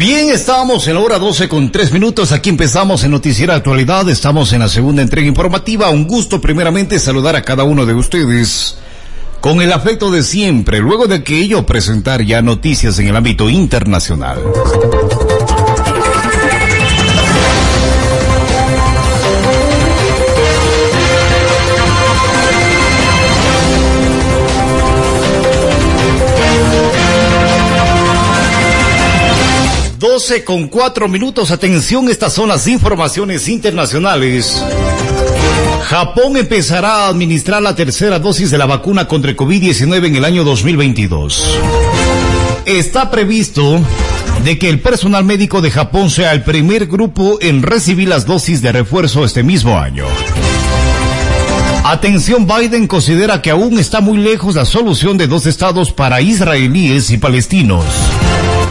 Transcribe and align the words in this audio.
Bien, 0.00 0.30
estamos 0.30 0.88
en 0.88 0.94
la 0.94 1.00
hora 1.00 1.18
12 1.18 1.46
con 1.46 1.70
3 1.70 1.92
minutos. 1.92 2.32
Aquí 2.32 2.48
empezamos 2.48 3.04
en 3.04 3.10
Noticiera 3.10 3.54
Actualidad. 3.54 4.08
Estamos 4.08 4.50
en 4.54 4.60
la 4.60 4.68
segunda 4.70 5.02
entrega 5.02 5.28
informativa. 5.28 5.90
Un 5.90 6.06
gusto 6.06 6.40
primeramente 6.40 6.98
saludar 6.98 7.36
a 7.36 7.42
cada 7.42 7.64
uno 7.64 7.84
de 7.84 7.92
ustedes 7.92 8.78
con 9.42 9.60
el 9.60 9.70
afecto 9.70 10.10
de 10.10 10.22
siempre, 10.22 10.78
luego 10.78 11.06
de 11.06 11.22
que 11.22 11.38
ello 11.38 11.66
presentar 11.66 12.22
ya 12.22 12.40
noticias 12.40 12.98
en 12.98 13.08
el 13.08 13.16
ámbito 13.16 13.50
internacional. 13.50 14.38
12 30.30 30.44
con 30.44 30.68
4 30.68 31.08
minutos. 31.08 31.50
Atención, 31.50 32.08
estas 32.08 32.32
son 32.32 32.50
las 32.50 32.68
informaciones 32.68 33.48
internacionales. 33.48 34.64
Japón 35.82 36.36
empezará 36.36 37.06
a 37.06 37.08
administrar 37.08 37.60
la 37.60 37.74
tercera 37.74 38.20
dosis 38.20 38.48
de 38.52 38.58
la 38.58 38.66
vacuna 38.66 39.08
contra 39.08 39.32
el 39.32 39.36
COVID-19 39.36 40.06
en 40.06 40.14
el 40.14 40.24
año 40.24 40.44
2022. 40.44 41.58
Está 42.64 43.10
previsto 43.10 43.80
de 44.44 44.56
que 44.56 44.70
el 44.70 44.78
personal 44.78 45.24
médico 45.24 45.60
de 45.62 45.72
Japón 45.72 46.10
sea 46.10 46.32
el 46.32 46.44
primer 46.44 46.86
grupo 46.86 47.38
en 47.40 47.64
recibir 47.64 48.06
las 48.06 48.24
dosis 48.24 48.62
de 48.62 48.70
refuerzo 48.70 49.24
este 49.24 49.42
mismo 49.42 49.80
año. 49.80 50.04
Atención, 51.82 52.46
Biden 52.46 52.86
considera 52.86 53.42
que 53.42 53.50
aún 53.50 53.80
está 53.80 54.00
muy 54.00 54.18
lejos 54.18 54.54
la 54.54 54.64
solución 54.64 55.18
de 55.18 55.26
dos 55.26 55.46
estados 55.46 55.90
para 55.90 56.20
israelíes 56.20 57.10
y 57.10 57.18
palestinos. 57.18 57.84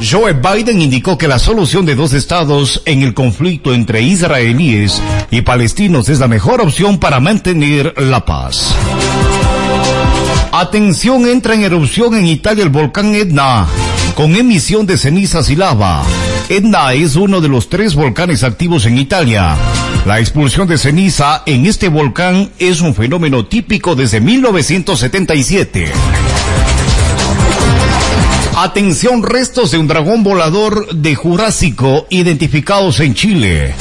Joe 0.02 0.34
Biden 0.34 0.82
indicó 0.82 1.18
que 1.18 1.28
la 1.28 1.40
solución 1.40 1.86
de 1.86 1.96
dos 1.96 2.14
estados 2.14 2.82
en 2.86 3.04
el 3.04 3.14
conflicto 3.14 3.74
entre 3.74 4.02
israelíes 4.02 5.02
y 5.30 5.42
palestinos 5.42 6.10
es 6.10 6.20
la 6.20 6.28
mejor 6.28 6.62
opción 6.62 7.00
para 7.00 7.20
mantener 7.20 7.94
la 7.98 8.26
paz. 8.26 8.76
Atención, 10.52 11.28
entra 11.28 11.54
en 11.54 11.64
erupción 11.64 12.16
en 12.16 12.28
Italia 12.28 12.64
el 12.64 12.70
volcán 12.70 13.14
Etna, 13.14 13.68
con 14.16 14.36
emisión 14.36 14.86
de 14.86 14.98
cenizas 14.98 15.50
y 15.50 15.56
lava. 15.56 16.04
Etna 16.50 16.94
es 16.94 17.16
uno 17.16 17.42
de 17.42 17.50
los 17.50 17.70
tres 17.70 17.94
volcanes 17.94 18.44
activos 18.44 18.86
en 18.86 18.98
Italia. 18.98 19.56
La 20.06 20.20
expulsión 20.20 20.68
de 20.68 20.78
ceniza 20.78 21.44
en 21.46 21.66
este 21.66 21.90
volcán 21.90 22.50
es 22.58 22.82
un 22.82 22.96
fenómeno 22.96 23.46
típico 23.46 23.96
desde 23.96 24.22
1977. 24.22 25.92
Atención, 28.62 29.24
restos 29.24 29.72
de 29.72 29.78
un 29.78 29.88
dragón 29.88 30.22
volador 30.22 30.94
de 30.94 31.16
Jurásico 31.16 32.08
identificados 32.10 33.00
en 33.00 33.14
Chile. 33.14 33.74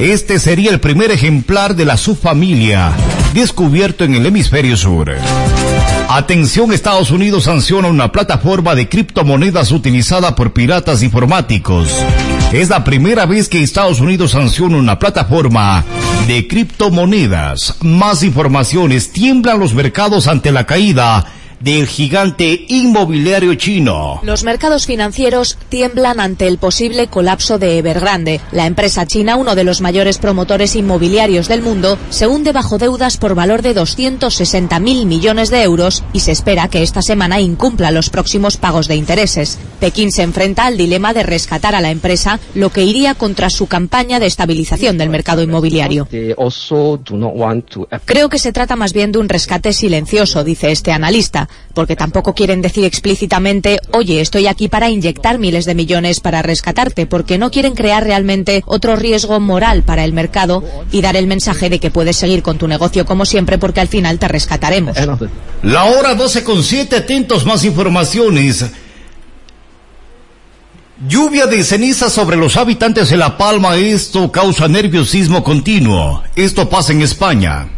Este 0.00 0.40
sería 0.40 0.72
el 0.72 0.80
primer 0.80 1.12
ejemplar 1.12 1.76
de 1.76 1.84
la 1.84 1.96
subfamilia 1.96 2.90
descubierto 3.34 4.02
en 4.02 4.16
el 4.16 4.26
hemisferio 4.26 4.76
sur. 4.76 5.14
Atención, 6.08 6.72
Estados 6.72 7.12
Unidos 7.12 7.44
sanciona 7.44 7.86
una 7.86 8.10
plataforma 8.10 8.74
de 8.74 8.88
criptomonedas 8.88 9.70
utilizada 9.70 10.34
por 10.34 10.52
piratas 10.52 11.04
informáticos. 11.04 11.88
Es 12.52 12.68
la 12.68 12.82
primera 12.82 13.26
vez 13.26 13.48
que 13.48 13.62
Estados 13.62 14.00
Unidos 14.00 14.32
sanciona 14.32 14.76
una 14.76 14.98
plataforma 14.98 15.84
de 16.26 16.48
criptomonedas. 16.48 17.76
Más 17.80 18.24
informaciones, 18.24 19.12
tiemblan 19.12 19.60
los 19.60 19.72
mercados 19.72 20.26
ante 20.26 20.50
la 20.50 20.66
caída 20.66 21.35
del 21.60 21.86
gigante 21.86 22.64
inmobiliario 22.68 23.54
chino. 23.54 24.20
Los 24.22 24.44
mercados 24.44 24.86
financieros 24.86 25.58
tiemblan 25.68 26.20
ante 26.20 26.46
el 26.46 26.58
posible 26.58 27.06
colapso 27.08 27.58
de 27.58 27.78
Evergrande. 27.78 28.40
La 28.52 28.66
empresa 28.66 29.06
china, 29.06 29.36
uno 29.36 29.54
de 29.54 29.64
los 29.64 29.80
mayores 29.80 30.18
promotores 30.18 30.76
inmobiliarios 30.76 31.48
del 31.48 31.62
mundo, 31.62 31.98
se 32.10 32.26
hunde 32.26 32.52
bajo 32.52 32.78
deudas 32.78 33.16
por 33.16 33.34
valor 33.34 33.62
de 33.62 33.74
260 33.74 34.78
mil 34.80 35.06
millones 35.06 35.50
de 35.50 35.62
euros 35.62 36.04
y 36.12 36.20
se 36.20 36.32
espera 36.32 36.68
que 36.68 36.82
esta 36.82 37.02
semana 37.02 37.40
incumpla 37.40 37.90
los 37.90 38.10
próximos 38.10 38.56
pagos 38.56 38.88
de 38.88 38.96
intereses. 38.96 39.58
Pekín 39.80 40.12
se 40.12 40.22
enfrenta 40.22 40.66
al 40.66 40.76
dilema 40.76 41.12
de 41.12 41.22
rescatar 41.22 41.74
a 41.74 41.80
la 41.80 41.90
empresa, 41.90 42.38
lo 42.54 42.70
que 42.70 42.84
iría 42.84 43.14
contra 43.14 43.50
su 43.50 43.66
campaña 43.66 44.20
de 44.20 44.26
estabilización 44.26 44.98
del 44.98 45.10
mercado 45.10 45.42
inmobiliario. 45.42 46.08
Creo 48.04 48.28
que 48.28 48.38
se 48.38 48.52
trata 48.52 48.76
más 48.76 48.92
bien 48.92 49.12
de 49.12 49.18
un 49.18 49.28
rescate 49.28 49.72
silencioso, 49.72 50.44
dice 50.44 50.70
este 50.70 50.92
analista 50.92 51.45
porque 51.74 51.96
tampoco 51.96 52.34
quieren 52.34 52.62
decir 52.62 52.84
explícitamente, 52.84 53.78
oye, 53.92 54.20
estoy 54.20 54.46
aquí 54.46 54.68
para 54.68 54.90
inyectar 54.90 55.38
miles 55.38 55.64
de 55.64 55.74
millones 55.74 56.20
para 56.20 56.42
rescatarte, 56.42 57.06
porque 57.06 57.38
no 57.38 57.50
quieren 57.50 57.74
crear 57.74 58.04
realmente 58.04 58.62
otro 58.66 58.96
riesgo 58.96 59.40
moral 59.40 59.82
para 59.82 60.04
el 60.04 60.12
mercado 60.12 60.62
y 60.90 61.02
dar 61.02 61.16
el 61.16 61.26
mensaje 61.26 61.70
de 61.70 61.78
que 61.78 61.90
puedes 61.90 62.16
seguir 62.16 62.42
con 62.42 62.58
tu 62.58 62.68
negocio 62.68 63.04
como 63.04 63.24
siempre 63.24 63.58
porque 63.58 63.80
al 63.80 63.88
final 63.88 64.18
te 64.18 64.28
rescataremos. 64.28 64.96
La 65.62 65.84
hora 65.84 66.14
12 66.14 66.44
con 66.44 66.62
7, 66.62 66.96
atentos 66.96 67.44
más 67.44 67.64
informaciones. 67.64 68.64
Lluvia 71.06 71.46
de 71.46 71.62
ceniza 71.62 72.08
sobre 72.08 72.36
los 72.36 72.56
habitantes 72.56 73.10
de 73.10 73.18
La 73.18 73.36
Palma, 73.36 73.76
esto 73.76 74.32
causa 74.32 74.66
nerviosismo 74.66 75.44
continuo. 75.44 76.22
Esto 76.34 76.70
pasa 76.70 76.92
en 76.92 77.02
España. 77.02 77.68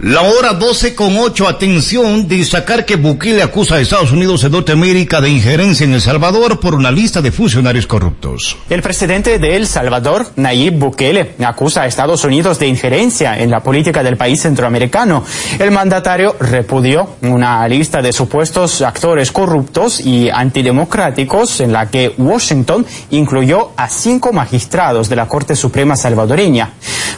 La 0.00 0.22
hora 0.22 0.54
12 0.54 0.96
con 0.96 1.16
8, 1.16 1.46
atención, 1.46 2.26
destacar 2.26 2.84
que 2.84 2.96
Bukele 2.96 3.44
acusa 3.44 3.76
a 3.76 3.80
Estados 3.80 4.10
Unidos 4.10 4.42
de 4.42 4.50
Norteamérica 4.50 5.20
de 5.20 5.30
injerencia 5.30 5.84
en 5.84 5.94
El 5.94 6.00
Salvador 6.00 6.58
por 6.58 6.74
una 6.74 6.90
lista 6.90 7.22
de 7.22 7.30
funcionarios 7.30 7.86
corruptos. 7.86 8.56
El 8.68 8.82
presidente 8.82 9.38
de 9.38 9.54
El 9.54 9.68
Salvador, 9.68 10.26
Nayib 10.34 10.80
Bukele, 10.80 11.36
acusa 11.46 11.82
a 11.82 11.86
Estados 11.86 12.24
Unidos 12.24 12.58
de 12.58 12.66
injerencia 12.66 13.38
en 13.38 13.52
la 13.52 13.62
política 13.62 14.02
del 14.02 14.16
país 14.16 14.42
centroamericano. 14.42 15.22
El 15.60 15.70
mandatario 15.70 16.34
repudió 16.40 17.10
una 17.22 17.66
lista 17.68 18.02
de 18.02 18.12
supuestos 18.12 18.82
actores 18.82 19.30
corruptos 19.30 20.00
y 20.00 20.28
antidemocráticos 20.28 21.60
en 21.60 21.72
la 21.72 21.88
que 21.88 22.12
Washington 22.18 22.84
incluyó 23.10 23.70
a 23.76 23.88
cinco 23.88 24.32
magistrados 24.32 25.08
de 25.08 25.14
la 25.14 25.28
Corte 25.28 25.54
Suprema 25.54 25.94
salvadoreña. 25.94 26.72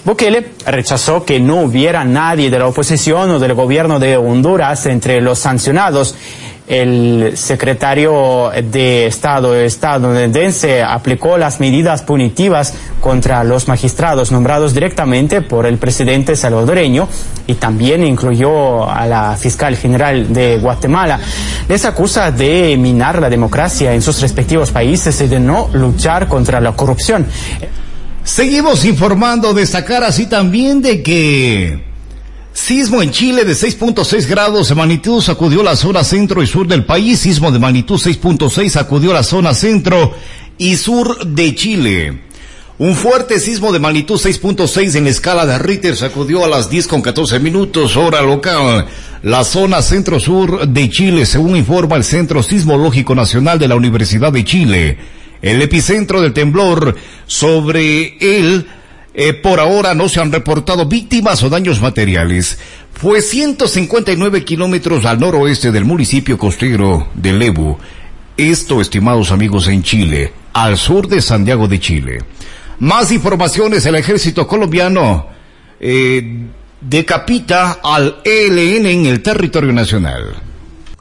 Bukele 0.05 0.53
rechazó 0.67 1.25
que 1.25 1.41
no 1.41 1.63
hubiera 1.63 2.05
nadie 2.05 2.51
de 2.51 2.59
la 2.59 2.66
oposición 2.67 3.31
o 3.31 3.39
del 3.39 3.55
gobierno 3.55 3.99
de 3.99 4.17
Honduras 4.17 4.87
entre 4.87 5.21
los 5.21 5.39
sancionados. 5.39 6.15
El 6.67 7.37
secretario 7.37 8.51
de 8.73 9.07
Estado 9.07 9.55
estadounidense 9.55 10.83
aplicó 10.83 11.39
las 11.39 11.61
medidas 11.61 12.03
punitivas 12.03 12.75
contra 13.01 13.45
los 13.45 13.69
magistrados 13.69 14.33
nombrados 14.33 14.75
directamente 14.75 15.43
por 15.43 15.65
el 15.65 15.79
presidente 15.79 16.35
salvadoreño 16.35 17.09
y 17.47 17.55
también 17.55 18.05
incluyó 18.05 18.91
a 18.91 19.07
la 19.07 19.37
fiscal 19.37 19.77
general 19.77 20.33
de 20.33 20.59
Guatemala. 20.59 21.21
Les 21.69 21.85
acusa 21.85 22.33
de 22.33 22.77
minar 22.77 23.21
la 23.21 23.31
democracia 23.31 23.95
en 23.95 24.03
sus 24.03 24.21
respectivos 24.21 24.73
países 24.73 25.21
y 25.21 25.29
de 25.29 25.39
no 25.39 25.69
luchar 25.73 26.27
contra 26.27 26.61
la 26.61 26.73
corrupción. 26.73 27.27
Seguimos 28.25 28.85
informando, 28.85 29.55
destacar 29.55 30.03
así 30.03 30.27
también 30.27 30.83
de 30.83 31.01
que 31.01 31.86
Sismo 32.57 33.03
en 33.03 33.11
Chile 33.11 33.45
de 33.45 33.53
6.6 33.53 34.27
grados 34.27 34.71
de 34.71 34.75
magnitud 34.75 35.21
sacudió 35.21 35.63
la 35.63 35.77
zona 35.77 36.03
centro 36.03 36.43
y 36.43 36.47
sur 36.47 36.67
del 36.67 36.87
país. 36.87 37.21
Sismo 37.21 37.53
de 37.53 37.59
magnitud 37.59 38.01
6.6 38.01 38.71
sacudió 38.71 39.13
la 39.13 39.23
zona 39.23 39.53
centro 39.53 40.15
y 40.57 40.77
sur 40.77 41.27
de 41.27 41.55
Chile. 41.55 42.23
Un 42.79 42.95
fuerte 42.95 43.41
sismo 43.41 43.73
de 43.73 43.79
magnitud 43.79 44.19
6.6 44.19 44.97
en 44.97 45.05
la 45.05 45.11
escala 45.11 45.45
de 45.45 45.59
Ritter 45.59 45.97
sacudió 45.97 46.47
a 46.47 46.49
las 46.49 46.71
10 46.71 46.89
con 46.89 47.03
14 47.03 47.41
minutos 47.41 47.95
hora 47.95 48.23
local 48.23 48.87
la 49.23 49.45
zona 49.45 49.83
centro-sur 49.83 50.67
de 50.67 50.89
Chile, 50.89 51.27
según 51.27 51.57
informa 51.57 51.97
el 51.97 52.05
Centro 52.05 52.43
Sismológico 52.43 53.15
Nacional 53.15 53.59
de 53.59 53.69
la 53.69 53.77
Universidad 53.77 54.33
de 54.33 54.45
Chile. 54.45 54.99
El 55.43 55.61
epicentro 55.61 56.23
del 56.23 56.33
temblor 56.33 56.97
sobre 57.27 58.17
él 58.19 58.67
eh, 59.19 59.33
por 59.33 59.61
ahora 59.61 59.95
no 59.95 60.11
se 60.11 60.21
han 60.21 60.31
reportado 60.31 60.85
víctimas 60.85 61.43
o 61.43 61.49
daños 61.49 61.81
materiales. 61.81 62.59
Fue 62.93 63.23
159 63.23 64.45
kilómetros 64.45 65.07
al 65.07 65.19
noroeste 65.19 65.73
del 65.73 65.87
municipio 65.87 66.37
costero 66.37 67.09
de 67.15 67.33
Lebu. 67.33 67.79
Esto, 68.37 68.83
estimados 68.83 69.33
amigos, 69.33 69.69
en 69.69 69.83
Chile, 69.83 70.35
al 70.53 70.77
sur 70.77 71.09
de 71.09 71.23
Santiago 71.23 71.67
de 71.67 71.81
Chile. 71.81 72.19
Más 72.81 73.11
informaciones, 73.11 73.87
el 73.87 73.95
ejército 73.95 74.47
colombiano 74.47 75.29
eh, 75.81 76.45
decapita 76.83 77.79
al 77.83 78.19
ELN 78.23 78.85
en 78.85 79.07
el 79.07 79.23
territorio 79.23 79.73
nacional. 79.73 80.43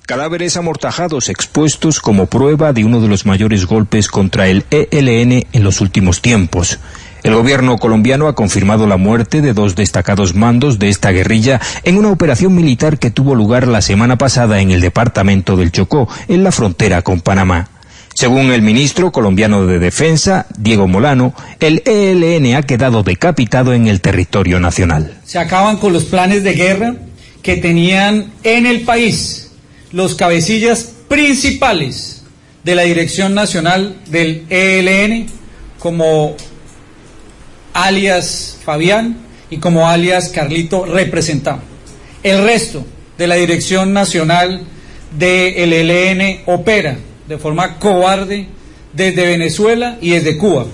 Cadáveres 0.06 0.56
amortajados 0.56 1.28
expuestos 1.28 2.00
como 2.00 2.28
prueba 2.28 2.72
de 2.72 2.86
uno 2.86 3.02
de 3.02 3.10
los 3.10 3.26
mayores 3.26 3.66
golpes 3.66 4.08
contra 4.08 4.48
el 4.48 4.64
ELN 4.70 5.48
en 5.52 5.64
los 5.66 5.82
últimos 5.82 6.22
tiempos. 6.22 6.80
El 7.26 7.34
gobierno 7.34 7.80
colombiano 7.80 8.28
ha 8.28 8.36
confirmado 8.36 8.86
la 8.86 8.98
muerte 8.98 9.42
de 9.42 9.54
dos 9.54 9.76
destacados 9.76 10.36
mandos 10.36 10.78
de 10.78 10.90
esta 10.90 11.10
guerrilla 11.10 11.60
en 11.84 11.98
una 11.98 12.12
operación 12.12 12.54
militar 12.54 13.00
que 13.00 13.10
tuvo 13.10 13.34
lugar 13.34 13.68
la 13.68 13.82
semana 13.82 14.16
pasada 14.16 14.62
en 14.62 14.70
el 14.70 14.80
departamento 14.80 15.58
del 15.58 15.72
Chocó, 15.72 16.08
en 16.28 16.44
la 16.44 16.52
frontera 16.52 17.02
con 17.02 17.22
Panamá. 17.22 17.70
Según 18.14 18.52
el 18.52 18.62
ministro 18.62 19.12
colombiano 19.12 19.66
de 19.66 19.80
Defensa, 19.80 20.46
Diego 20.56 20.88
Molano, 20.88 21.34
el 21.60 21.82
ELN 21.88 22.58
ha 22.58 22.62
quedado 22.62 23.02
decapitado 23.02 23.74
en 23.74 23.88
el 23.88 24.02
territorio 24.02 24.60
nacional. 24.60 25.18
Se 25.26 25.40
acaban 25.40 25.78
con 25.78 25.94
los 25.94 26.04
planes 26.04 26.44
de 26.44 26.54
guerra 26.54 26.94
que 27.42 27.58
tenían 27.58 28.34
en 28.44 28.68
el 28.68 28.82
país 28.82 29.52
los 29.92 30.14
cabecillas 30.14 30.92
principales 31.08 32.22
de 32.64 32.76
la 32.76 32.84
Dirección 32.84 33.34
Nacional 33.34 33.96
del 34.12 34.46
ELN 34.52 35.26
como 35.80 36.36
alias 37.76 38.58
Fabián 38.64 39.18
y 39.52 39.58
como 39.58 39.88
alias 39.88 40.30
Carlito 40.30 40.86
representado. 40.86 41.60
El 42.24 42.44
resto 42.44 42.84
de 43.18 43.28
la 43.28 43.36
Dirección 43.36 43.94
Nacional 43.94 44.64
del 45.16 45.74
ELN 45.74 46.42
opera 46.46 46.98
de 47.28 47.38
forma 47.38 47.78
cobarde 47.78 48.48
desde 48.94 49.28
Venezuela 49.28 49.98
y 50.02 50.12
desde 50.12 50.38
Cuba. 50.38 50.66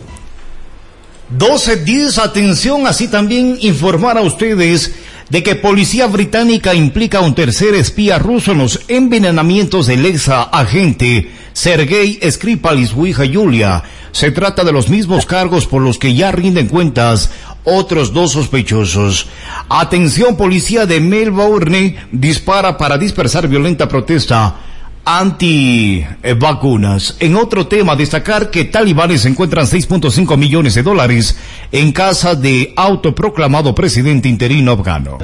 12.10, 1.37 2.17
atención, 2.21 2.87
así 2.87 3.07
también 3.07 3.57
informar 3.61 4.17
a 4.17 4.21
ustedes 4.21 4.91
de 5.31 5.43
que 5.43 5.55
policía 5.55 6.07
británica 6.07 6.75
implica 6.75 7.19
a 7.19 7.21
un 7.21 7.33
tercer 7.33 7.73
espía 7.73 8.19
ruso 8.19 8.51
en 8.51 8.57
los 8.57 8.81
envenenamientos 8.89 9.87
del 9.87 10.05
ex 10.05 10.27
agente 10.27 11.31
Sergei 11.53 12.19
Skripal 12.29 12.79
y 12.79 12.85
su 12.85 13.07
hija 13.07 13.23
Yulia. 13.23 13.81
Se 14.11 14.31
trata 14.31 14.65
de 14.65 14.73
los 14.73 14.89
mismos 14.89 15.25
cargos 15.25 15.67
por 15.67 15.81
los 15.81 15.97
que 15.97 16.13
ya 16.13 16.33
rinden 16.33 16.67
cuentas 16.67 17.31
otros 17.63 18.11
dos 18.11 18.33
sospechosos. 18.33 19.27
Atención, 19.69 20.35
policía 20.35 20.85
de 20.85 20.99
Melbourne 20.99 21.95
dispara 22.11 22.77
para 22.77 22.97
dispersar 22.97 23.47
violenta 23.47 23.87
protesta 23.87 24.57
anti-vacunas. 25.05 27.17
En 27.19 27.35
otro 27.35 27.67
tema, 27.67 27.95
destacar 27.95 28.49
que 28.49 28.65
talibanes 28.65 29.25
encuentran 29.25 29.65
6.5 29.65 30.37
millones 30.37 30.75
de 30.75 30.83
dólares 30.83 31.37
en 31.71 31.91
casa 31.91 32.35
de 32.35 32.73
autoproclamado 32.75 33.75
presidente 33.75 34.29
interino 34.29 34.71
afgano. 34.71 35.17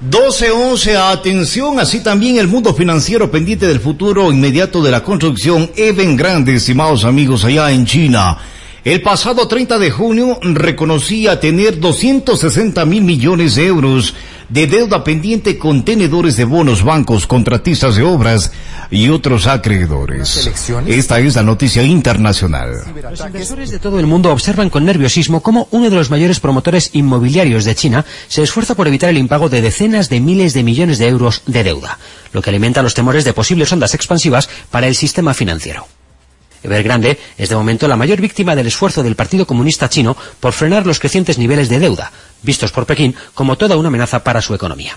Doce 0.00 0.50
once, 0.50 0.96
atención, 0.96 1.78
así 1.78 2.02
también 2.02 2.38
el 2.38 2.48
mundo 2.48 2.74
financiero 2.74 3.30
pendiente 3.30 3.66
del 3.68 3.78
futuro 3.78 4.32
inmediato 4.32 4.82
de 4.82 4.90
la 4.90 5.04
construcción 5.04 5.70
Even 5.76 6.16
Grande, 6.16 6.56
estimados 6.56 7.04
amigos, 7.04 7.44
allá 7.44 7.70
en 7.70 7.86
China. 7.86 8.36
El 8.84 9.00
pasado 9.00 9.46
30 9.46 9.78
de 9.78 9.92
junio 9.92 10.40
reconocía 10.42 11.38
tener 11.38 11.78
260 11.78 12.84
mil 12.84 13.04
millones 13.04 13.54
de 13.54 13.66
euros 13.66 14.16
de 14.48 14.66
deuda 14.66 15.04
pendiente 15.04 15.56
con 15.56 15.84
tenedores 15.84 16.36
de 16.36 16.44
bonos, 16.44 16.82
bancos, 16.82 17.28
contratistas 17.28 17.94
de 17.94 18.02
obras 18.02 18.50
y 18.90 19.08
otros 19.08 19.46
acreedores. 19.46 20.50
Esta 20.88 21.20
es 21.20 21.36
la 21.36 21.44
noticia 21.44 21.84
internacional. 21.84 22.72
Los 23.08 23.20
inversores 23.20 23.70
de 23.70 23.78
todo 23.78 24.00
el 24.00 24.08
mundo 24.08 24.32
observan 24.32 24.68
con 24.68 24.84
nerviosismo 24.84 25.44
cómo 25.44 25.68
uno 25.70 25.88
de 25.88 25.94
los 25.94 26.10
mayores 26.10 26.40
promotores 26.40 26.90
inmobiliarios 26.92 27.64
de 27.64 27.76
China 27.76 28.04
se 28.26 28.42
esfuerza 28.42 28.74
por 28.74 28.88
evitar 28.88 29.10
el 29.10 29.18
impago 29.18 29.48
de 29.48 29.62
decenas 29.62 30.08
de 30.08 30.18
miles 30.18 30.54
de 30.54 30.64
millones 30.64 30.98
de 30.98 31.06
euros 31.06 31.42
de 31.46 31.62
deuda, 31.62 32.00
lo 32.32 32.42
que 32.42 32.50
alimenta 32.50 32.82
los 32.82 32.94
temores 32.94 33.24
de 33.24 33.32
posibles 33.32 33.72
ondas 33.72 33.94
expansivas 33.94 34.48
para 34.72 34.88
el 34.88 34.96
sistema 34.96 35.34
financiero. 35.34 35.86
Evergrande 36.62 37.18
es 37.36 37.48
de 37.48 37.56
momento 37.56 37.88
la 37.88 37.96
mayor 37.96 38.20
víctima 38.20 38.54
del 38.54 38.66
esfuerzo 38.66 39.02
del 39.02 39.16
Partido 39.16 39.46
Comunista 39.46 39.88
Chino 39.88 40.16
por 40.40 40.52
frenar 40.52 40.86
los 40.86 41.00
crecientes 41.00 41.38
niveles 41.38 41.68
de 41.68 41.78
deuda, 41.78 42.12
vistos 42.42 42.72
por 42.72 42.86
Pekín 42.86 43.14
como 43.34 43.56
toda 43.56 43.76
una 43.76 43.88
amenaza 43.88 44.22
para 44.22 44.42
su 44.42 44.54
economía. 44.54 44.96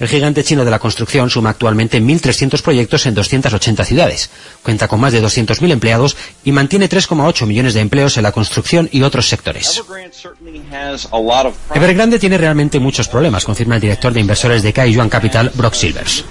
El 0.00 0.08
gigante 0.08 0.42
chino 0.42 0.64
de 0.64 0.70
la 0.72 0.80
construcción 0.80 1.30
suma 1.30 1.50
actualmente 1.50 2.00
1.300 2.02 2.60
proyectos 2.62 3.06
en 3.06 3.14
280 3.14 3.84
ciudades, 3.84 4.30
cuenta 4.62 4.88
con 4.88 4.98
más 4.98 5.12
de 5.12 5.22
200.000 5.22 5.70
empleados 5.70 6.16
y 6.42 6.50
mantiene 6.50 6.88
3,8 6.88 7.46
millones 7.46 7.74
de 7.74 7.80
empleos 7.80 8.16
en 8.16 8.24
la 8.24 8.32
construcción 8.32 8.88
y 8.90 9.02
otros 9.02 9.28
sectores. 9.28 9.82
Evergrande 11.74 12.18
tiene 12.18 12.38
realmente 12.38 12.80
muchos 12.80 13.06
problemas, 13.08 13.44
confirma 13.44 13.76
el 13.76 13.80
director 13.80 14.12
de 14.12 14.20
inversores 14.20 14.62
de 14.64 14.72
Kaiyuan 14.72 15.08
Capital, 15.08 15.52
Brock 15.54 15.74
Silvers. 15.74 16.24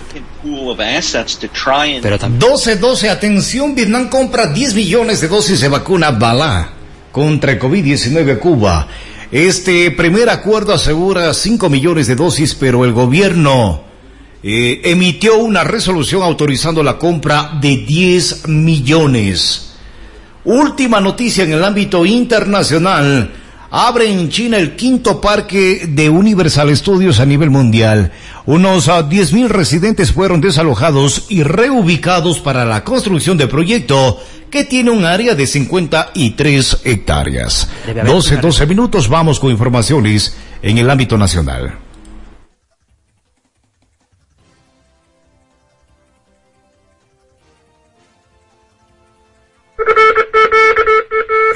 Pero 2.01 2.19
12-12, 2.19 3.10
atención, 3.10 3.75
Vietnam 3.75 4.10
compra 4.10 4.48
10 4.48 4.75
millones 4.75 5.22
de 5.22 5.28
dosis 5.28 5.62
de 5.62 5.69
vacuna 5.69 6.12
Bala 6.12 6.74
contra 7.12 7.54
el 7.54 7.60
COVID-19 7.60 8.40
Cuba. 8.40 8.88
Este 9.31 9.90
primer 9.92 10.30
acuerdo 10.30 10.74
asegura 10.74 11.34
5 11.34 11.69
millones 11.69 12.07
de 12.07 12.16
dosis, 12.16 12.56
pero 12.56 12.86
el 12.86 12.92
gobierno 12.92 13.84
eh, 14.44 14.81
emitió 14.84 15.38
una 15.38 15.63
resolución 15.63 16.22
autorizando 16.22 16.84
la 16.84 16.98
compra 16.98 17.57
de 17.62 17.78
10 17.78 18.50
millones. 18.50 19.74
Última 20.44 21.00
noticia 21.00 21.46
en 21.46 21.54
el 21.54 21.63
ámbito 21.63 22.06
internacional. 22.06 23.31
Abre 23.75 24.08
en 24.08 24.30
China 24.30 24.58
el 24.58 24.75
quinto 24.75 25.20
parque 25.20 25.88
de 25.89 26.08
Universal 26.08 26.77
Studios 26.77 27.20
a 27.20 27.25
nivel 27.25 27.50
mundial. 27.50 28.12
Unos 28.46 28.88
10.000 28.88 29.48
residentes 29.48 30.12
fueron 30.12 30.42
desalojados 30.42 31.25
y 31.30 31.42
reubicados 31.42 32.39
para 32.39 32.65
la 32.65 32.84
construcción 32.84 33.36
del 33.36 33.50
proyecto 33.50 34.22
que 34.51 34.63
tiene 34.63 34.92
un 34.92 35.06
área 35.06 35.34
de 35.34 35.48
53 35.48 36.82
hectáreas. 36.84 37.68
12, 38.06 38.38
12 38.38 38.68
minutos, 38.68 39.10
vamos 39.10 39.39
con 39.39 39.50
informaciones 39.50 40.38
en 40.62 40.77
el 40.77 40.88
ámbito 40.88 41.18
nacional. 41.18 41.80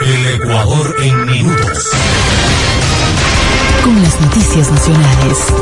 El 0.01 0.27
Ecuador 0.41 0.95
en 1.03 1.25
minutos. 1.27 1.96
Noticias 4.21 4.71
nacionales. 4.71 5.53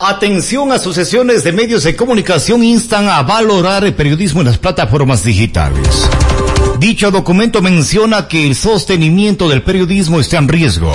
Atención, 0.00 0.72
asociaciones 0.72 1.42
de 1.42 1.52
medios 1.52 1.82
de 1.82 1.96
comunicación 1.96 2.62
instan 2.62 3.08
a 3.08 3.22
valorar 3.22 3.84
el 3.84 3.94
periodismo 3.94 4.40
en 4.40 4.46
las 4.46 4.58
plataformas 4.58 5.24
digitales. 5.24 6.08
Dicho 6.78 7.10
documento 7.10 7.62
menciona 7.62 8.28
que 8.28 8.46
el 8.46 8.54
sostenimiento 8.54 9.48
del 9.48 9.62
periodismo 9.62 10.20
está 10.20 10.38
en 10.38 10.48
riesgo. 10.48 10.92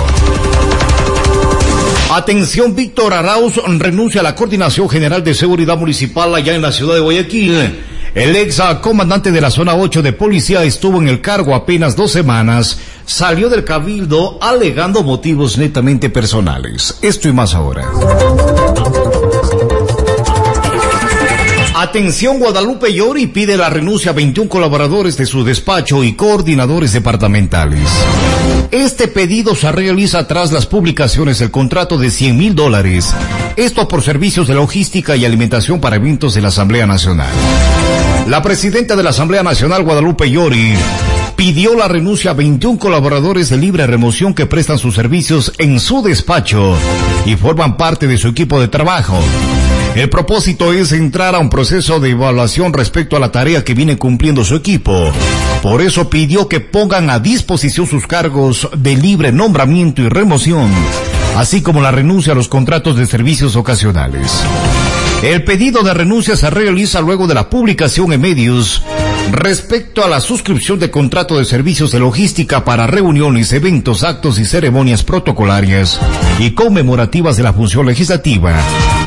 Atención, 2.10 2.74
Víctor 2.74 3.12
Arauz 3.12 3.56
renuncia 3.78 4.22
a 4.22 4.24
la 4.24 4.34
Coordinación 4.34 4.88
General 4.88 5.22
de 5.22 5.34
Seguridad 5.34 5.76
Municipal 5.76 6.34
allá 6.34 6.54
en 6.54 6.62
la 6.62 6.72
ciudad 6.72 6.94
de 6.94 7.00
Guayaquil. 7.00 7.82
El 8.14 8.34
ex 8.34 8.62
comandante 8.80 9.30
de 9.30 9.42
la 9.42 9.50
zona 9.50 9.74
8 9.74 10.00
de 10.00 10.14
policía 10.14 10.64
estuvo 10.64 10.98
en 11.02 11.08
el 11.08 11.20
cargo 11.20 11.54
apenas 11.54 11.96
dos 11.96 12.10
semanas, 12.10 12.78
salió 13.04 13.50
del 13.50 13.62
cabildo 13.62 14.38
alegando 14.40 15.02
motivos 15.02 15.58
netamente 15.58 16.08
personales. 16.08 16.96
Esto 17.02 17.28
y 17.28 17.32
más 17.34 17.54
ahora. 17.54 17.84
Atención, 21.80 22.40
Guadalupe 22.40 22.92
Llori 22.92 23.28
pide 23.28 23.56
la 23.56 23.70
renuncia 23.70 24.10
a 24.10 24.14
21 24.14 24.50
colaboradores 24.50 25.16
de 25.16 25.26
su 25.26 25.44
despacho 25.44 26.02
y 26.02 26.14
coordinadores 26.14 26.92
departamentales. 26.92 27.88
Este 28.72 29.06
pedido 29.06 29.54
se 29.54 29.70
realiza 29.70 30.26
tras 30.26 30.50
las 30.50 30.66
publicaciones 30.66 31.38
del 31.38 31.52
contrato 31.52 31.96
de 31.96 32.10
100 32.10 32.36
mil 32.36 32.56
dólares. 32.56 33.14
Esto 33.54 33.86
por 33.86 34.02
servicios 34.02 34.48
de 34.48 34.54
logística 34.54 35.14
y 35.14 35.24
alimentación 35.24 35.80
para 35.80 35.94
eventos 35.94 36.34
de 36.34 36.42
la 36.42 36.48
Asamblea 36.48 36.88
Nacional. 36.88 37.30
La 38.26 38.42
presidenta 38.42 38.96
de 38.96 39.04
la 39.04 39.10
Asamblea 39.10 39.44
Nacional, 39.44 39.84
Guadalupe 39.84 40.28
Llori, 40.28 40.74
pidió 41.38 41.76
la 41.76 41.86
renuncia 41.86 42.32
a 42.32 42.34
21 42.34 42.80
colaboradores 42.80 43.48
de 43.48 43.56
libre 43.56 43.86
remoción 43.86 44.34
que 44.34 44.46
prestan 44.46 44.76
sus 44.76 44.96
servicios 44.96 45.52
en 45.58 45.78
su 45.78 46.02
despacho 46.02 46.76
y 47.26 47.36
forman 47.36 47.76
parte 47.76 48.08
de 48.08 48.18
su 48.18 48.26
equipo 48.26 48.60
de 48.60 48.66
trabajo. 48.66 49.16
El 49.94 50.10
propósito 50.10 50.72
es 50.72 50.90
entrar 50.90 51.36
a 51.36 51.38
un 51.38 51.48
proceso 51.48 52.00
de 52.00 52.10
evaluación 52.10 52.72
respecto 52.72 53.14
a 53.14 53.20
la 53.20 53.30
tarea 53.30 53.62
que 53.62 53.74
viene 53.74 53.96
cumpliendo 53.96 54.44
su 54.44 54.56
equipo. 54.56 55.12
Por 55.62 55.80
eso 55.80 56.10
pidió 56.10 56.48
que 56.48 56.58
pongan 56.58 57.08
a 57.08 57.20
disposición 57.20 57.86
sus 57.86 58.08
cargos 58.08 58.68
de 58.76 58.96
libre 58.96 59.30
nombramiento 59.30 60.02
y 60.02 60.08
remoción, 60.08 60.72
así 61.36 61.62
como 61.62 61.80
la 61.80 61.92
renuncia 61.92 62.32
a 62.32 62.36
los 62.36 62.48
contratos 62.48 62.96
de 62.96 63.06
servicios 63.06 63.54
ocasionales. 63.54 64.42
El 65.22 65.44
pedido 65.44 65.84
de 65.84 65.94
renuncia 65.94 66.34
se 66.34 66.50
realiza 66.50 67.00
luego 67.00 67.28
de 67.28 67.34
la 67.34 67.48
publicación 67.48 68.12
en 68.12 68.22
medios 68.22 68.82
respecto 69.32 70.04
a 70.04 70.08
la 70.08 70.20
suscripción 70.20 70.78
de 70.78 70.90
contrato 70.90 71.38
de 71.38 71.44
servicios 71.44 71.92
de 71.92 71.98
logística 71.98 72.64
para 72.64 72.86
reuniones, 72.86 73.52
eventos, 73.52 74.02
actos 74.02 74.38
y 74.38 74.44
ceremonias 74.44 75.04
protocolarias 75.04 76.00
y 76.38 76.52
conmemorativas 76.52 77.36
de 77.36 77.42
la 77.42 77.52
función 77.52 77.86
legislativa. 77.86 78.56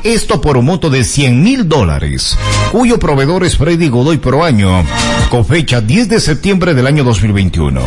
Esto 0.04 0.42
por 0.42 0.58
un 0.58 0.66
monto 0.66 0.90
de 0.90 1.04
100 1.04 1.44
mil 1.44 1.70
dólares, 1.70 2.38
cuyo 2.72 3.00
proveedor 3.00 3.44
es 3.44 3.58
Freddy 3.58 3.88
Godoy 3.88 4.18
Pro 4.18 4.44
año, 4.44 4.84
con 5.30 5.46
fecha 5.46 5.82
10 5.82 6.10
de 6.10 6.20
septiembre 6.20 6.74
del 6.74 6.88
año 6.88 7.04
2021. 7.04 7.82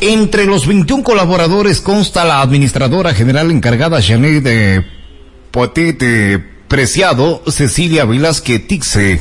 Entre 0.00 0.46
los 0.46 0.66
21 0.66 1.04
colaboradores 1.04 1.80
consta 1.80 2.24
la 2.24 2.40
administradora 2.40 3.14
general 3.14 3.50
encargada 3.50 4.02
Janet 4.02 4.42
de 4.42 4.84
Potete 5.50 6.51
Preciado, 6.72 7.42
Cecilia 7.48 8.06
Velázquez 8.06 8.66
Tixe, 8.66 9.20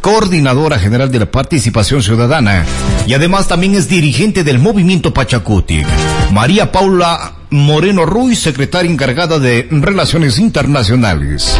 coordinadora 0.00 0.78
general 0.78 1.10
de 1.10 1.18
la 1.18 1.28
participación 1.28 2.00
ciudadana 2.00 2.64
y 3.08 3.14
además 3.14 3.48
también 3.48 3.74
es 3.74 3.88
dirigente 3.88 4.44
del 4.44 4.60
movimiento 4.60 5.12
Pachacuti. 5.12 5.82
María 6.30 6.70
Paula 6.70 7.32
Moreno 7.50 8.06
Ruiz, 8.06 8.38
secretaria 8.38 8.88
encargada 8.88 9.40
de 9.40 9.66
Relaciones 9.68 10.38
Internacionales. 10.38 11.58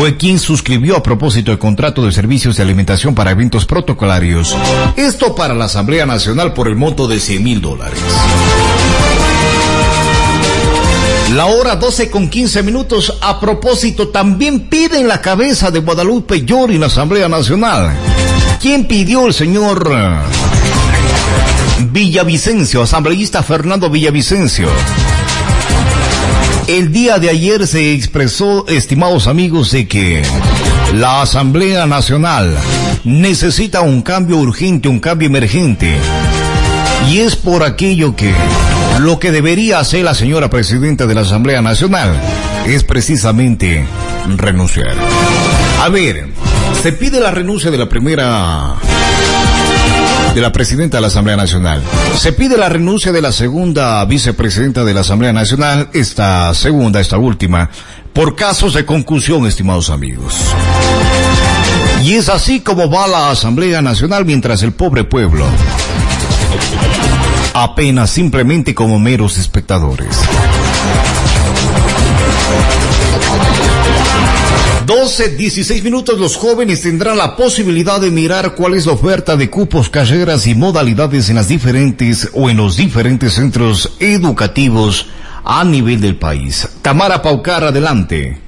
Fue 0.00 0.16
quien 0.16 0.40
suscribió 0.40 0.96
a 0.96 1.04
propósito 1.04 1.52
el 1.52 1.58
contrato 1.60 2.04
de 2.04 2.10
servicios 2.10 2.56
de 2.56 2.64
alimentación 2.64 3.14
para 3.14 3.30
eventos 3.30 3.64
protocolarios. 3.64 4.56
Esto 4.96 5.36
para 5.36 5.54
la 5.54 5.66
Asamblea 5.66 6.04
Nacional 6.04 6.52
por 6.52 6.66
el 6.66 6.74
monto 6.74 7.06
de 7.06 7.20
100 7.20 7.44
mil 7.44 7.60
dólares. 7.60 8.00
La 11.30 11.46
hora 11.46 11.76
12 11.76 12.10
con 12.10 12.28
15 12.28 12.62
minutos. 12.62 13.18
A 13.22 13.40
propósito, 13.40 14.08
también 14.08 14.68
piden 14.68 15.08
la 15.08 15.20
cabeza 15.20 15.70
de 15.70 15.80
Guadalupe 15.80 16.44
Llori 16.44 16.74
en 16.74 16.80
la 16.80 16.86
Asamblea 16.88 17.28
Nacional. 17.28 17.96
¿Quién 18.60 18.86
pidió 18.86 19.26
el 19.26 19.34
señor 19.34 19.90
Villavicencio, 21.90 22.82
asambleísta 22.82 23.42
Fernando 23.42 23.88
Villavicencio? 23.88 24.68
El 26.68 26.92
día 26.92 27.18
de 27.18 27.28
ayer 27.28 27.66
se 27.66 27.92
expresó, 27.92 28.66
estimados 28.68 29.26
amigos, 29.26 29.72
de 29.72 29.88
que 29.88 30.22
la 30.94 31.22
Asamblea 31.22 31.86
Nacional 31.86 32.56
necesita 33.04 33.80
un 33.80 34.02
cambio 34.02 34.36
urgente, 34.36 34.88
un 34.88 35.00
cambio 35.00 35.26
emergente. 35.26 35.96
Y 37.08 37.18
es 37.18 37.36
por 37.36 37.62
aquello 37.62 38.16
que 38.16 38.32
lo 39.00 39.18
que 39.18 39.32
debería 39.32 39.78
hacer 39.78 40.04
la 40.04 40.14
señora 40.14 40.48
presidenta 40.48 41.06
de 41.06 41.14
la 41.14 41.22
Asamblea 41.22 41.60
Nacional 41.62 42.14
es 42.66 42.84
precisamente 42.84 43.84
renunciar. 44.36 44.94
A 45.80 45.88
ver, 45.88 46.28
se 46.82 46.92
pide 46.92 47.20
la 47.20 47.30
renuncia 47.30 47.70
de 47.70 47.78
la 47.78 47.88
primera 47.88 48.76
de 50.34 50.40
la 50.40 50.52
presidenta 50.52 50.96
de 50.96 51.00
la 51.02 51.08
Asamblea 51.08 51.36
Nacional. 51.36 51.82
Se 52.16 52.32
pide 52.32 52.56
la 52.56 52.68
renuncia 52.68 53.12
de 53.12 53.20
la 53.20 53.32
segunda 53.32 54.02
vicepresidenta 54.06 54.84
de 54.84 54.94
la 54.94 55.00
Asamblea 55.00 55.32
Nacional, 55.32 55.90
esta 55.92 56.54
segunda, 56.54 57.00
esta 57.00 57.18
última, 57.18 57.68
por 58.14 58.34
casos 58.34 58.72
de 58.74 58.86
concusión, 58.86 59.46
estimados 59.46 59.90
amigos. 59.90 60.34
Y 62.02 62.14
es 62.14 62.28
así 62.28 62.60
como 62.60 62.90
va 62.90 63.06
la 63.06 63.30
Asamblea 63.30 63.82
Nacional 63.82 64.24
mientras 64.24 64.62
el 64.62 64.72
pobre 64.72 65.04
pueblo 65.04 65.44
apenas 67.54 68.10
simplemente 68.10 68.74
como 68.74 68.98
meros 68.98 69.38
espectadores. 69.38 70.18
12, 74.86 75.36
16 75.36 75.84
minutos 75.84 76.18
los 76.18 76.36
jóvenes 76.36 76.82
tendrán 76.82 77.16
la 77.16 77.36
posibilidad 77.36 78.00
de 78.00 78.10
mirar 78.10 78.54
cuál 78.54 78.74
es 78.74 78.86
la 78.86 78.92
oferta 78.92 79.36
de 79.36 79.48
cupos, 79.48 79.88
carreras 79.88 80.46
y 80.46 80.54
modalidades 80.54 81.30
en 81.30 81.36
las 81.36 81.48
diferentes 81.48 82.28
o 82.34 82.50
en 82.50 82.56
los 82.56 82.76
diferentes 82.76 83.34
centros 83.34 83.96
educativos 84.00 85.06
a 85.44 85.64
nivel 85.64 86.00
del 86.00 86.16
país. 86.16 86.68
Tamara 86.82 87.22
Paucar, 87.22 87.64
adelante. 87.64 88.38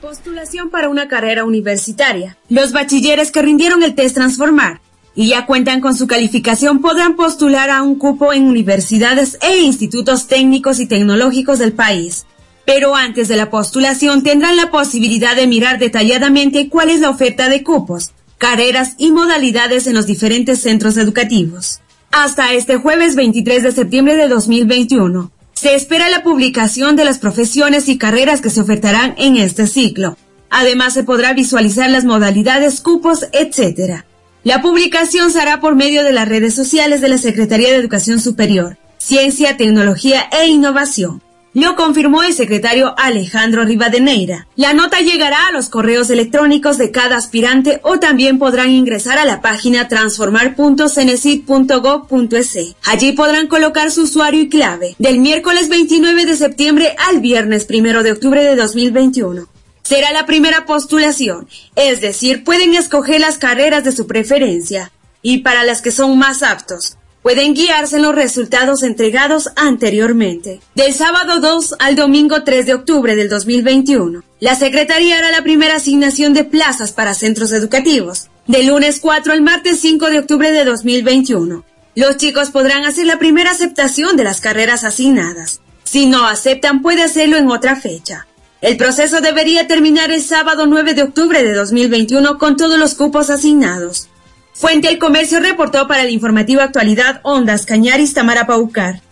Postulación 0.00 0.70
para 0.70 0.88
una 0.88 1.08
carrera 1.08 1.44
universitaria. 1.44 2.36
Los 2.48 2.72
bachilleres 2.72 3.30
que 3.30 3.42
rindieron 3.42 3.82
el 3.82 3.94
test 3.94 4.16
Transformar 4.16 4.80
y 5.14 5.28
ya 5.28 5.46
cuentan 5.46 5.80
con 5.80 5.94
su 5.96 6.06
calificación 6.06 6.80
podrán 6.80 7.16
postular 7.16 7.70
a 7.70 7.82
un 7.82 7.96
cupo 7.96 8.32
en 8.32 8.44
universidades 8.44 9.38
e 9.42 9.58
institutos 9.58 10.26
técnicos 10.26 10.80
y 10.80 10.86
tecnológicos 10.86 11.58
del 11.58 11.72
país. 11.72 12.26
Pero 12.66 12.96
antes 12.96 13.28
de 13.28 13.36
la 13.36 13.50
postulación 13.50 14.22
tendrán 14.22 14.56
la 14.56 14.70
posibilidad 14.70 15.36
de 15.36 15.46
mirar 15.46 15.78
detalladamente 15.78 16.68
cuál 16.68 16.90
es 16.90 17.00
la 17.00 17.10
oferta 17.10 17.48
de 17.48 17.62
cupos, 17.62 18.12
carreras 18.38 18.94
y 18.98 19.10
modalidades 19.10 19.86
en 19.86 19.94
los 19.94 20.06
diferentes 20.06 20.60
centros 20.60 20.96
educativos. 20.96 21.80
Hasta 22.10 22.52
este 22.52 22.76
jueves 22.76 23.16
23 23.16 23.62
de 23.62 23.72
septiembre 23.72 24.16
de 24.16 24.28
2021, 24.28 25.30
se 25.52 25.74
espera 25.74 26.08
la 26.08 26.22
publicación 26.22 26.96
de 26.96 27.04
las 27.04 27.18
profesiones 27.18 27.88
y 27.88 27.98
carreras 27.98 28.40
que 28.40 28.50
se 28.50 28.60
ofertarán 28.60 29.14
en 29.18 29.36
este 29.36 29.66
ciclo. 29.66 30.16
Además 30.50 30.94
se 30.94 31.04
podrá 31.04 31.32
visualizar 31.32 31.90
las 31.90 32.04
modalidades, 32.04 32.80
cupos, 32.80 33.26
etc. 33.32 34.04
La 34.44 34.60
publicación 34.60 35.30
se 35.30 35.40
hará 35.40 35.58
por 35.58 35.74
medio 35.74 36.04
de 36.04 36.12
las 36.12 36.28
redes 36.28 36.54
sociales 36.54 37.00
de 37.00 37.08
la 37.08 37.16
Secretaría 37.16 37.70
de 37.70 37.76
Educación 37.76 38.20
Superior, 38.20 38.76
Ciencia, 38.98 39.56
Tecnología 39.56 40.28
e 40.38 40.48
Innovación. 40.48 41.22
Lo 41.54 41.76
confirmó 41.76 42.22
el 42.22 42.34
secretario 42.34 42.94
Alejandro 42.98 43.64
Rivadeneira. 43.64 44.46
La 44.54 44.74
nota 44.74 45.00
llegará 45.00 45.46
a 45.46 45.52
los 45.52 45.70
correos 45.70 46.10
electrónicos 46.10 46.76
de 46.76 46.90
cada 46.90 47.16
aspirante 47.16 47.80
o 47.84 47.98
también 47.98 48.38
podrán 48.38 48.70
ingresar 48.70 49.16
a 49.16 49.24
la 49.24 49.40
página 49.40 49.88
transformar.cenesit.gov.es. 49.88 52.76
Allí 52.84 53.12
podrán 53.12 53.46
colocar 53.46 53.90
su 53.90 54.02
usuario 54.02 54.42
y 54.42 54.50
clave 54.50 54.94
del 54.98 55.20
miércoles 55.20 55.70
29 55.70 56.26
de 56.26 56.36
septiembre 56.36 56.94
al 57.08 57.20
viernes 57.20 57.66
1 57.70 58.02
de 58.02 58.12
octubre 58.12 58.44
de 58.44 58.56
2021 58.56 59.53
será 59.84 60.12
la 60.12 60.26
primera 60.26 60.66
postulación, 60.66 61.46
es 61.76 62.00
decir, 62.00 62.42
pueden 62.42 62.74
escoger 62.74 63.20
las 63.20 63.38
carreras 63.38 63.84
de 63.84 63.92
su 63.92 64.06
preferencia 64.08 64.90
y 65.22 65.38
para 65.38 65.62
las 65.62 65.82
que 65.82 65.92
son 65.92 66.18
más 66.18 66.42
aptos. 66.42 66.96
Pueden 67.22 67.54
guiarse 67.54 67.96
en 67.96 68.02
los 68.02 68.14
resultados 68.14 68.82
entregados 68.82 69.48
anteriormente. 69.56 70.60
Del 70.74 70.92
sábado 70.92 71.40
2 71.40 71.76
al 71.78 71.96
domingo 71.96 72.44
3 72.44 72.66
de 72.66 72.74
octubre 72.74 73.16
del 73.16 73.30
2021, 73.30 74.22
la 74.40 74.56
Secretaría 74.56 75.16
hará 75.16 75.30
la 75.30 75.42
primera 75.42 75.76
asignación 75.76 76.34
de 76.34 76.44
plazas 76.44 76.92
para 76.92 77.14
centros 77.14 77.52
educativos. 77.52 78.28
Del 78.46 78.66
lunes 78.66 79.00
4 79.00 79.32
al 79.32 79.40
martes 79.40 79.80
5 79.80 80.10
de 80.10 80.18
octubre 80.18 80.52
de 80.52 80.66
2021. 80.66 81.64
Los 81.94 82.16
chicos 82.18 82.50
podrán 82.50 82.84
hacer 82.84 83.06
la 83.06 83.18
primera 83.18 83.52
aceptación 83.52 84.18
de 84.18 84.24
las 84.24 84.42
carreras 84.42 84.84
asignadas. 84.84 85.62
Si 85.84 86.04
no 86.04 86.26
aceptan, 86.26 86.82
puede 86.82 87.02
hacerlo 87.02 87.38
en 87.38 87.48
otra 87.48 87.76
fecha. 87.76 88.26
El 88.64 88.78
proceso 88.78 89.20
debería 89.20 89.66
terminar 89.66 90.10
el 90.10 90.22
sábado 90.22 90.64
9 90.66 90.94
de 90.94 91.02
octubre 91.02 91.44
de 91.44 91.52
2021 91.52 92.38
con 92.38 92.56
todos 92.56 92.78
los 92.78 92.94
cupos 92.94 93.28
asignados. 93.28 94.08
Fuente 94.54 94.88
El 94.88 94.98
Comercio 94.98 95.38
reportó 95.38 95.86
para 95.86 96.00
el 96.00 96.08
informativo 96.08 96.62
Actualidad 96.62 97.20
Ondas 97.24 97.66
Cañaris 97.66 98.14
Tamara 98.14 98.46
Paucar. 98.46 99.02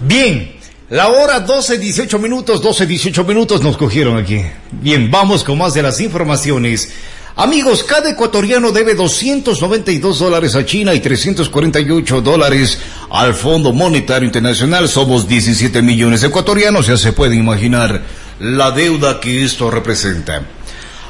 Bien, 0.00 0.56
la 0.88 1.08
hora 1.08 1.40
12, 1.40 1.76
18 1.76 2.18
minutos, 2.18 2.62
12, 2.62 2.86
18 2.86 3.24
minutos 3.24 3.62
nos 3.62 3.76
cogieron 3.76 4.16
aquí. 4.16 4.40
Bien, 4.72 5.10
vamos 5.10 5.44
con 5.44 5.58
más 5.58 5.74
de 5.74 5.82
las 5.82 6.00
informaciones. 6.00 6.94
Amigos, 7.36 7.82
cada 7.82 8.10
ecuatoriano 8.10 8.70
debe 8.70 8.94
292 8.94 10.20
dólares 10.20 10.54
a 10.54 10.64
China 10.64 10.94
y 10.94 11.00
348 11.00 12.20
dólares 12.20 12.78
al 13.10 13.34
Fondo 13.34 13.72
Monetario 13.72 14.24
Internacional. 14.24 14.88
Somos 14.88 15.26
17 15.26 15.82
millones 15.82 16.20
de 16.20 16.28
ecuatorianos, 16.28 16.86
ya 16.86 16.96
se 16.96 17.12
puede 17.12 17.34
imaginar 17.34 18.02
la 18.38 18.70
deuda 18.70 19.18
que 19.18 19.42
esto 19.42 19.68
representa. 19.68 20.42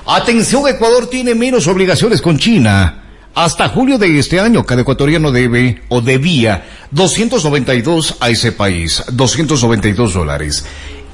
Atención, 0.07 0.67
Ecuador 0.67 1.11
tiene 1.11 1.35
menos 1.35 1.67
obligaciones 1.67 2.23
con 2.23 2.39
China. 2.39 3.03
Hasta 3.35 3.69
julio 3.69 3.99
de 3.99 4.19
este 4.19 4.41
año, 4.41 4.65
cada 4.65 4.81
ecuatoriano 4.81 5.31
debe 5.31 5.83
o 5.89 6.01
debía 6.01 6.65
292 6.91 8.17
a 8.21 8.31
ese 8.31 8.53
país, 8.53 9.03
292 9.13 10.15
dólares. 10.15 10.65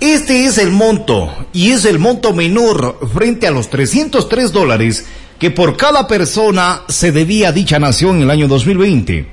Este 0.01 0.47
es 0.47 0.57
el 0.59 0.71
monto 0.71 1.31
y 1.53 1.73
es 1.73 1.85
el 1.85 1.99
monto 1.99 2.33
menor 2.33 2.99
frente 3.13 3.47
a 3.47 3.51
los 3.51 3.69
303 3.69 4.51
dólares 4.51 5.05
que 5.39 5.51
por 5.51 5.77
cada 5.77 6.09
persona 6.09 6.83
se 6.89 7.13
debía 7.13 7.49
a 7.49 7.53
dicha 7.53 7.79
nación 7.79 8.17
en 8.17 8.23
el 8.23 8.31
año 8.31 8.49
2020. 8.49 9.29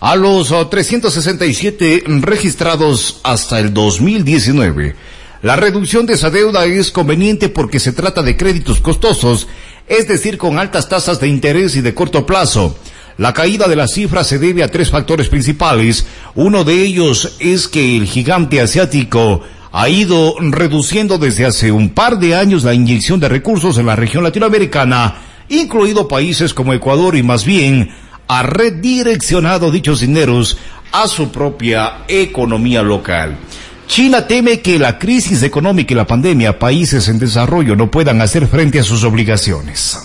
A 0.00 0.16
los 0.16 0.48
367 0.68 2.04
registrados 2.20 3.20
hasta 3.22 3.58
el 3.58 3.72
2019. 3.72 4.96
La 5.40 5.56
reducción 5.56 6.06
de 6.06 6.14
esa 6.14 6.30
deuda 6.30 6.66
es 6.66 6.90
conveniente 6.90 7.48
porque 7.48 7.80
se 7.80 7.92
trata 7.92 8.22
de 8.22 8.36
créditos 8.36 8.80
costosos 8.80 9.48
es 9.88 10.08
decir, 10.08 10.38
con 10.38 10.58
altas 10.58 10.88
tasas 10.88 11.20
de 11.20 11.28
interés 11.28 11.76
y 11.76 11.80
de 11.80 11.94
corto 11.94 12.24
plazo. 12.24 12.76
La 13.18 13.34
caída 13.34 13.68
de 13.68 13.76
la 13.76 13.88
cifra 13.88 14.24
se 14.24 14.38
debe 14.38 14.62
a 14.62 14.70
tres 14.70 14.90
factores 14.90 15.28
principales. 15.28 16.06
Uno 16.34 16.64
de 16.64 16.82
ellos 16.82 17.36
es 17.40 17.68
que 17.68 17.96
el 17.96 18.06
gigante 18.06 18.60
asiático 18.60 19.42
ha 19.72 19.88
ido 19.88 20.34
reduciendo 20.38 21.16
desde 21.16 21.46
hace 21.46 21.72
un 21.72 21.90
par 21.90 22.18
de 22.18 22.36
años 22.36 22.62
la 22.62 22.74
inyección 22.74 23.18
de 23.18 23.28
recursos 23.28 23.78
en 23.78 23.86
la 23.86 23.96
región 23.96 24.22
latinoamericana, 24.22 25.16
incluido 25.48 26.06
países 26.06 26.52
como 26.52 26.74
Ecuador 26.74 27.16
y 27.16 27.22
más 27.22 27.46
bien 27.46 27.90
ha 28.28 28.42
redireccionado 28.42 29.70
dichos 29.70 30.00
dineros 30.00 30.58
a 30.92 31.08
su 31.08 31.32
propia 31.32 32.04
economía 32.06 32.82
local. 32.82 33.38
China 33.86 34.26
teme 34.26 34.60
que 34.60 34.78
la 34.78 34.98
crisis 34.98 35.42
económica 35.42 35.94
y 35.94 35.96
la 35.96 36.06
pandemia, 36.06 36.58
países 36.58 37.08
en 37.08 37.18
desarrollo 37.18 37.74
no 37.74 37.90
puedan 37.90 38.20
hacer 38.20 38.46
frente 38.46 38.78
a 38.78 38.84
sus 38.84 39.04
obligaciones. 39.04 39.98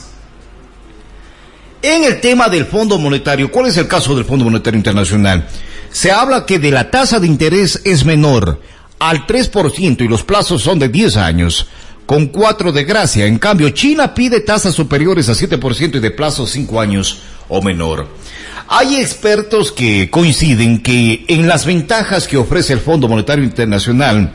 En 1.81 2.05
el 2.05 2.19
tema 2.21 2.47
del 2.47 2.65
Fondo 2.65 2.97
Monetario, 2.97 3.51
¿cuál 3.51 3.67
es 3.67 3.77
el 3.77 3.87
caso 3.87 4.15
del 4.15 4.25
Fondo 4.25 4.45
Monetario 4.45 4.77
Internacional? 4.77 5.47
Se 5.91 6.11
habla 6.11 6.45
que 6.45 6.57
de 6.57 6.71
la 6.71 6.89
tasa 6.89 7.19
de 7.19 7.27
interés 7.27 7.81
es 7.85 8.03
menor 8.03 8.61
al 8.99 9.27
3% 9.27 10.01
y 10.01 10.07
los 10.07 10.23
plazos 10.23 10.61
son 10.61 10.79
de 10.79 10.89
10 10.89 11.17
años, 11.17 11.67
con 12.05 12.27
4 12.27 12.71
de 12.71 12.83
gracia. 12.83 13.25
En 13.25 13.37
cambio, 13.37 13.69
China 13.69 14.13
pide 14.13 14.39
tasas 14.39 14.73
superiores 14.73 15.29
a 15.29 15.33
7% 15.33 15.95
y 15.95 15.99
de 15.99 16.11
plazo 16.11 16.47
5 16.47 16.79
años 16.81 17.21
o 17.49 17.61
menor. 17.61 18.07
Hay 18.67 18.97
expertos 18.97 19.71
que 19.71 20.09
coinciden 20.09 20.81
que 20.81 21.25
en 21.27 21.47
las 21.47 21.65
ventajas 21.65 22.27
que 22.27 22.37
ofrece 22.37 22.73
el 22.73 22.79
Fondo 22.79 23.07
Monetario 23.07 23.43
Internacional, 23.45 24.33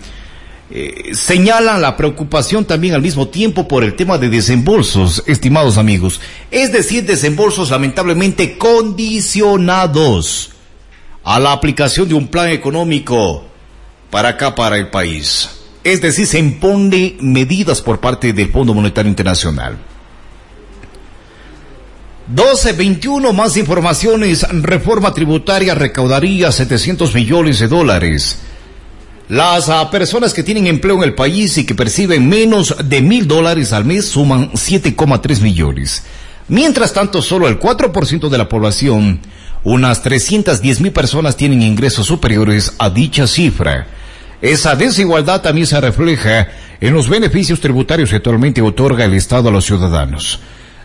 eh, 0.75 1.11
señalan 1.15 1.83
la 1.83 1.99
preocupación 1.99 2.65
también 2.65 2.95
al 2.95 3.03
mismo 3.03 3.29
tiempo 3.29 3.69
por 3.69 3.85
el 3.85 3.95
tema 3.95 4.17
de 4.17 4.31
desembolsos, 4.31 5.23
estimados 5.27 5.77
amigos. 5.77 6.19
Es 6.51 6.73
decir, 6.73 7.05
desembolsos 7.05 7.71
lamentablemente 7.71 8.57
condicionados 8.57 10.53
a 11.25 11.39
la 11.39 11.53
aplicación 11.53 12.09
de 12.09 12.15
un 12.15 12.29
plan 12.29 12.49
económico 12.49 13.52
para 14.13 14.29
acá, 14.29 14.55
para 14.55 14.77
el 14.77 14.89
país. 14.89 15.49
Es 15.83 16.03
decir, 16.03 16.27
se 16.27 16.39
impone 16.39 17.17
medidas 17.21 17.81
por 17.81 17.99
parte 17.99 18.35
del 18.35 18.53
Fondo 18.53 18.75
Monetario 18.75 19.09
Internacional. 19.09 19.79
1221 22.29 23.33
más 23.33 23.57
informaciones. 23.57 24.47
Reforma 24.51 25.15
tributaria 25.15 25.75
recaudaría 25.75 26.53
700 26.53 27.15
millones 27.15 27.59
de 27.59 27.69
dólares. 27.69 28.39
Las 29.31 29.71
ah, 29.71 29.91
personas 29.91 30.35
que 30.35 30.43
tienen 30.43 30.67
empleo 30.67 30.97
en 30.97 31.05
el 31.05 31.15
país 31.15 31.57
y 31.57 31.65
que 31.65 31.75
perciben 31.75 32.29
menos 32.29 32.77
de 32.85 33.01
mil 33.01 33.27
dólares 33.27 33.73
al 33.73 33.87
mes 33.87 34.05
suman 34.09 34.53
7,3 34.53 35.41
millones. 35.41 36.05
Mientras 36.49 36.93
tanto, 36.93 37.23
solo 37.23 37.49
el 37.49 37.59
4% 37.59 38.29
de 38.29 38.39
la 38.39 38.47
población, 38.51 39.21
unas 39.65 40.03
310 40.03 40.83
mil 40.83 40.93
personas 40.93 41.35
tienen 41.35 41.63
ingresos 41.63 42.07
superiores 42.07 42.75
a 42.79 42.91
dicha 42.91 43.27
cifra. 43.27 43.87
Esa 44.43 44.75
desigualdad 44.75 45.41
también 45.41 45.69
se 45.69 45.81
refleja 45.81 46.49
en 46.81 46.93
los 46.93 47.09
beneficios 47.09 47.61
tributarios 47.61 48.11
que 48.11 48.17
actualmente 48.17 48.61
otorga 48.61 49.05
el 49.05 49.15
Estado 49.15 49.49
a 49.49 49.53
los 49.53 49.65
ciudadanos. 49.65 50.41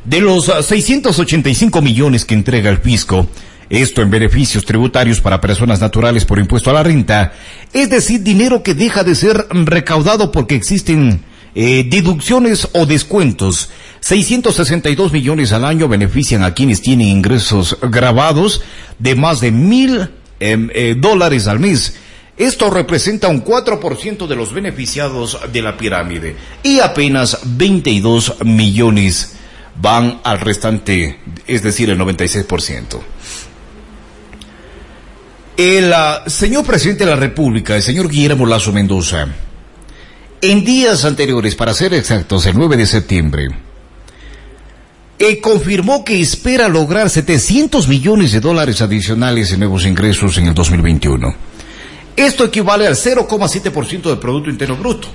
De 0.06 0.22
los 0.22 0.46
685 0.46 1.80
ah, 1.80 1.82
millones 1.82 2.24
que 2.24 2.36
entrega 2.36 2.70
el 2.70 2.78
fisco, 2.78 3.28
esto 3.70 4.04
en 4.04 4.12
beneficios 4.12 4.63
tributarios 4.63 5.22
para 5.22 5.41
personas 5.41 5.82
naturales 5.82 6.24
por 6.24 6.38
impuesto 6.38 6.70
a 6.70 6.74
la 6.74 6.84
renta, 6.84 7.34
es 7.74 7.89
decir, 7.89 8.22
dinero 8.22 8.62
que 8.62 8.76
deja 8.76 9.04
de 9.04 9.15
ser 9.15 9.48
recaudado 9.50 10.32
porque 10.32 10.56
existen 10.56 11.22
eh, 11.56 11.84
deducciones 11.89 12.70
o 12.74 12.86
descuentos. 12.86 13.72
662 14.02 15.12
millones 15.12 15.52
al 15.52 15.65
año 15.65 15.88
benefician 15.88 16.43
a 16.43 16.54
quienes 16.54 16.84
tienen 16.84 17.08
ingresos 17.08 17.76
grabados 17.82 18.62
de 19.00 19.15
más 19.15 19.41
de 19.41 19.52
mil 19.52 20.12
em, 20.39 20.70
eh, 20.76 20.96
dólares 20.96 21.48
al 21.48 21.60
mes. 21.60 21.96
Esto 22.38 22.69
representa 22.69 23.30
un 23.30 23.43
4% 23.43 24.28
de 24.28 24.36
los 24.36 24.54
beneficiados 24.54 25.39
de 25.52 25.62
la 25.62 25.76
pirámide 25.76 26.36
y 26.62 26.80
apenas 26.80 27.39
22 27.43 28.45
millones 28.45 29.34
van 29.82 30.21
al 30.23 30.39
restante, 30.39 31.19
es 31.47 31.63
decir, 31.63 31.89
el 31.89 32.00
96%. 32.00 33.00
El 35.58 35.91
ah, 35.91 36.23
señor 36.28 36.63
presidente 36.63 37.06
de 37.06 37.10
la 37.10 37.17
República, 37.17 37.76
el 37.76 37.82
señor 37.82 38.08
Guillermo 38.08 38.45
Lazo 38.45 38.71
Mendoza, 38.71 39.28
en 40.39 40.63
días 40.63 41.04
anteriores, 41.06 41.56
para 41.56 41.73
ser 41.73 41.95
exactos, 41.95 42.45
el 42.45 42.56
9 42.56 42.78
de 42.78 42.86
septiembre, 42.86 43.47
eh, 45.17 45.41
confirmó 45.41 46.06
que 46.06 46.21
espera 46.21 46.67
lograr 46.67 47.10
700 47.10 47.88
millones 47.88 48.32
de 48.34 48.39
dólares 48.39 48.84
adicionales 48.84 49.52
en 49.52 49.62
nuevos 49.62 49.88
ingresos 49.88 50.38
en 50.38 50.45
el 50.45 50.54
2021. 50.54 51.57
Esto 52.18 52.44
equivale 52.46 52.88
al 52.88 52.96
0,7% 52.96 54.02
del 54.02 54.18
Producto 54.18 54.50
Interno 54.50 54.76
Bruto. 54.76 55.08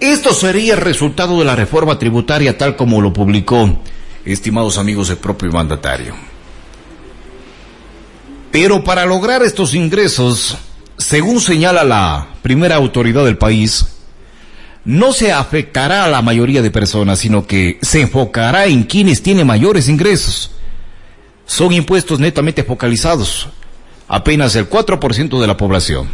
Esto 0.00 0.34
sería 0.34 0.74
el 0.74 0.80
resultado 0.80 1.38
de 1.38 1.44
la 1.44 1.54
reforma 1.54 1.96
tributaria 1.96 2.58
tal 2.58 2.74
como 2.74 3.00
lo 3.00 3.12
publicó, 3.12 3.78
estimados 4.24 4.78
amigos, 4.78 5.10
el 5.10 5.18
propio 5.18 5.52
mandatario. 5.52 6.16
Pero 8.50 8.82
para 8.82 9.06
lograr 9.06 9.44
estos 9.44 9.74
ingresos, 9.74 10.58
según 10.98 11.40
señala 11.40 11.84
la 11.84 12.26
primera 12.42 12.74
autoridad 12.74 13.24
del 13.24 13.38
país, 13.38 13.86
no 14.84 15.12
se 15.12 15.30
afectará 15.30 16.04
a 16.04 16.08
la 16.08 16.20
mayoría 16.20 16.62
de 16.62 16.72
personas, 16.72 17.20
sino 17.20 17.46
que 17.46 17.78
se 17.80 18.00
enfocará 18.00 18.66
en 18.66 18.82
quienes 18.82 19.22
tienen 19.22 19.46
mayores 19.46 19.88
ingresos. 19.88 20.50
Son 21.46 21.72
impuestos 21.72 22.18
netamente 22.18 22.64
focalizados, 22.64 23.48
apenas 24.12 24.54
el 24.56 24.68
4% 24.68 25.40
de 25.40 25.46
la 25.46 25.56
población. 25.56 26.06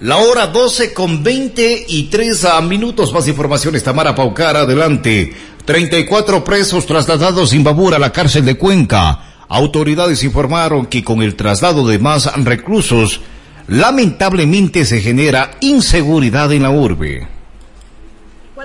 La 0.00 0.16
hora 0.16 0.46
12 0.46 0.94
con 0.94 1.22
20 1.22 1.84
y 1.88 2.04
3 2.04 2.46
minutos. 2.62 3.12
Más 3.12 3.28
informaciones. 3.28 3.84
Tamara 3.84 4.14
Paucar, 4.14 4.56
adelante. 4.56 5.34
34 5.66 6.42
presos 6.42 6.86
trasladados 6.86 7.50
sin 7.50 7.62
babura 7.62 7.96
a 7.96 8.00
la 8.00 8.12
cárcel 8.12 8.46
de 8.46 8.56
Cuenca. 8.56 9.34
Autoridades 9.46 10.24
informaron 10.24 10.86
que 10.86 11.04
con 11.04 11.22
el 11.22 11.36
traslado 11.36 11.86
de 11.86 11.98
más 11.98 12.32
reclusos, 12.44 13.20
lamentablemente 13.68 14.86
se 14.86 15.02
genera 15.02 15.50
inseguridad 15.60 16.50
en 16.52 16.62
la 16.62 16.70
urbe. 16.70 17.28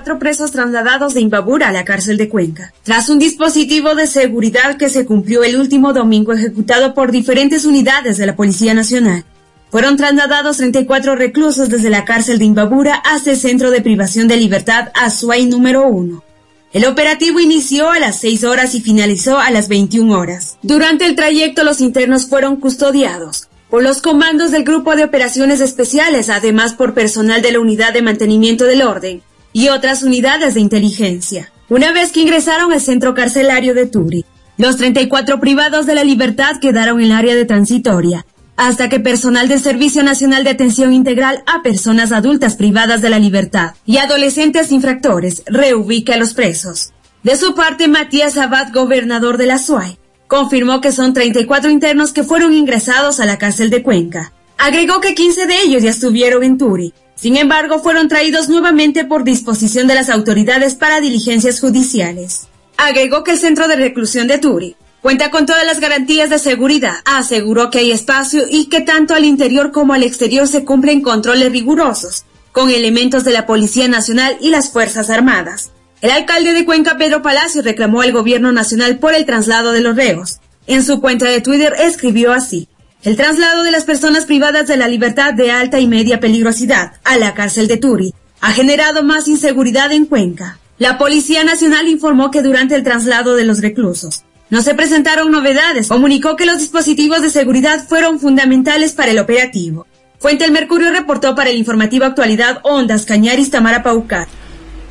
Cuatro 0.00 0.18
presos 0.18 0.50
trasladados 0.52 1.12
de 1.12 1.20
Imbabura 1.20 1.68
a 1.68 1.72
la 1.72 1.84
cárcel 1.84 2.16
de 2.16 2.30
Cuenca, 2.30 2.72
tras 2.84 3.10
un 3.10 3.18
dispositivo 3.18 3.94
de 3.94 4.06
seguridad 4.06 4.78
que 4.78 4.88
se 4.88 5.04
cumplió 5.04 5.44
el 5.44 5.56
último 5.56 5.92
domingo 5.92 6.32
ejecutado 6.32 6.94
por 6.94 7.12
diferentes 7.12 7.66
unidades 7.66 8.16
de 8.16 8.24
la 8.24 8.34
Policía 8.34 8.72
Nacional. 8.72 9.26
Fueron 9.70 9.98
trasladados 9.98 10.56
34 10.56 11.16
reclusos 11.16 11.68
desde 11.68 11.90
la 11.90 12.06
cárcel 12.06 12.38
de 12.38 12.46
Imbabura 12.46 12.94
hasta 12.94 13.32
el 13.32 13.36
centro 13.36 13.70
de 13.70 13.82
privación 13.82 14.26
de 14.26 14.38
libertad 14.38 14.88
Azuay 14.94 15.44
número 15.44 15.86
1. 15.86 16.24
El 16.72 16.86
operativo 16.86 17.38
inició 17.38 17.90
a 17.90 17.98
las 17.98 18.20
6 18.20 18.44
horas 18.44 18.74
y 18.74 18.80
finalizó 18.80 19.38
a 19.38 19.50
las 19.50 19.68
21 19.68 20.18
horas. 20.18 20.56
Durante 20.62 21.04
el 21.04 21.14
trayecto 21.14 21.62
los 21.62 21.82
internos 21.82 22.24
fueron 22.24 22.56
custodiados 22.56 23.48
por 23.68 23.82
los 23.82 24.00
comandos 24.00 24.50
del 24.50 24.64
Grupo 24.64 24.96
de 24.96 25.04
Operaciones 25.04 25.60
Especiales, 25.60 26.30
además 26.30 26.72
por 26.72 26.94
personal 26.94 27.42
de 27.42 27.52
la 27.52 27.60
Unidad 27.60 27.92
de 27.92 28.00
Mantenimiento 28.00 28.64
del 28.64 28.80
Orden 28.80 29.22
y 29.52 29.68
otras 29.68 30.02
unidades 30.02 30.54
de 30.54 30.60
inteligencia. 30.60 31.52
Una 31.68 31.92
vez 31.92 32.12
que 32.12 32.20
ingresaron 32.20 32.72
al 32.72 32.80
centro 32.80 33.14
carcelario 33.14 33.74
de 33.74 33.86
Turi, 33.86 34.24
los 34.58 34.76
34 34.76 35.40
privados 35.40 35.86
de 35.86 35.94
la 35.94 36.04
libertad 36.04 36.60
quedaron 36.60 37.00
en 37.00 37.06
el 37.06 37.12
área 37.12 37.34
de 37.34 37.44
transitoria 37.44 38.26
hasta 38.60 38.90
que 38.90 39.00
personal 39.00 39.48
del 39.48 39.58
Servicio 39.58 40.02
Nacional 40.02 40.44
de 40.44 40.50
Atención 40.50 40.92
Integral 40.92 41.42
a 41.46 41.62
Personas 41.62 42.12
Adultas 42.12 42.56
Privadas 42.56 43.00
de 43.00 43.08
la 43.08 43.18
Libertad 43.18 43.72
y 43.86 43.96
adolescentes 43.96 44.70
infractores 44.70 45.42
reubique 45.46 46.12
a 46.12 46.18
los 46.18 46.34
presos. 46.34 46.92
De 47.22 47.36
su 47.36 47.54
parte, 47.54 47.88
Matías 47.88 48.36
Abad, 48.36 48.70
gobernador 48.70 49.38
de 49.38 49.46
la 49.46 49.56
SUAY, 49.56 49.98
confirmó 50.26 50.82
que 50.82 50.92
son 50.92 51.14
34 51.14 51.70
internos 51.70 52.12
que 52.12 52.22
fueron 52.22 52.52
ingresados 52.52 53.18
a 53.18 53.24
la 53.24 53.38
cárcel 53.38 53.70
de 53.70 53.82
Cuenca. 53.82 54.34
Agregó 54.58 55.00
que 55.00 55.14
15 55.14 55.46
de 55.46 55.62
ellos 55.62 55.82
ya 55.82 55.88
estuvieron 55.88 56.42
en 56.42 56.58
Turi. 56.58 56.92
Sin 57.20 57.36
embargo, 57.36 57.80
fueron 57.80 58.08
traídos 58.08 58.48
nuevamente 58.48 59.04
por 59.04 59.24
disposición 59.24 59.86
de 59.86 59.94
las 59.94 60.08
autoridades 60.08 60.74
para 60.74 61.00
diligencias 61.00 61.60
judiciales. 61.60 62.48
Agregó 62.78 63.24
que 63.24 63.32
el 63.32 63.38
centro 63.38 63.68
de 63.68 63.76
reclusión 63.76 64.26
de 64.26 64.38
Turi 64.38 64.74
cuenta 65.02 65.30
con 65.30 65.44
todas 65.44 65.66
las 65.66 65.80
garantías 65.80 66.30
de 66.30 66.38
seguridad. 66.38 66.94
Aseguró 67.04 67.70
que 67.70 67.80
hay 67.80 67.92
espacio 67.92 68.44
y 68.48 68.66
que 68.66 68.80
tanto 68.80 69.14
al 69.14 69.26
interior 69.26 69.70
como 69.70 69.92
al 69.92 70.02
exterior 70.02 70.48
se 70.48 70.64
cumplen 70.64 71.02
controles 71.02 71.52
rigurosos, 71.52 72.24
con 72.52 72.70
elementos 72.70 73.24
de 73.24 73.32
la 73.32 73.44
Policía 73.44 73.86
Nacional 73.86 74.38
y 74.40 74.48
las 74.48 74.70
Fuerzas 74.70 75.10
Armadas. 75.10 75.72
El 76.00 76.10
alcalde 76.12 76.54
de 76.54 76.64
Cuenca, 76.64 76.96
Pedro 76.96 77.20
Palacio, 77.20 77.60
reclamó 77.60 78.00
al 78.00 78.12
gobierno 78.12 78.50
nacional 78.50 78.98
por 78.98 79.14
el 79.14 79.26
traslado 79.26 79.72
de 79.72 79.82
los 79.82 79.94
reos. 79.94 80.40
En 80.66 80.82
su 80.82 81.02
cuenta 81.02 81.26
de 81.26 81.42
Twitter 81.42 81.74
escribió 81.78 82.32
así. 82.32 82.68
El 83.02 83.16
traslado 83.16 83.62
de 83.62 83.70
las 83.70 83.84
personas 83.84 84.26
privadas 84.26 84.68
de 84.68 84.76
la 84.76 84.86
libertad 84.86 85.32
de 85.32 85.50
alta 85.50 85.80
y 85.80 85.86
media 85.86 86.20
peligrosidad 86.20 86.92
a 87.02 87.16
la 87.16 87.32
cárcel 87.32 87.66
de 87.66 87.78
Turi 87.78 88.12
ha 88.42 88.52
generado 88.52 89.02
más 89.02 89.26
inseguridad 89.26 89.90
en 89.92 90.04
Cuenca. 90.04 90.58
La 90.78 90.98
Policía 90.98 91.42
Nacional 91.42 91.88
informó 91.88 92.30
que 92.30 92.42
durante 92.42 92.74
el 92.74 92.82
traslado 92.82 93.36
de 93.36 93.44
los 93.44 93.62
reclusos 93.62 94.24
no 94.50 94.60
se 94.60 94.74
presentaron 94.74 95.30
novedades. 95.30 95.88
Comunicó 95.88 96.36
que 96.36 96.44
los 96.44 96.58
dispositivos 96.58 97.22
de 97.22 97.30
seguridad 97.30 97.88
fueron 97.88 98.20
fundamentales 98.20 98.92
para 98.92 99.12
el 99.12 99.18
operativo. 99.18 99.86
Fuente 100.18 100.44
El 100.44 100.52
Mercurio 100.52 100.90
reportó 100.90 101.34
para 101.34 101.48
el 101.48 101.56
informativo 101.56 102.04
Actualidad 102.04 102.60
Ondas 102.64 103.06
Cañaris 103.06 103.50
Tamara 103.50 103.82
Paucar. 103.82 104.28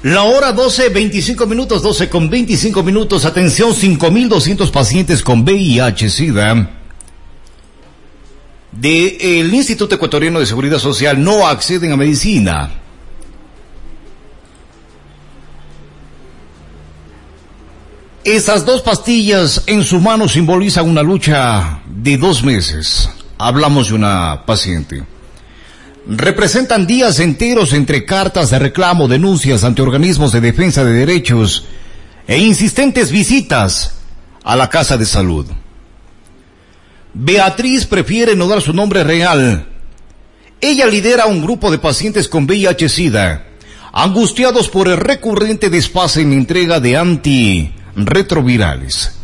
La 0.02 0.24
hora 0.24 0.52
12, 0.52 0.90
25 0.90 1.46
minutos, 1.46 1.84
12 1.84 2.10
con 2.10 2.28
25 2.28 2.82
minutos. 2.82 3.26
Atención, 3.26 3.72
5.200 3.72 4.72
pacientes 4.72 5.22
con 5.22 5.44
VIH-Sida 5.44 6.79
del 8.72 9.54
Instituto 9.54 9.96
Ecuatoriano 9.96 10.40
de 10.40 10.46
Seguridad 10.46 10.80
Social 10.80 11.24
no 11.24 11.48
acceden 11.48 11.92
a 11.92 11.98
medicina. 11.98 12.72
Esas 18.24 18.66
dos 18.66 18.82
pastillas 18.82 19.64
en 19.66 19.84
su 19.84 20.00
mano 20.00 20.28
simbolizan 20.28 20.88
una 20.88 21.02
lucha 21.02 21.82
de 21.88 22.18
dos 22.18 22.44
meses. 22.44 23.10
Hablamos 23.38 23.90
de 23.90 23.96
una 23.96 24.44
paciente. 24.46 25.04
Representan 26.06 26.86
días 26.86 27.20
enteros 27.20 27.74
entre 27.74 28.06
cartas 28.06 28.50
de 28.50 28.60
reclamo, 28.60 29.08
denuncias 29.08 29.64
ante 29.64 29.82
organismos 29.82 30.32
de 30.32 30.42
defensa 30.42 30.84
de 30.84 30.94
derechos 30.94 31.66
e 32.28 32.38
insistentes 32.38 33.12
visitas 33.12 33.96
a 34.44 34.56
la 34.56 34.70
casa 34.70 34.98
de 34.98 35.06
salud. 35.06 35.48
Beatriz 37.14 37.86
prefiere 37.86 38.36
no 38.36 38.48
dar 38.48 38.62
su 38.62 38.74
nombre 38.74 39.04
real. 39.04 39.68
Ella 40.62 40.86
lidera 40.86 41.26
un 41.26 41.42
grupo 41.42 41.72
de 41.72 41.80
pacientes 41.80 42.28
con 42.28 42.46
VIH-Sida, 42.46 43.46
angustiados 43.92 44.70
por 44.70 44.88
el 44.88 44.98
recurrente 44.98 45.70
desfase 45.70 46.22
en 46.22 46.32
la 46.32 46.36
entrega 46.36 46.80
de 46.80 46.98
anti 46.98 47.74
retrovirales. 47.96 49.16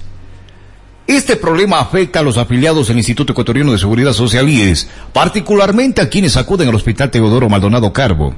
Este 1.07 1.35
problema 1.35 1.79
afecta 1.79 2.19
a 2.19 2.23
los 2.23 2.37
afiliados 2.37 2.87
del 2.87 2.97
Instituto 2.97 3.33
Ecuatoriano 3.33 3.71
de 3.71 3.77
Seguridad 3.77 4.13
Social 4.13 4.49
IES, 4.49 4.89
particularmente 5.13 6.01
a 6.01 6.09
quienes 6.09 6.35
acuden 6.35 6.69
al 6.69 6.75
Hospital 6.75 7.11
Teodoro 7.11 7.47
Maldonado 7.47 7.93
Carbo. 7.93 8.33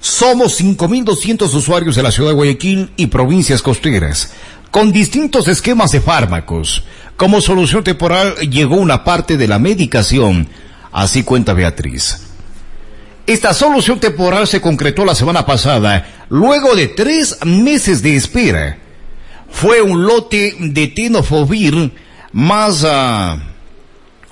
Somos 0.00 0.60
5.200 0.60 1.52
usuarios 1.54 1.94
de 1.94 2.02
la 2.02 2.10
ciudad 2.10 2.30
de 2.30 2.36
Guayaquil 2.36 2.90
y 2.96 3.06
provincias 3.06 3.62
costeras, 3.62 4.32
con 4.70 4.92
distintos 4.92 5.48
esquemas 5.48 5.92
de 5.92 6.00
fármacos. 6.00 6.84
Como 7.16 7.40
solución 7.40 7.82
temporal 7.82 8.34
llegó 8.36 8.76
una 8.76 9.04
parte 9.04 9.36
de 9.36 9.48
la 9.48 9.58
medicación, 9.58 10.48
así 10.92 11.22
cuenta 11.22 11.52
Beatriz. 11.52 12.22
Esta 13.26 13.52
solución 13.52 14.00
temporal 14.00 14.46
se 14.46 14.60
concretó 14.60 15.04
la 15.04 15.14
semana 15.14 15.44
pasada, 15.44 16.24
luego 16.30 16.74
de 16.74 16.88
tres 16.88 17.38
meses 17.44 18.02
de 18.02 18.16
espera 18.16 18.78
fue 19.50 19.82
un 19.82 20.04
lote 20.04 20.54
de 20.58 20.86
tenofovir 20.88 21.92
más 22.32 22.84
uh, 22.84 23.40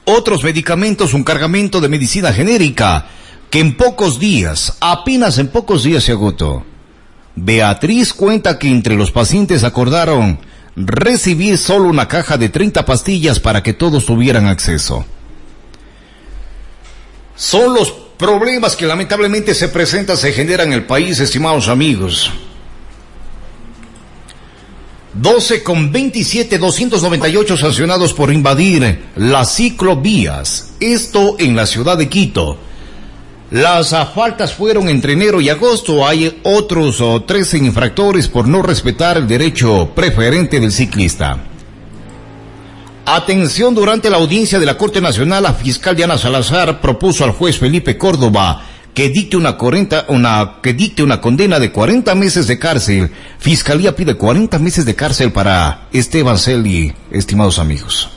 otros 0.04 0.44
medicamentos, 0.44 1.14
un 1.14 1.24
cargamento 1.24 1.80
de 1.80 1.88
medicina 1.88 2.32
genérica 2.32 3.06
que 3.50 3.60
en 3.60 3.76
pocos 3.76 4.18
días, 4.18 4.76
apenas 4.80 5.38
en 5.38 5.48
pocos 5.48 5.82
días 5.82 6.04
se 6.04 6.12
agotó. 6.12 6.64
Beatriz 7.36 8.14
cuenta 8.14 8.58
que 8.58 8.68
entre 8.68 8.94
los 8.96 9.12
pacientes 9.12 9.62
acordaron 9.62 10.38
recibir 10.74 11.58
solo 11.58 11.88
una 11.88 12.08
caja 12.08 12.38
de 12.38 12.48
30 12.48 12.84
pastillas 12.84 13.40
para 13.40 13.62
que 13.62 13.74
todos 13.74 14.06
tuvieran 14.06 14.46
acceso. 14.46 15.04
Son 17.36 17.74
los 17.74 17.90
problemas 17.90 18.74
que 18.74 18.86
lamentablemente 18.86 19.54
se 19.54 19.68
presentan, 19.68 20.16
se 20.16 20.32
generan 20.32 20.68
en 20.68 20.72
el 20.72 20.84
país, 20.86 21.20
estimados 21.20 21.68
amigos. 21.68 22.32
12 25.12 25.62
con 25.62 25.92
27, 25.92 26.58
298 26.58 27.56
sancionados 27.56 28.12
por 28.14 28.32
invadir 28.32 29.04
las 29.16 29.54
ciclovías. 29.54 30.72
Esto 30.80 31.36
en 31.38 31.56
la 31.56 31.66
ciudad 31.66 31.96
de 31.98 32.08
Quito. 32.08 32.58
Las 33.50 33.90
faltas 34.12 34.54
fueron 34.54 34.88
entre 34.88 35.12
enero 35.12 35.40
y 35.40 35.48
agosto. 35.48 36.06
Hay 36.06 36.40
otros 36.42 37.02
13 37.26 37.58
infractores 37.58 38.26
por 38.26 38.48
no 38.48 38.60
respetar 38.62 39.16
el 39.16 39.28
derecho 39.28 39.92
preferente 39.94 40.58
del 40.58 40.72
ciclista. 40.72 41.38
Atención, 43.04 43.72
durante 43.72 44.10
la 44.10 44.16
audiencia 44.16 44.58
de 44.58 44.66
la 44.66 44.76
Corte 44.76 45.00
Nacional, 45.00 45.44
la 45.44 45.54
fiscal 45.54 45.94
Diana 45.94 46.18
Salazar 46.18 46.80
propuso 46.80 47.22
al 47.22 47.30
juez 47.30 47.56
Felipe 47.58 47.96
Córdoba 47.96 48.62
que 48.94 49.10
dicte 49.10 49.36
una, 49.36 49.58
40, 49.58 50.06
una, 50.08 50.54
que 50.62 50.72
dicte 50.72 51.02
una 51.02 51.20
condena 51.20 51.60
de 51.60 51.70
40 51.70 52.14
meses 52.14 52.46
de 52.46 52.58
cárcel. 52.58 53.10
Fiscalía 53.38 53.94
pide 53.94 54.16
40 54.16 54.58
meses 54.58 54.86
de 54.86 54.96
cárcel 54.96 55.30
para 55.32 55.86
Esteban 55.92 56.38
Celi, 56.38 56.94
estimados 57.10 57.58
amigos. 57.58 58.08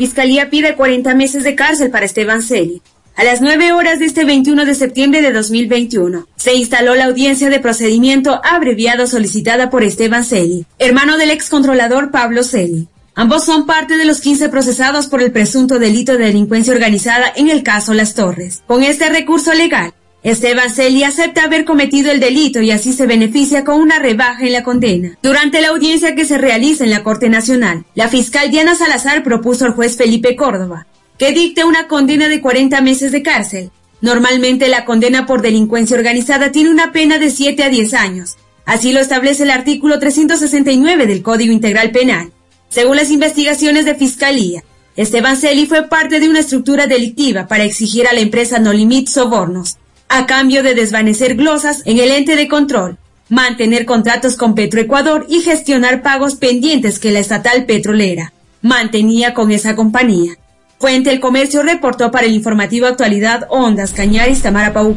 Fiscalía 0.00 0.48
pide 0.48 0.76
40 0.76 1.14
meses 1.14 1.44
de 1.44 1.54
cárcel 1.54 1.90
para 1.90 2.06
Esteban 2.06 2.40
Celi. 2.40 2.80
A 3.16 3.22
las 3.22 3.42
9 3.42 3.74
horas 3.74 3.98
de 3.98 4.06
este 4.06 4.24
21 4.24 4.64
de 4.64 4.74
septiembre 4.74 5.20
de 5.20 5.30
2021, 5.30 6.26
se 6.36 6.54
instaló 6.54 6.94
la 6.94 7.04
audiencia 7.04 7.50
de 7.50 7.60
procedimiento 7.60 8.40
abreviado 8.42 9.06
solicitada 9.06 9.68
por 9.68 9.84
Esteban 9.84 10.24
Celi, 10.24 10.64
hermano 10.78 11.18
del 11.18 11.30
excontrolador 11.30 12.10
Pablo 12.10 12.44
Celi. 12.44 12.88
Ambos 13.14 13.44
son 13.44 13.66
parte 13.66 13.98
de 13.98 14.06
los 14.06 14.22
15 14.22 14.48
procesados 14.48 15.06
por 15.06 15.20
el 15.20 15.32
presunto 15.32 15.78
delito 15.78 16.12
de 16.12 16.24
delincuencia 16.24 16.72
organizada 16.72 17.30
en 17.36 17.50
el 17.50 17.62
caso 17.62 17.92
Las 17.92 18.14
Torres. 18.14 18.62
Con 18.66 18.82
este 18.82 19.10
recurso 19.10 19.52
legal, 19.52 19.92
Esteban 20.22 20.70
Celi 20.70 21.02
acepta 21.02 21.44
haber 21.44 21.64
cometido 21.64 22.10
el 22.10 22.20
delito 22.20 22.60
y 22.60 22.70
así 22.70 22.92
se 22.92 23.06
beneficia 23.06 23.64
con 23.64 23.80
una 23.80 23.98
rebaja 23.98 24.44
en 24.44 24.52
la 24.52 24.62
condena. 24.62 25.18
Durante 25.22 25.62
la 25.62 25.68
audiencia 25.68 26.14
que 26.14 26.26
se 26.26 26.36
realiza 26.36 26.84
en 26.84 26.90
la 26.90 27.02
Corte 27.02 27.30
Nacional, 27.30 27.84
la 27.94 28.08
fiscal 28.08 28.50
Diana 28.50 28.74
Salazar 28.74 29.22
propuso 29.22 29.64
al 29.64 29.72
juez 29.72 29.96
Felipe 29.96 30.36
Córdoba 30.36 30.86
que 31.20 31.32
dicte 31.32 31.64
una 31.64 31.86
condena 31.86 32.28
de 32.28 32.40
40 32.40 32.80
meses 32.80 33.12
de 33.12 33.22
cárcel. 33.22 33.70
Normalmente 34.00 34.68
la 34.68 34.86
condena 34.86 35.26
por 35.26 35.42
delincuencia 35.42 35.94
organizada 35.94 36.50
tiene 36.50 36.70
una 36.70 36.92
pena 36.92 37.18
de 37.18 37.28
7 37.28 37.62
a 37.62 37.68
10 37.68 37.92
años. 37.92 38.36
Así 38.64 38.92
lo 38.92 39.00
establece 39.00 39.42
el 39.42 39.50
artículo 39.50 39.98
369 39.98 41.06
del 41.06 41.20
Código 41.20 41.52
Integral 41.52 41.90
Penal. 41.90 42.32
Según 42.70 42.96
las 42.96 43.10
investigaciones 43.10 43.84
de 43.84 43.96
Fiscalía, 43.96 44.64
Esteban 44.96 45.36
Celi 45.36 45.66
fue 45.66 45.88
parte 45.88 46.20
de 46.20 46.30
una 46.30 46.40
estructura 46.40 46.86
delictiva 46.86 47.46
para 47.46 47.64
exigir 47.64 48.06
a 48.06 48.14
la 48.14 48.20
empresa 48.20 48.58
No 48.58 48.72
Limit 48.72 49.08
sobornos, 49.08 49.76
a 50.10 50.26
cambio 50.26 50.64
de 50.64 50.74
desvanecer 50.74 51.36
glosas 51.36 51.82
en 51.86 51.98
el 51.98 52.10
ente 52.10 52.34
de 52.34 52.48
control, 52.48 52.98
mantener 53.28 53.86
contratos 53.86 54.36
con 54.36 54.56
Petroecuador 54.56 55.24
y 55.28 55.40
gestionar 55.40 56.02
pagos 56.02 56.34
pendientes 56.34 56.98
que 56.98 57.12
la 57.12 57.20
estatal 57.20 57.64
petrolera 57.64 58.32
mantenía 58.60 59.32
con 59.34 59.52
esa 59.52 59.76
compañía. 59.76 60.32
Fuente 60.80 61.12
El 61.12 61.20
Comercio 61.20 61.62
reportó 61.62 62.10
para 62.10 62.26
el 62.26 62.34
informativo 62.34 62.86
Actualidad 62.86 63.46
Ondas 63.50 63.92
Cañaris 63.92 64.42
Tamara 64.42 64.72
Pau. 64.72 64.96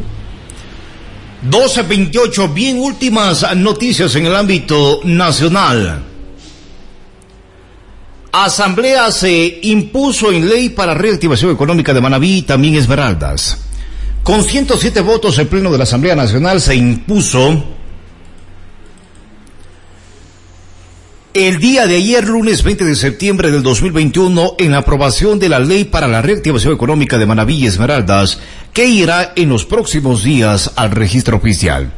1228, 1.44 2.50
bien 2.50 2.80
últimas 2.80 3.46
noticias 3.56 4.16
en 4.16 4.26
el 4.26 4.36
ámbito 4.36 5.02
nacional. 5.04 6.04
Asamblea 8.32 9.12
se 9.12 9.60
impuso 9.62 10.32
en 10.32 10.50
ley 10.50 10.70
para 10.70 10.96
reactivación 10.96 11.52
económica 11.52 11.94
de 11.94 12.02
Manabí 12.02 12.38
y 12.38 12.42
también 12.42 12.74
Esmeraldas. 12.76 13.73
Con 14.24 14.42
107 14.42 15.02
votos, 15.02 15.38
el 15.38 15.48
Pleno 15.48 15.70
de 15.70 15.78
la 15.78 15.84
Asamblea 15.84 16.16
Nacional 16.16 16.62
se 16.62 16.76
impuso 16.76 17.62
el 21.34 21.60
día 21.60 21.88
de 21.88 21.98
ayer, 21.98 22.26
lunes 22.26 22.64
20 22.64 22.86
de 22.86 22.96
septiembre 22.96 23.52
del 23.52 23.64
2021, 23.64 24.54
en 24.60 24.72
la 24.72 24.78
aprobación 24.78 25.40
de 25.40 25.50
la 25.50 25.60
ley 25.60 25.84
para 25.84 26.08
la 26.08 26.22
reactivación 26.22 26.74
económica 26.74 27.18
de 27.18 27.26
Manabí 27.26 27.56
y 27.56 27.66
Esmeraldas, 27.66 28.40
que 28.72 28.86
irá 28.86 29.34
en 29.36 29.50
los 29.50 29.66
próximos 29.66 30.24
días 30.24 30.72
al 30.78 30.92
registro 30.92 31.36
oficial. 31.36 31.92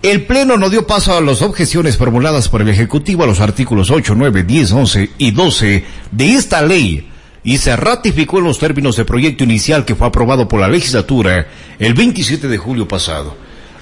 El 0.00 0.24
Pleno 0.24 0.56
no 0.56 0.70
dio 0.70 0.86
paso 0.86 1.18
a 1.18 1.20
las 1.20 1.42
objeciones 1.42 1.98
formuladas 1.98 2.48
por 2.48 2.62
el 2.62 2.70
Ejecutivo 2.70 3.24
a 3.24 3.26
los 3.26 3.40
artículos 3.40 3.90
8, 3.90 4.14
9, 4.16 4.44
10, 4.44 4.72
11 4.72 5.10
y 5.18 5.32
12 5.32 5.84
de 6.12 6.34
esta 6.34 6.62
ley 6.62 7.07
y 7.48 7.56
se 7.56 7.74
ratificó 7.76 8.40
en 8.40 8.44
los 8.44 8.58
términos 8.58 8.96
del 8.96 9.06
proyecto 9.06 9.42
inicial 9.42 9.86
que 9.86 9.94
fue 9.94 10.06
aprobado 10.06 10.48
por 10.48 10.60
la 10.60 10.68
legislatura 10.68 11.46
el 11.78 11.94
27 11.94 12.46
de 12.46 12.58
julio 12.58 12.86
pasado. 12.86 13.34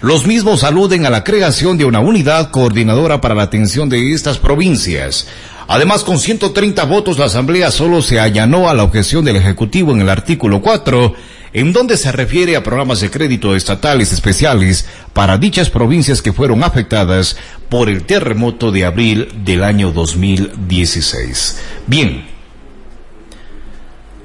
Los 0.03 0.25
mismos 0.25 0.63
aluden 0.63 1.05
a 1.05 1.11
la 1.11 1.25
creación 1.25 1.77
de 1.77 1.85
una 1.85 1.99
unidad 1.99 2.53
coordinadora 2.53 3.21
para 3.21 3.35
la 3.35 3.43
atención 3.43 3.89
de 3.89 4.13
estas 4.13 4.39
provincias. 4.39 5.27
Además, 5.67 6.05
con 6.05 6.21
130 6.21 6.85
votos, 6.85 7.19
la 7.19 7.25
Asamblea 7.25 7.73
solo 7.73 8.03
se 8.03 8.21
allanó 8.21 8.69
a 8.69 8.75
la 8.75 8.85
objeción 8.85 9.25
del 9.25 9.35
Ejecutivo 9.35 9.91
en 9.91 10.01
el 10.01 10.11
artículo 10.11 10.63
4, 10.63 11.15
en 11.53 11.73
donde 11.73 11.97
se 11.97 12.13
refiere 12.13 12.55
a 12.55 12.63
programas 12.63 13.01
de 13.01 13.11
crédito 13.11 13.57
estatales 13.57 14.13
especiales 14.13 14.87
para 15.13 15.39
dichas 15.39 15.71
provincias 15.71 16.23
que 16.23 16.33
fueron 16.33 16.63
afectadas 16.63 17.37
por 17.69 17.89
el 17.89 18.05
terremoto 18.05 18.71
de 18.71 18.85
abril 18.85 19.27
del 19.45 19.65
año 19.65 19.91
2016. 19.91 21.59
Bien. 21.89 22.36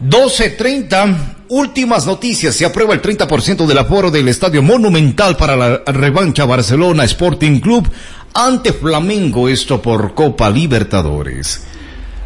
12.30, 0.04 1.36
últimas 1.50 2.08
noticias. 2.08 2.56
Se 2.56 2.66
aprueba 2.66 2.94
el 2.94 3.02
30% 3.02 3.68
del 3.68 3.78
aforo 3.78 4.10
del 4.10 4.28
Estadio 4.30 4.64
Monumental 4.64 5.38
para 5.38 5.56
la 5.56 5.84
revancha 5.86 6.46
Barcelona 6.46 7.04
Sporting 7.04 7.60
Club 7.60 7.88
ante 8.34 8.74
Flamengo, 8.74 9.48
esto 9.48 9.82
por 9.82 10.16
Copa 10.16 10.50
Libertadores. 10.50 11.66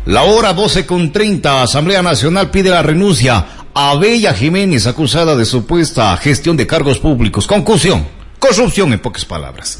La 0.05 0.23
hora 0.23 0.53
12 0.53 0.85
con 0.85 1.11
30, 1.11 1.63
Asamblea 1.63 2.01
Nacional 2.01 2.49
pide 2.49 2.69
la 2.69 2.81
renuncia 2.81 3.45
a 3.73 3.95
Bella 3.95 4.33
Jiménez, 4.33 4.88
acusada 4.88 5.35
de 5.35 5.43
supuesta 5.43 6.15
gestión 6.15 6.55
de 6.55 6.67
cargos 6.67 6.99
públicos. 6.99 7.45
Conclusión, 7.45 8.07
corrupción 8.39 8.93
en 8.93 8.99
pocas 8.99 9.25
palabras. 9.25 9.79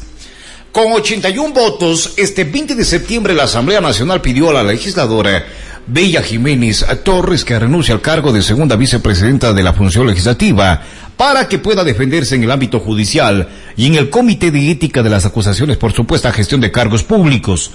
Con 0.70 0.92
81 0.92 1.54
votos, 1.54 2.12
este 2.18 2.44
20 2.44 2.74
de 2.74 2.84
septiembre 2.84 3.32
la 3.32 3.44
Asamblea 3.44 3.80
Nacional 3.80 4.20
pidió 4.20 4.50
a 4.50 4.52
la 4.52 4.62
legisladora 4.62 5.46
Bella 5.88 6.20
Jiménez 6.20 6.84
Torres 7.04 7.44
que 7.44 7.56
renuncia 7.56 7.94
al 7.94 8.00
cargo 8.00 8.32
de 8.32 8.42
segunda 8.42 8.74
vicepresidenta 8.74 9.52
de 9.52 9.62
la 9.62 9.72
función 9.72 10.04
legislativa 10.08 10.82
para 11.16 11.46
que 11.46 11.60
pueda 11.60 11.84
defenderse 11.84 12.34
en 12.34 12.42
el 12.42 12.50
ámbito 12.50 12.80
judicial 12.80 13.48
y 13.76 13.86
en 13.86 13.94
el 13.94 14.10
Comité 14.10 14.50
de 14.50 14.68
Ética 14.68 15.04
de 15.04 15.10
las 15.10 15.26
acusaciones 15.26 15.76
por 15.76 15.92
supuesta 15.92 16.32
gestión 16.32 16.60
de 16.60 16.72
cargos 16.72 17.04
públicos. 17.04 17.70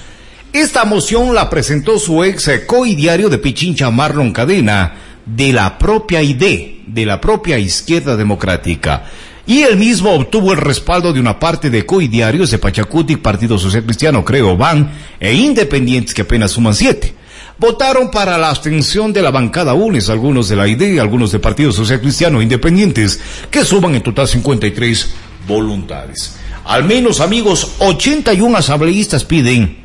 Esta 0.52 0.84
moción 0.84 1.34
la 1.34 1.50
presentó 1.50 1.98
su 1.98 2.22
ex 2.26 2.52
coidiario 2.68 3.30
de 3.30 3.38
Pichincha 3.38 3.90
Marlon 3.92 4.34
Cadena 4.34 4.94
de 5.26 5.54
la 5.54 5.78
propia 5.78 6.22
ID, 6.22 6.84
de 6.88 7.06
la 7.06 7.22
propia 7.22 7.60
izquierda 7.60 8.18
democrática. 8.18 9.06
Y 9.48 9.62
él 9.62 9.78
mismo 9.78 10.12
obtuvo 10.12 10.52
el 10.52 10.60
respaldo 10.60 11.14
de 11.14 11.22
una 11.22 11.40
parte 11.40 11.70
de 11.70 11.86
coidiarios 11.86 12.52
de 12.52 12.58
Pachacuti, 12.58 13.16
Partido 13.16 13.58
Social 13.58 13.86
Cristiano, 13.86 14.26
creo, 14.26 14.58
van, 14.58 14.92
e 15.18 15.34
independientes 15.34 16.14
que 16.14 16.24
apenas 16.24 16.52
suman 16.52 16.76
siete 16.76 17.21
votaron 17.62 18.10
para 18.10 18.40
la 18.40 18.50
abstención 18.50 19.14
de 19.14 19.22
la 19.22 19.30
bancada 19.30 19.76
UNES, 19.76 20.10
algunos 20.10 20.50
de 20.50 20.56
la 20.56 20.68
ID, 20.68 20.98
algunos 21.00 21.32
del 21.32 21.42
Partido 21.42 21.72
Social 21.72 22.02
Cristiano 22.02 22.42
Independientes, 22.42 23.22
que 23.52 23.64
suman 23.64 23.94
en 23.94 24.02
total 24.02 24.28
53 24.28 25.14
voluntades. 25.48 26.38
Al 26.66 26.84
menos, 26.86 27.22
amigos, 27.22 27.74
81 27.78 28.58
asambleístas 28.58 29.26
piden 29.26 29.78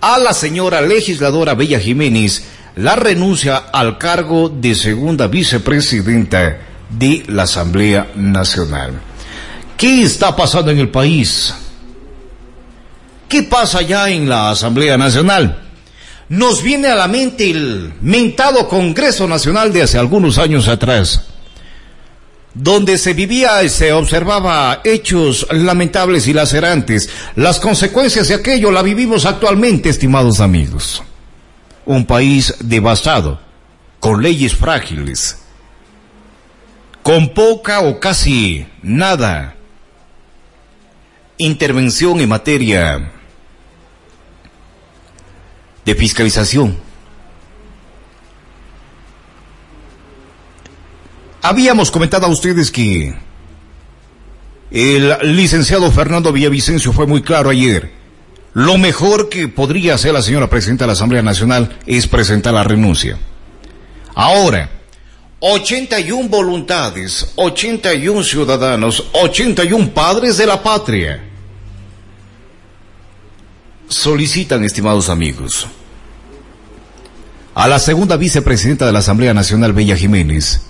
a 0.00 0.18
la 0.18 0.32
señora 0.32 0.80
legisladora 0.80 1.52
Bella 1.52 1.78
Jiménez 1.78 2.46
la 2.76 2.96
renuncia 2.96 3.58
al 3.58 3.98
cargo 3.98 4.48
de 4.48 4.74
segunda 4.74 5.26
vicepresidenta 5.26 6.56
de 6.88 7.22
la 7.28 7.42
Asamblea 7.42 8.12
Nacional. 8.14 8.98
¿Qué 9.76 10.02
está 10.02 10.34
pasando 10.34 10.70
en 10.70 10.78
el 10.78 10.88
país? 10.88 11.52
¿Qué 13.28 13.42
pasa 13.42 13.82
ya 13.82 14.08
en 14.08 14.26
la 14.26 14.50
Asamblea 14.50 14.96
Nacional? 14.96 15.69
Nos 16.30 16.62
viene 16.62 16.86
a 16.86 16.94
la 16.94 17.08
mente 17.08 17.50
el 17.50 17.92
mentado 18.02 18.68
Congreso 18.68 19.26
Nacional 19.26 19.72
de 19.72 19.82
hace 19.82 19.98
algunos 19.98 20.38
años 20.38 20.68
atrás, 20.68 21.26
donde 22.54 22.98
se 22.98 23.14
vivía 23.14 23.60
y 23.64 23.68
se 23.68 23.92
observaba 23.92 24.80
hechos 24.84 25.44
lamentables 25.50 26.28
y 26.28 26.32
lacerantes. 26.32 27.10
Las 27.34 27.58
consecuencias 27.58 28.28
de 28.28 28.36
aquello 28.36 28.70
la 28.70 28.82
vivimos 28.82 29.26
actualmente, 29.26 29.88
estimados 29.88 30.38
amigos. 30.38 31.02
Un 31.84 32.06
país 32.06 32.54
devastado, 32.60 33.40
con 33.98 34.22
leyes 34.22 34.54
frágiles, 34.54 35.36
con 37.02 37.30
poca 37.34 37.80
o 37.80 37.98
casi 37.98 38.66
nada 38.82 39.56
intervención 41.38 42.20
en 42.20 42.28
materia 42.28 43.19
de 45.84 45.94
fiscalización. 45.94 46.76
Habíamos 51.42 51.90
comentado 51.90 52.26
a 52.26 52.30
ustedes 52.30 52.70
que 52.70 53.14
el 54.70 55.36
licenciado 55.36 55.90
Fernando 55.90 56.32
Villavicencio 56.32 56.92
fue 56.92 57.06
muy 57.06 57.22
claro 57.22 57.50
ayer. 57.50 57.92
Lo 58.52 58.78
mejor 58.78 59.28
que 59.28 59.48
podría 59.48 59.94
hacer 59.94 60.12
la 60.12 60.22
señora 60.22 60.50
presidenta 60.50 60.84
de 60.84 60.88
la 60.88 60.92
Asamblea 60.92 61.22
Nacional 61.22 61.78
es 61.86 62.06
presentar 62.06 62.52
la 62.52 62.64
renuncia. 62.64 63.18
Ahora, 64.14 64.68
81 65.38 66.28
voluntades, 66.28 67.32
81 67.36 68.22
ciudadanos, 68.22 69.06
81 69.12 69.90
padres 69.94 70.36
de 70.36 70.46
la 70.46 70.62
patria 70.62 71.29
solicitan, 73.90 74.64
estimados 74.64 75.08
amigos, 75.08 75.66
a 77.54 77.68
la 77.68 77.78
segunda 77.78 78.16
vicepresidenta 78.16 78.86
de 78.86 78.92
la 78.92 79.00
Asamblea 79.00 79.34
Nacional, 79.34 79.72
Bella 79.72 79.96
Jiménez, 79.96 80.62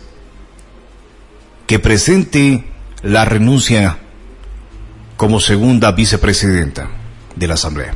que 1.67 1.79
presente 1.79 2.65
la 3.03 3.25
renuncia 3.27 3.99
como 5.17 5.39
segunda 5.39 5.93
vicepresidenta 5.93 6.89
de 7.37 7.47
la 7.47 7.55
Asamblea. 7.55 7.95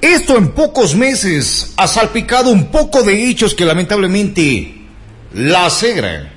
Esto 0.00 0.36
en 0.38 0.52
pocos 0.52 0.94
meses 0.94 1.74
ha 1.76 1.88
salpicado 1.88 2.50
un 2.50 2.70
poco 2.70 3.02
de 3.02 3.28
hechos 3.28 3.54
que 3.54 3.64
lamentablemente 3.64 4.86
lacegran 5.34 6.30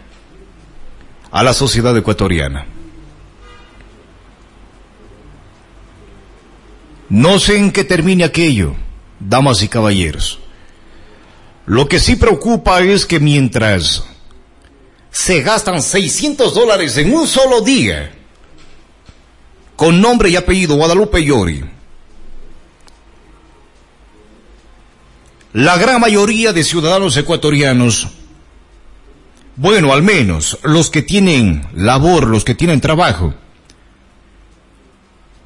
a 1.31 1.43
la 1.43 1.53
sociedad 1.53 1.95
ecuatoriana. 1.95 2.74
No 7.09 7.39
sé 7.39 7.57
en 7.57 7.71
qué 7.71 7.83
termine 7.83 8.23
aquello, 8.23 8.75
damas 9.19 9.61
y 9.61 9.67
caballeros. 9.67 10.39
Lo 11.65 11.87
que 11.87 11.99
sí 11.99 12.15
preocupa 12.15 12.81
es 12.81 13.05
que 13.05 13.19
mientras 13.19 14.03
se 15.11 15.41
gastan 15.41 15.81
600 15.81 16.53
dólares 16.53 16.97
en 16.97 17.13
un 17.13 17.27
solo 17.27 17.61
día, 17.61 18.11
con 19.75 20.01
nombre 20.01 20.29
y 20.29 20.35
apellido 20.35 20.75
Guadalupe 20.75 21.23
Llori, 21.23 21.63
la 25.53 25.77
gran 25.77 26.01
mayoría 26.01 26.53
de 26.53 26.63
ciudadanos 26.63 27.15
ecuatorianos, 27.17 28.09
bueno, 29.55 29.93
al 29.93 30.03
menos 30.03 30.59
los 30.63 30.89
que 30.89 31.01
tienen 31.01 31.65
labor, 31.73 32.27
los 32.27 32.43
que 32.43 32.55
tienen 32.55 32.81
trabajo, 32.81 33.33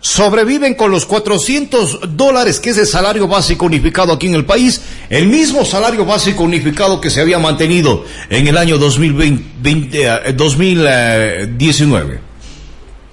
sobreviven 0.01 0.75
con 0.75 0.91
los 0.91 1.05
400 1.05 2.15
dólares 2.15 2.59
que 2.59 2.69
es 2.69 2.77
el 2.77 2.87
salario 2.87 3.27
básico 3.27 3.65
unificado 3.65 4.13
aquí 4.13 4.27
en 4.27 4.35
el 4.35 4.45
país, 4.45 4.81
el 5.09 5.27
mismo 5.27 5.65
salario 5.65 6.05
básico 6.05 6.43
unificado 6.43 7.01
que 7.01 7.09
se 7.09 7.21
había 7.21 7.39
mantenido 7.39 8.05
en 8.29 8.47
el 8.47 8.57
año 8.57 8.77
2020, 8.77 10.33
2019. 10.33 12.19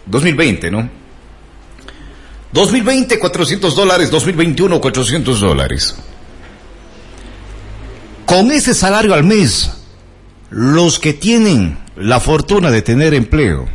2020, 0.07 0.71
¿no? 0.71 0.89
2020 2.53 3.19
400 3.19 3.75
dólares, 3.75 4.11
2021 4.11 4.81
400 4.81 5.41
dólares. 5.41 5.97
Con 8.25 8.51
ese 8.51 8.75
salario 8.75 9.15
al 9.15 9.25
mes, 9.25 9.73
los 10.51 10.99
que 10.99 11.13
tienen 11.13 11.79
la 11.97 12.21
fortuna 12.21 12.71
de 12.71 12.83
tener 12.83 13.15
empleo, 13.15 13.69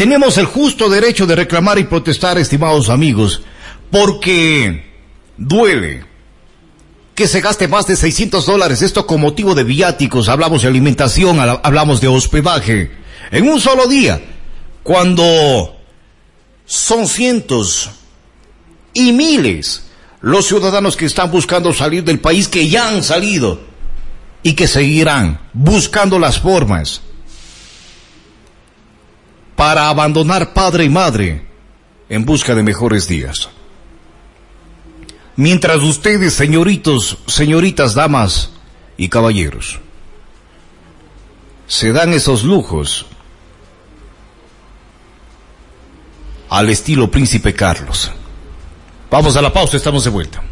Tenemos 0.00 0.38
el 0.38 0.46
justo 0.46 0.88
derecho 0.88 1.26
de 1.26 1.36
reclamar 1.36 1.78
y 1.78 1.84
protestar, 1.84 2.38
estimados 2.38 2.88
amigos, 2.88 3.42
porque 3.90 4.82
duele 5.36 6.06
que 7.14 7.28
se 7.28 7.42
gaste 7.42 7.68
más 7.68 7.86
de 7.86 7.96
600 7.96 8.46
dólares, 8.46 8.80
esto 8.80 9.06
con 9.06 9.20
motivo 9.20 9.54
de 9.54 9.62
viáticos, 9.62 10.30
hablamos 10.30 10.62
de 10.62 10.68
alimentación, 10.68 11.38
hablamos 11.38 12.00
de 12.00 12.08
hospedaje, 12.08 12.90
en 13.30 13.46
un 13.46 13.60
solo 13.60 13.88
día, 13.88 14.22
cuando 14.82 15.76
son 16.64 17.06
cientos 17.06 17.90
y 18.94 19.12
miles 19.12 19.84
los 20.22 20.46
ciudadanos 20.46 20.96
que 20.96 21.04
están 21.04 21.30
buscando 21.30 21.74
salir 21.74 22.04
del 22.04 22.20
país, 22.20 22.48
que 22.48 22.70
ya 22.70 22.88
han 22.88 23.02
salido 23.02 23.60
y 24.42 24.54
que 24.54 24.66
seguirán 24.66 25.42
buscando 25.52 26.18
las 26.18 26.40
formas 26.40 27.02
para 29.60 29.90
abandonar 29.90 30.54
padre 30.54 30.84
y 30.84 30.88
madre 30.88 31.44
en 32.08 32.24
busca 32.24 32.54
de 32.54 32.62
mejores 32.62 33.06
días. 33.06 33.50
Mientras 35.36 35.82
ustedes, 35.82 36.32
señoritos, 36.32 37.18
señoritas, 37.26 37.92
damas 37.92 38.52
y 38.96 39.10
caballeros. 39.10 39.78
Se 41.66 41.92
dan 41.92 42.14
esos 42.14 42.42
lujos 42.42 43.04
al 46.48 46.70
estilo 46.70 47.10
Príncipe 47.10 47.52
Carlos. 47.52 48.10
Vamos 49.10 49.36
a 49.36 49.42
la 49.42 49.52
pausa, 49.52 49.76
estamos 49.76 50.04
de 50.04 50.10
vuelta. 50.10 50.42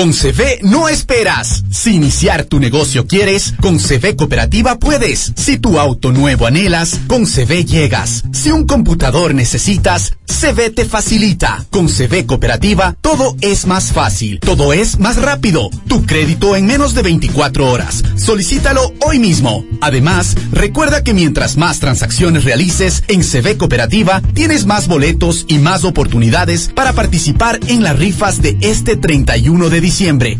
Con 0.00 0.14
CV 0.14 0.60
no 0.62 0.88
esperas. 0.88 1.62
Si 1.70 1.94
iniciar 1.94 2.44
tu 2.44 2.58
negocio 2.58 3.06
quieres, 3.06 3.52
con 3.60 3.78
CV 3.78 4.16
Cooperativa 4.16 4.78
puedes. 4.78 5.30
Si 5.36 5.58
tu 5.58 5.78
auto 5.78 6.10
nuevo 6.10 6.46
anhelas, 6.46 6.98
con 7.06 7.26
CV 7.26 7.66
llegas. 7.66 8.24
Si 8.32 8.50
un 8.50 8.64
computador 8.66 9.34
necesitas, 9.34 10.14
CV 10.24 10.70
te 10.70 10.86
facilita. 10.86 11.66
Con 11.68 11.90
CV 11.90 12.24
Cooperativa 12.24 12.96
todo 13.02 13.36
es 13.42 13.66
más 13.66 13.92
fácil, 13.92 14.40
todo 14.40 14.72
es 14.72 14.98
más 14.98 15.16
rápido. 15.16 15.68
Tu 15.86 16.06
crédito 16.06 16.56
en 16.56 16.64
menos 16.64 16.94
de 16.94 17.02
24 17.02 17.70
horas. 17.70 18.02
Solicítalo 18.16 18.94
hoy 19.06 19.18
mismo. 19.18 19.66
Además, 19.82 20.34
recuerda 20.50 21.04
que 21.04 21.12
mientras 21.12 21.58
más 21.58 21.78
transacciones 21.78 22.44
realices 22.44 23.02
en 23.08 23.22
CV 23.22 23.58
Cooperativa, 23.58 24.22
tienes 24.32 24.64
más 24.64 24.88
boletos 24.88 25.44
y 25.46 25.58
más 25.58 25.84
oportunidades 25.84 26.70
para 26.74 26.94
participar 26.94 27.60
en 27.66 27.82
las 27.82 27.98
rifas 27.98 28.40
de 28.40 28.56
este 28.62 28.96
31 28.96 29.68
de 29.68 29.80
diciembre 29.82 29.89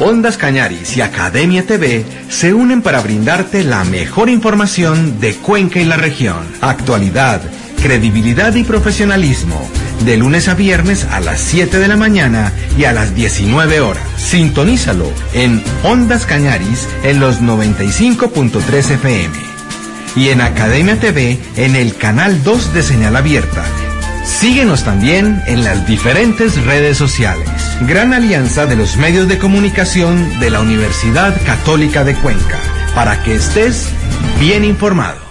Ondas 0.00 0.38
Cañaris 0.38 0.96
y 0.96 1.02
Academia 1.02 1.66
TV 1.66 2.04
se 2.30 2.54
unen 2.54 2.80
para 2.82 3.02
brindarte 3.02 3.64
la 3.64 3.82
mejor 3.84 4.30
información 4.30 5.20
de 5.20 5.34
Cuenca 5.34 5.80
y 5.80 5.84
la 5.84 5.96
región. 5.96 6.46
Actualidad, 6.60 7.42
credibilidad 7.82 8.54
y 8.54 8.64
profesionalismo 8.64 9.68
de 10.04 10.16
lunes 10.16 10.48
a 10.48 10.54
viernes 10.54 11.04
a 11.04 11.20
las 11.20 11.40
7 11.40 11.78
de 11.78 11.88
la 11.88 11.96
mañana 11.96 12.52
y 12.76 12.84
a 12.84 12.92
las 12.92 13.14
19 13.14 13.80
horas. 13.80 14.02
Sintonízalo 14.16 15.10
en 15.32 15.62
Ondas 15.82 16.26
Cañaris 16.26 16.88
en 17.02 17.20
los 17.20 17.40
95.3 17.40 18.90
FM 18.92 19.34
y 20.16 20.28
en 20.28 20.40
Academia 20.40 20.98
TV 20.98 21.38
en 21.56 21.76
el 21.76 21.96
canal 21.96 22.42
2 22.42 22.74
de 22.74 22.82
señal 22.82 23.16
abierta. 23.16 23.64
Síguenos 24.24 24.84
también 24.84 25.42
en 25.46 25.64
las 25.64 25.86
diferentes 25.86 26.62
redes 26.64 26.98
sociales. 26.98 27.48
Gran 27.86 28.12
alianza 28.12 28.66
de 28.66 28.76
los 28.76 28.96
medios 28.96 29.26
de 29.26 29.38
comunicación 29.38 30.38
de 30.38 30.50
la 30.50 30.60
Universidad 30.60 31.34
Católica 31.46 32.04
de 32.04 32.14
Cuenca, 32.14 32.58
para 32.94 33.22
que 33.22 33.34
estés 33.34 33.88
bien 34.38 34.64
informado. 34.64 35.27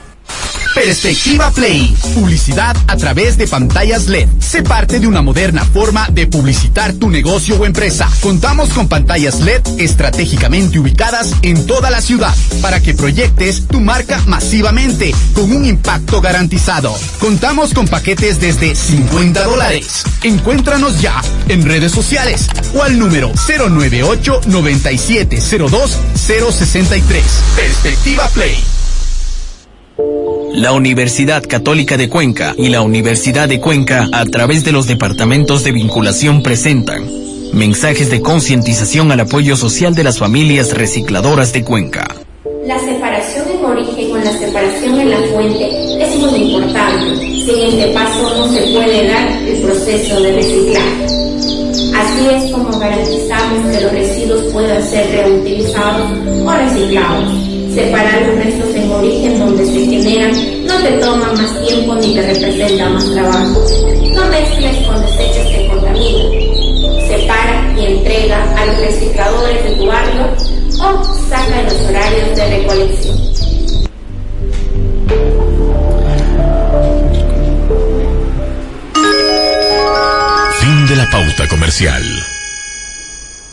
Perspectiva 0.78 1.50
Play. 1.50 1.96
Publicidad 2.13 2.78
a 2.88 2.96
través 2.98 3.36
de 3.36 3.48
pantallas 3.48 4.06
LED. 4.06 4.30
Sé 4.40 4.62
parte 4.62 5.00
de 5.00 5.08
una 5.08 5.24
moderna 5.24 5.66
forma 5.66 6.08
de 6.12 6.28
publicitar 6.28 6.94
tu 6.94 7.10
negocio 7.10 7.56
o 7.56 7.66
empresa. 7.66 8.08
Contamos 8.22 8.70
con 8.70 8.88
pantallas 8.88 9.40
LED 9.40 9.62
estratégicamente 9.80 10.78
ubicadas 10.78 11.34
en 11.42 11.66
toda 11.66 11.90
la 11.90 12.00
ciudad 12.00 12.34
para 12.62 12.80
que 12.80 12.94
proyectes 12.94 13.68
tu 13.68 13.82
marca 13.82 14.22
masivamente 14.28 15.16
con 15.34 15.52
un 15.52 15.66
impacto 15.66 16.22
garantizado. 16.22 16.96
Contamos 17.20 17.74
con 17.74 17.88
paquetes 17.88 18.40
desde 18.40 18.76
50 18.76 19.46
dólares. 19.46 20.04
Encuéntranos 20.22 21.02
ya 21.02 21.20
en 21.48 21.66
redes 21.66 21.92
sociales 21.92 22.48
o 22.76 22.84
al 22.84 23.00
número 23.00 23.32
098 23.48 24.42
9702 24.46 25.98
063. 26.13 27.24
Perspectiva 27.56 28.28
Play. 28.28 28.63
La 29.98 30.74
Universidad 30.74 31.44
Católica 31.44 31.98
de 31.98 32.08
Cuenca 32.08 32.54
y 32.56 32.70
la 32.70 32.82
Universidad 32.82 33.50
de 33.50 33.60
Cuenca, 33.60 34.08
a 34.12 34.26
través 34.26 34.64
de 34.64 34.72
los 34.72 34.86
departamentos 34.86 35.64
de 35.64 35.72
vinculación, 35.72 36.44
presentan 36.44 37.10
mensajes 37.52 38.12
de 38.12 38.22
concientización 38.22 39.12
al 39.12 39.22
apoyo 39.22 39.56
social 39.56 39.96
de 39.96 40.04
las 40.04 40.20
familias 40.20 40.78
recicladoras 40.78 41.52
de 41.52 41.64
Cuenca. 41.64 42.08
La 42.66 42.80
separación 42.80 43.46
en 43.58 43.66
origen 43.66 44.12
o 44.12 44.18
la 44.18 44.38
separación 44.38 45.00
en 45.00 45.10
la 45.10 45.18
fuente 45.34 46.04
es 46.04 46.16
muy 46.20 46.54
importante. 46.54 47.16
Sin 47.18 47.60
este 47.60 47.88
paso 47.93 48.38
no 48.38 48.54
se 48.54 48.62
puede 48.74 49.08
dar 49.08 49.28
el 49.48 49.62
proceso 49.62 50.22
de 50.22 50.32
reciclaje. 50.32 51.06
Así 51.95 52.28
es 52.36 52.52
como 52.52 52.78
garantizamos 52.78 53.72
que 53.72 53.82
los 53.82 53.91
residuos 53.91 54.43
puedan 54.54 54.84
ser 54.84 55.10
reutilizados 55.10 56.12
o 56.45 56.52
reciclados 56.52 57.57
separar 57.78 58.23
los 58.23 58.43
restos 58.43 58.73
en 58.73 58.91
origen 58.91 59.38
donde 59.38 59.63
se 59.63 59.86
generan 59.86 60.65
no 60.65 60.82
te 60.82 60.91
toma 60.93 61.32
más 61.34 61.67
tiempo 61.67 61.93
ni 61.93 62.15
te 62.15 62.23
representa 62.23 62.89
más 62.89 63.11
trabajo. 63.11 63.65
No 64.15 64.25
mezcles 64.30 64.88
con 64.88 64.99
desechos 65.05 65.45
que 65.45 65.67
contaminan. 65.67 67.07
Separa 67.07 67.75
y 67.78 67.86
entrega 67.86 68.41
a 68.57 68.65
los 68.65 68.80
recicladores 68.80 69.63
de 69.63 69.71
tu 69.75 69.86
barrio 69.86 70.25
o 70.80 71.03
saca 71.30 71.61
los 71.61 71.73
horarios 71.88 72.36
de 72.36 72.57
recolección. 72.57 73.17
Fin 80.59 80.88
de 80.88 80.95
la 80.95 81.09
pauta 81.11 81.47
comercial. 81.47 82.26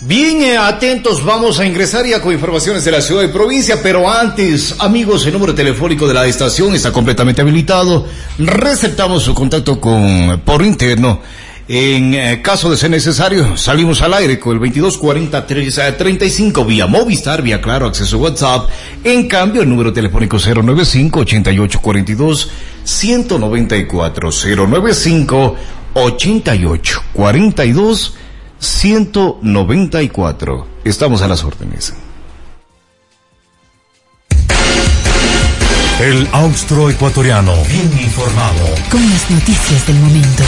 Bien 0.07 0.42
eh, 0.42 0.59
atentos, 0.59 1.24
vamos 1.24 1.59
a 1.59 1.64
ingresar 1.64 2.05
ya 2.05 2.20
con 2.20 2.30
informaciones 2.30 2.84
de 2.84 2.90
la 2.90 3.00
ciudad 3.00 3.22
y 3.22 3.28
provincia, 3.28 3.78
pero 3.82 4.11
antes, 4.11 4.74
amigos, 4.78 5.24
el 5.24 5.32
número 5.32 5.55
telefónico 5.55 6.07
de 6.07 6.12
la 6.12 6.26
estación 6.26 6.74
está 6.74 6.92
completamente 6.92 7.40
habilitado. 7.40 8.07
Receptamos 8.38 9.22
su 9.22 9.32
contacto 9.32 9.80
con 9.80 10.42
por 10.44 10.62
interno. 10.62 11.22
En 11.66 12.12
eh, 12.12 12.42
caso 12.42 12.70
de 12.70 12.76
ser 12.76 12.90
necesario, 12.90 13.57
salimos 13.57 14.02
al 14.02 14.12
aire 14.12 14.38
con 14.38 14.52
el 14.52 14.59
2240 14.59 15.46
35 15.96 16.61
eh, 16.61 16.64
vía 16.64 16.86
Movistar, 16.86 17.40
vía 17.40 17.62
Claro, 17.62 17.86
acceso 17.86 18.18
WhatsApp. 18.18 18.68
En 19.05 19.26
cambio, 19.26 19.62
el 19.62 19.70
número 19.70 19.90
telefónico 19.90 20.36
095 20.38 21.24
8842 25.94 28.14
194 28.59 29.40
095 29.40 30.22
8842 30.22 30.64
194. 30.64 30.66
Estamos 30.84 31.22
a 31.22 31.28
las 31.28 31.44
órdenes. 31.44 31.94
El 36.00 36.28
austro 36.32 36.90
ecuatoriano. 36.90 37.55
Bien 37.68 37.90
informado. 38.02 38.66
Con 38.90 39.00
las 39.09 39.30
noticias 39.30 39.86
del 39.86 39.96
momento. 39.96 40.42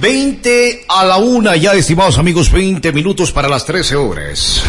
20 0.00 0.84
a 0.88 1.04
la 1.04 1.16
una, 1.16 1.56
ya 1.56 1.74
estimados 1.74 2.18
amigos, 2.18 2.52
20 2.52 2.92
minutos 2.92 3.32
para 3.32 3.48
las 3.48 3.64
13 3.66 3.96
horas. 3.96 4.62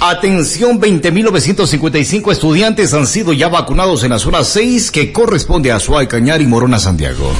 Atención, 0.00 0.80
20.955 0.80 2.30
estudiantes 2.30 2.94
han 2.94 3.04
sido 3.06 3.32
ya 3.32 3.48
vacunados 3.48 4.04
en 4.04 4.10
la 4.10 4.20
zona 4.20 4.44
6 4.44 4.92
que 4.92 5.12
corresponde 5.12 5.72
a 5.72 5.80
Suárez, 5.80 6.08
Cañar 6.08 6.40
y 6.40 6.46
Morona, 6.46 6.78
Santiago. 6.78 7.32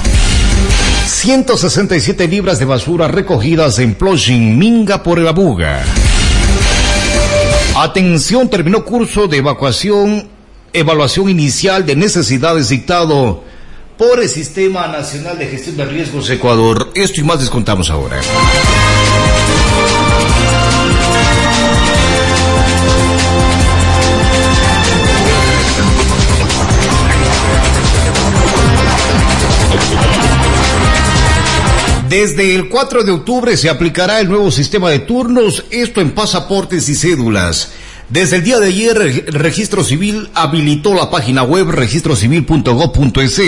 167 1.07 2.27
libras 2.27 2.59
de 2.59 2.65
basura 2.65 3.07
recogidas 3.07 3.79
en 3.79 3.95
Ploching, 3.95 4.59
Minga 4.59 5.05
por 5.05 5.21
el 5.21 5.29
Abuga. 5.29 5.85
Atención, 7.77 8.49
terminó 8.51 8.85
curso 8.85 9.29
de 9.29 9.37
evacuación, 9.37 10.29
evaluación 10.73 11.29
inicial 11.29 11.87
de 11.87 11.95
necesidades 11.95 12.71
dictado 12.71 13.45
por 13.97 14.21
el 14.21 14.29
Sistema 14.29 14.89
Nacional 14.89 15.39
de 15.39 15.47
Gestión 15.47 15.77
de 15.77 15.85
Riesgos 15.85 16.29
Ecuador. 16.29 16.91
Esto 16.97 17.21
y 17.21 17.25
más 17.25 17.39
les 17.39 17.51
contamos 17.51 17.89
ahora. 17.89 18.21
Desde 32.09 32.55
el 32.55 32.71
4 32.71 33.05
de 33.05 33.13
octubre 33.13 33.55
se 33.59 33.69
aplicará 33.69 34.21
el 34.21 34.31
nuevo 34.31 34.51
sistema 34.51 34.89
de 34.89 35.01
turnos, 35.01 35.65
esto 35.71 36.01
en 36.01 36.13
pasaportes 36.13 36.89
y 36.89 36.95
cédulas. 36.95 37.73
Desde 38.09 38.37
el 38.37 38.45
día 38.45 38.59
de 38.61 38.69
ayer, 38.69 38.97
el 39.27 39.35
Registro 39.35 39.85
Civil 39.85 40.31
habilitó 40.33 40.95
la 40.95 41.11
página 41.11 41.43
web 41.43 41.69
registrocivil.gov.es, 41.69 43.41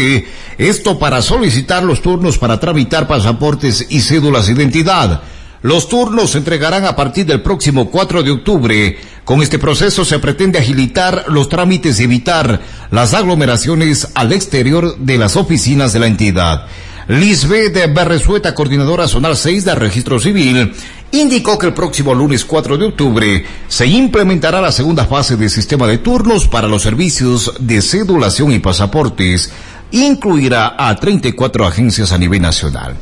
esto 0.58 0.98
para 0.98 1.22
solicitar 1.22 1.82
los 1.84 2.02
turnos 2.02 2.36
para 2.36 2.61
tramitar 2.61 3.08
pasaportes 3.08 3.86
y 3.88 4.00
cédulas 4.02 4.48
de 4.48 4.52
identidad. 4.52 5.22
Los 5.62 5.88
turnos 5.88 6.32
se 6.32 6.38
entregarán 6.38 6.84
a 6.84 6.96
partir 6.96 7.24
del 7.24 7.40
próximo 7.40 7.90
4 7.90 8.22
de 8.22 8.30
octubre. 8.30 8.98
Con 9.24 9.40
este 9.40 9.58
proceso 9.58 10.04
se 10.04 10.18
pretende 10.18 10.58
agilitar 10.58 11.24
los 11.28 11.48
trámites 11.48 11.98
y 11.98 12.04
evitar 12.04 12.61
las 12.90 13.14
aglomeraciones 13.14 14.08
al 14.14 14.32
exterior 14.32 14.98
de 14.98 15.16
las 15.16 15.36
oficinas 15.36 15.94
de 15.94 16.00
la 16.00 16.06
entidad. 16.08 16.66
Lisbeth 17.11 17.92
Berresueta, 17.92 18.54
coordinadora 18.54 19.08
zonal 19.08 19.36
6 19.36 19.64
del 19.64 19.74
registro 19.74 20.20
civil, 20.20 20.72
indicó 21.11 21.58
que 21.58 21.66
el 21.66 21.74
próximo 21.74 22.14
lunes 22.14 22.44
4 22.44 22.78
de 22.78 22.86
octubre 22.86 23.44
se 23.66 23.84
implementará 23.84 24.61
la 24.61 24.70
segunda 24.70 25.04
fase 25.06 25.36
del 25.36 25.50
sistema 25.50 25.88
de 25.88 25.98
turnos 25.98 26.46
para 26.46 26.68
los 26.68 26.82
servicios 26.82 27.52
de 27.58 27.82
cedulación 27.82 28.52
y 28.52 28.61
pasaportes. 28.61 29.50
Incluirá 29.90 30.76
a 30.78 30.94
34 30.94 31.66
agencias 31.66 32.12
a 32.12 32.18
nivel 32.18 32.42
nacional. 32.42 32.94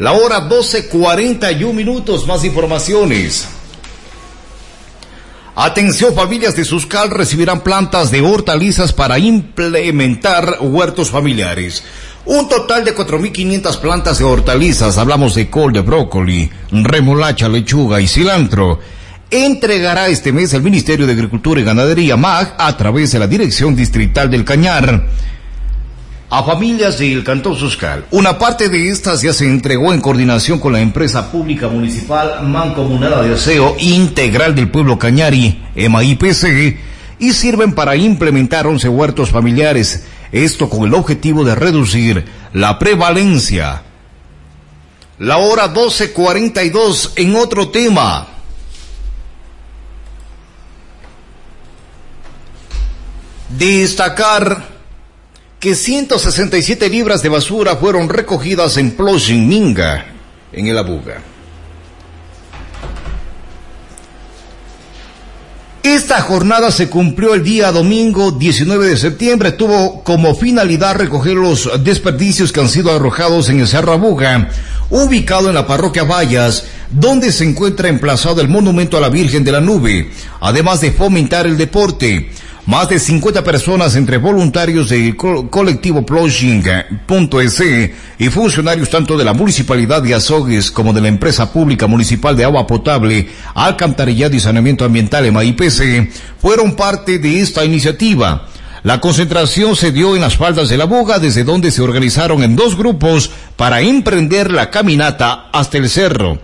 La 0.00 0.10
hora 0.14 0.48
12.41 0.48 1.72
minutos, 1.72 2.26
más 2.26 2.44
informaciones. 2.44 3.46
Atención, 5.56 6.12
familias 6.16 6.56
de 6.56 6.64
Suscal 6.64 7.10
recibirán 7.10 7.60
plantas 7.60 8.10
de 8.10 8.20
hortalizas 8.20 8.92
para 8.92 9.20
implementar 9.20 10.58
huertos 10.60 11.10
familiares. 11.10 11.84
Un 12.26 12.48
total 12.48 12.84
de 12.84 12.94
4.500 12.94 13.80
plantas 13.80 14.18
de 14.18 14.24
hortalizas, 14.24 14.96
hablamos 14.96 15.34
de 15.34 15.50
col 15.50 15.72
de 15.72 15.80
brócoli, 15.80 16.50
remolacha, 16.70 17.48
lechuga 17.48 18.00
y 18.00 18.08
cilantro, 18.08 18.78
entregará 19.30 20.08
este 20.08 20.32
mes 20.32 20.54
el 20.54 20.62
Ministerio 20.62 21.06
de 21.06 21.12
Agricultura 21.12 21.60
y 21.60 21.64
Ganadería 21.64 22.16
MAG 22.16 22.54
a 22.56 22.74
través 22.78 23.12
de 23.12 23.18
la 23.18 23.26
Dirección 23.26 23.76
Distrital 23.76 24.30
del 24.30 24.44
Cañar 24.44 25.06
a 26.30 26.42
familias 26.42 26.98
del 26.98 27.22
Cantón 27.22 27.54
Suscal. 27.54 28.06
Una 28.10 28.38
parte 28.38 28.68
de 28.68 28.88
estas 28.88 29.22
ya 29.22 29.32
se 29.32 29.46
entregó 29.46 29.92
en 29.92 30.00
coordinación 30.00 30.58
con 30.58 30.72
la 30.72 30.80
empresa 30.80 31.30
pública 31.30 31.68
municipal 31.68 32.42
Mancomunada 32.42 33.22
de 33.22 33.34
Aseo 33.34 33.76
Integral 33.78 34.54
del 34.54 34.70
Pueblo 34.70 34.98
Cañari, 34.98 35.62
EMAIPC, 35.76 36.78
y 37.20 37.32
sirven 37.32 37.74
para 37.74 37.94
implementar 37.94 38.66
11 38.66 38.88
huertos 38.88 39.30
familiares 39.30 40.06
esto 40.34 40.68
con 40.68 40.84
el 40.84 40.94
objetivo 40.94 41.44
de 41.44 41.54
reducir 41.54 42.24
la 42.52 42.78
prevalencia. 42.78 43.82
La 45.18 45.36
hora 45.36 45.72
12.42 45.72 47.12
en 47.16 47.36
otro 47.36 47.68
tema. 47.68 48.26
Destacar 53.56 54.74
que 55.60 55.76
167 55.76 56.88
libras 56.88 57.22
de 57.22 57.28
basura 57.28 57.76
fueron 57.76 58.08
recogidas 58.08 58.76
en 58.76 58.96
Minga, 59.46 60.06
en 60.52 60.66
el 60.66 60.76
Abuga. 60.76 61.33
Esta 65.84 66.22
jornada 66.22 66.70
se 66.70 66.88
cumplió 66.88 67.34
el 67.34 67.44
día 67.44 67.70
domingo 67.70 68.30
19 68.30 68.88
de 68.88 68.96
septiembre. 68.96 69.52
Tuvo 69.52 70.02
como 70.02 70.34
finalidad 70.34 70.96
recoger 70.96 71.34
los 71.34 71.70
desperdicios 71.84 72.52
que 72.52 72.60
han 72.60 72.70
sido 72.70 72.90
arrojados 72.90 73.50
en 73.50 73.60
el 73.60 73.68
Cerro 73.68 73.92
Abuga, 73.92 74.48
ubicado 74.88 75.50
en 75.50 75.54
la 75.54 75.66
parroquia 75.66 76.04
Vallas, 76.04 76.64
donde 76.90 77.30
se 77.30 77.44
encuentra 77.44 77.90
emplazado 77.90 78.40
el 78.40 78.48
monumento 78.48 78.96
a 78.96 79.00
la 79.02 79.10
Virgen 79.10 79.44
de 79.44 79.52
la 79.52 79.60
Nube, 79.60 80.10
además 80.40 80.80
de 80.80 80.90
fomentar 80.90 81.46
el 81.46 81.58
deporte. 81.58 82.30
Más 82.66 82.88
de 82.88 82.98
50 82.98 83.44
personas 83.44 83.94
entre 83.94 84.16
voluntarios 84.16 84.88
del 84.88 85.14
colectivo 85.16 86.06
Ploshing.es 86.06 87.62
y 88.18 88.28
funcionarios 88.30 88.88
tanto 88.88 89.18
de 89.18 89.24
la 89.24 89.34
Municipalidad 89.34 90.02
de 90.02 90.14
Azogues 90.14 90.70
como 90.70 90.94
de 90.94 91.02
la 91.02 91.08
Empresa 91.08 91.52
Pública 91.52 91.86
Municipal 91.86 92.34
de 92.34 92.44
Agua 92.44 92.66
Potable, 92.66 93.28
Alcantarillado 93.54 94.34
y 94.34 94.40
Saneamiento 94.40 94.86
Ambiental 94.86 95.30
MAIPC 95.30 96.10
fueron 96.38 96.74
parte 96.74 97.18
de 97.18 97.42
esta 97.42 97.66
iniciativa. 97.66 98.48
La 98.82 98.98
concentración 98.98 99.76
se 99.76 99.92
dio 99.92 100.14
en 100.14 100.22
las 100.22 100.38
faldas 100.38 100.70
de 100.70 100.78
la 100.78 100.86
boga, 100.86 101.18
desde 101.18 101.44
donde 101.44 101.70
se 101.70 101.82
organizaron 101.82 102.42
en 102.42 102.56
dos 102.56 102.78
grupos 102.78 103.30
para 103.56 103.82
emprender 103.82 104.50
la 104.50 104.70
caminata 104.70 105.50
hasta 105.52 105.76
el 105.76 105.90
cerro 105.90 106.38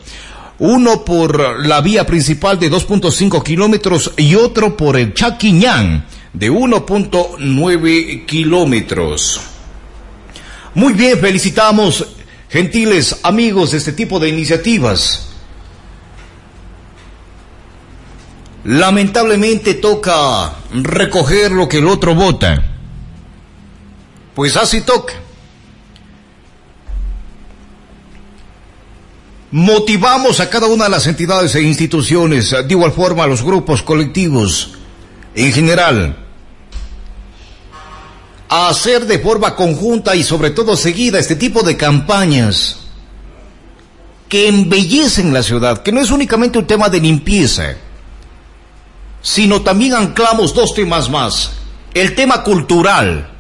uno 0.60 1.04
por 1.04 1.66
la 1.66 1.80
vía 1.80 2.06
principal 2.06 2.58
de 2.60 2.70
2.5 2.70 3.42
kilómetros 3.42 4.12
y 4.18 4.34
otro 4.34 4.76
por 4.76 4.96
el 4.96 5.14
Chaquiñán 5.14 6.04
de 6.34 6.50
1.9 6.50 8.26
kilómetros. 8.26 9.40
Muy 10.74 10.92
bien, 10.92 11.18
felicitamos, 11.18 12.06
gentiles 12.50 13.20
amigos, 13.22 13.72
de 13.72 13.78
este 13.78 13.92
tipo 13.92 14.20
de 14.20 14.28
iniciativas. 14.28 15.28
Lamentablemente 18.64 19.74
toca 19.74 20.56
recoger 20.74 21.52
lo 21.52 21.66
que 21.68 21.78
el 21.78 21.88
otro 21.88 22.14
vota. 22.14 22.62
Pues 24.34 24.58
así 24.58 24.82
toca. 24.82 25.14
Motivamos 29.52 30.38
a 30.40 30.48
cada 30.48 30.66
una 30.68 30.84
de 30.84 30.90
las 30.90 31.06
entidades 31.06 31.54
e 31.54 31.62
instituciones, 31.62 32.50
de 32.50 32.66
igual 32.68 32.92
forma 32.92 33.24
a 33.24 33.26
los 33.26 33.42
grupos 33.42 33.82
colectivos 33.82 34.72
en 35.34 35.52
general, 35.52 36.16
a 38.48 38.68
hacer 38.68 39.06
de 39.06 39.18
forma 39.18 39.56
conjunta 39.56 40.14
y 40.14 40.22
sobre 40.22 40.50
todo 40.50 40.76
seguida 40.76 41.18
este 41.18 41.36
tipo 41.36 41.62
de 41.62 41.76
campañas 41.76 42.78
que 44.28 44.48
embellecen 44.48 45.32
la 45.32 45.42
ciudad, 45.42 45.82
que 45.82 45.90
no 45.90 46.00
es 46.00 46.10
únicamente 46.10 46.58
un 46.58 46.66
tema 46.66 46.88
de 46.88 47.00
limpieza, 47.00 47.74
sino 49.20 49.62
también 49.62 49.94
anclamos 49.94 50.54
dos 50.54 50.74
temas 50.74 51.10
más. 51.10 51.52
El 51.92 52.14
tema 52.14 52.44
cultural, 52.44 53.30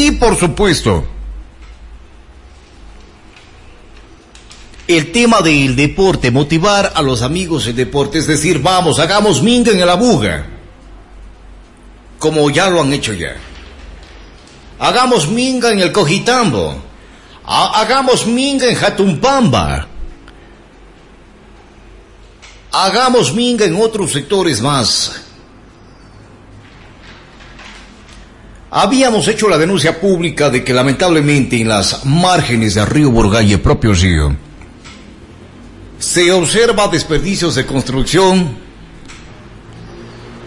Y 0.00 0.12
por 0.12 0.34
supuesto, 0.34 1.04
el 4.90 5.12
tema 5.12 5.40
del 5.40 5.76
deporte, 5.76 6.30
motivar 6.30 6.92
a 6.94 7.02
los 7.02 7.22
amigos 7.22 7.66
en 7.66 7.76
deporte, 7.76 8.18
es 8.18 8.26
decir, 8.26 8.60
vamos, 8.60 8.98
hagamos 8.98 9.42
minga 9.42 9.70
en 9.70 9.86
la 9.86 9.94
buga, 9.94 10.46
como 12.18 12.50
ya 12.50 12.68
lo 12.68 12.80
han 12.80 12.92
hecho 12.92 13.12
ya. 13.12 13.36
Hagamos 14.78 15.28
minga 15.28 15.70
en 15.70 15.80
el 15.80 15.92
Cojitambo, 15.92 16.82
hagamos 17.44 18.26
minga 18.26 18.66
en 18.66 18.74
Jatumpamba, 18.74 19.86
hagamos 22.72 23.32
minga 23.34 23.64
en 23.64 23.80
otros 23.80 24.12
sectores 24.12 24.60
más. 24.60 25.22
Habíamos 28.72 29.26
hecho 29.28 29.48
la 29.48 29.58
denuncia 29.58 30.00
pública 30.00 30.48
de 30.48 30.62
que 30.62 30.72
lamentablemente 30.72 31.60
en 31.60 31.68
las 31.68 32.04
márgenes 32.06 32.74
del 32.74 32.86
río 32.86 33.10
Burgay, 33.10 33.52
el 33.52 33.60
propio 33.60 33.92
río, 33.92 34.49
se 36.10 36.32
observa 36.32 36.88
desperdicios 36.88 37.54
de 37.54 37.64
construcción. 37.64 38.58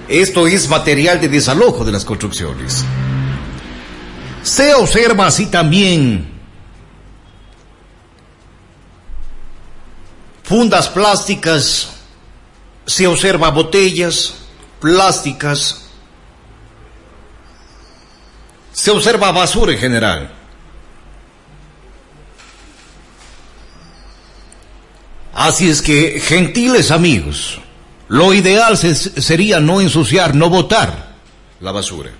Esto 0.09 0.45
es 0.45 0.67
material 0.67 1.21
de 1.21 1.29
desalojo 1.29 1.85
de 1.85 1.93
las 1.93 2.03
construcciones. 2.03 2.83
Se 4.41 4.73
observa 4.73 5.27
así 5.27 5.45
también 5.45 6.33
fundas 10.43 10.89
plásticas, 10.89 11.91
se 12.85 13.07
observa 13.07 13.49
botellas 13.49 14.35
plásticas, 14.81 15.85
se 18.73 18.91
observa 18.91 19.31
basura 19.31 19.71
en 19.71 19.79
general. 19.79 20.42
Así 25.33 25.69
es 25.69 25.81
que, 25.81 26.19
gentiles 26.19 26.91
amigos, 26.91 27.59
lo 28.07 28.33
ideal 28.33 28.77
sería 28.77 29.59
no 29.59 29.81
ensuciar, 29.81 30.35
no 30.35 30.49
botar 30.49 31.15
la 31.59 31.71
basura. 31.71 32.11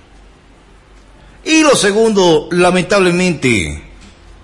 Y 1.45 1.61
lo 1.61 1.75
segundo, 1.75 2.47
lamentablemente, 2.51 3.83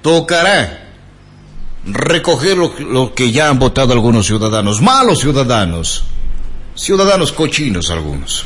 tocará 0.02 0.88
recoger 1.86 2.58
lo, 2.58 3.16
que 3.16 3.32
ya 3.32 3.50
han 3.50 3.58
votado 3.58 3.94
algunos 3.94 4.28
ciudadanos, 4.28 4.82
malos 4.82 5.20
ciudadanos, 5.20 6.04
ciudadanos 6.76 7.32
cochinos 7.32 7.90
algunos. 7.90 8.46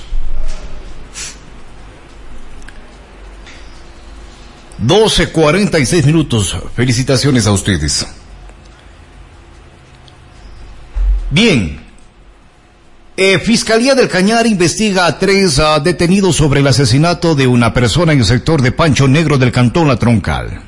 12.46 4.82 6.06
minutos. 6.06 6.56
Felicitaciones 6.76 7.48
a 7.48 7.52
ustedes. 7.52 8.06
Bien. 11.34 11.80
Eh, 13.18 13.40
Fiscalía 13.40 13.96
del 13.96 14.08
Cañar 14.08 14.46
investiga 14.46 15.08
a 15.08 15.18
tres 15.18 15.58
uh, 15.58 15.82
detenidos 15.84 16.36
sobre 16.36 16.60
el 16.60 16.68
asesinato 16.68 17.34
de 17.34 17.48
una 17.48 17.74
persona 17.74 18.14
en 18.14 18.20
el 18.20 18.26
sector 18.26 18.62
de 18.62 18.72
Pancho 18.72 19.08
Negro 19.08 19.40
del 19.40 19.52
Cantón 19.52 19.88
La 19.88 19.98
Troncal. 19.98 20.62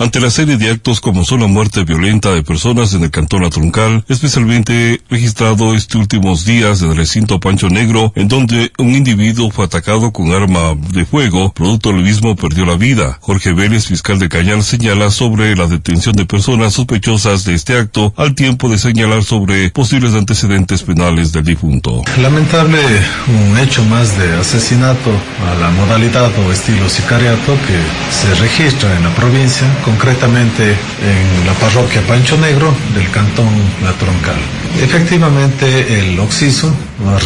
Ante 0.00 0.20
la 0.20 0.30
serie 0.30 0.56
de 0.56 0.70
actos 0.70 1.00
como 1.00 1.24
son 1.24 1.40
la 1.40 1.48
muerte 1.48 1.82
violenta 1.82 2.32
de 2.32 2.44
personas 2.44 2.94
en 2.94 3.02
el 3.02 3.10
cantón 3.10 3.42
La 3.42 3.50
Troncal, 3.50 4.04
especialmente 4.08 5.00
registrado 5.10 5.74
estos 5.74 6.00
últimos 6.00 6.44
días 6.44 6.82
en 6.82 6.92
el 6.92 6.96
recinto 6.96 7.40
Pancho 7.40 7.68
Negro, 7.68 8.12
en 8.14 8.28
donde 8.28 8.70
un 8.78 8.94
individuo 8.94 9.50
fue 9.50 9.64
atacado 9.64 10.12
con 10.12 10.32
arma 10.32 10.76
de 10.92 11.04
fuego, 11.04 11.52
producto 11.52 11.90
del 11.90 12.04
mismo 12.04 12.36
perdió 12.36 12.64
la 12.64 12.76
vida. 12.76 13.18
Jorge 13.20 13.52
Vélez, 13.52 13.86
fiscal 13.86 14.20
de 14.20 14.28
Cañal, 14.28 14.62
señala 14.62 15.10
sobre 15.10 15.56
la 15.56 15.66
detención 15.66 16.14
de 16.14 16.26
personas 16.26 16.74
sospechosas 16.74 17.44
de 17.44 17.54
este 17.54 17.76
acto, 17.76 18.14
al 18.16 18.36
tiempo 18.36 18.68
de 18.68 18.78
señalar 18.78 19.24
sobre 19.24 19.70
posibles 19.70 20.14
antecedentes 20.14 20.84
penales 20.84 21.32
del 21.32 21.44
difunto. 21.44 22.02
Lamentable 22.22 22.78
un 23.26 23.58
hecho 23.58 23.84
más 23.86 24.16
de 24.16 24.32
asesinato 24.34 25.10
a 25.44 25.54
la 25.56 25.70
modalidad 25.70 26.30
o 26.46 26.52
estilo 26.52 26.88
sicariato 26.88 27.56
que 27.66 28.14
se 28.14 28.32
registra 28.36 28.96
en 28.96 29.02
la 29.02 29.14
provincia 29.16 29.66
concretamente 29.88 30.64
en 30.72 31.46
la 31.46 31.54
parroquia 31.54 32.02
Pancho 32.06 32.36
Negro 32.36 32.74
del 32.94 33.10
cantón 33.10 33.48
La 33.82 33.92
Troncal. 33.92 34.36
Efectivamente, 34.82 35.98
el 35.98 36.20
Oxiso 36.20 36.70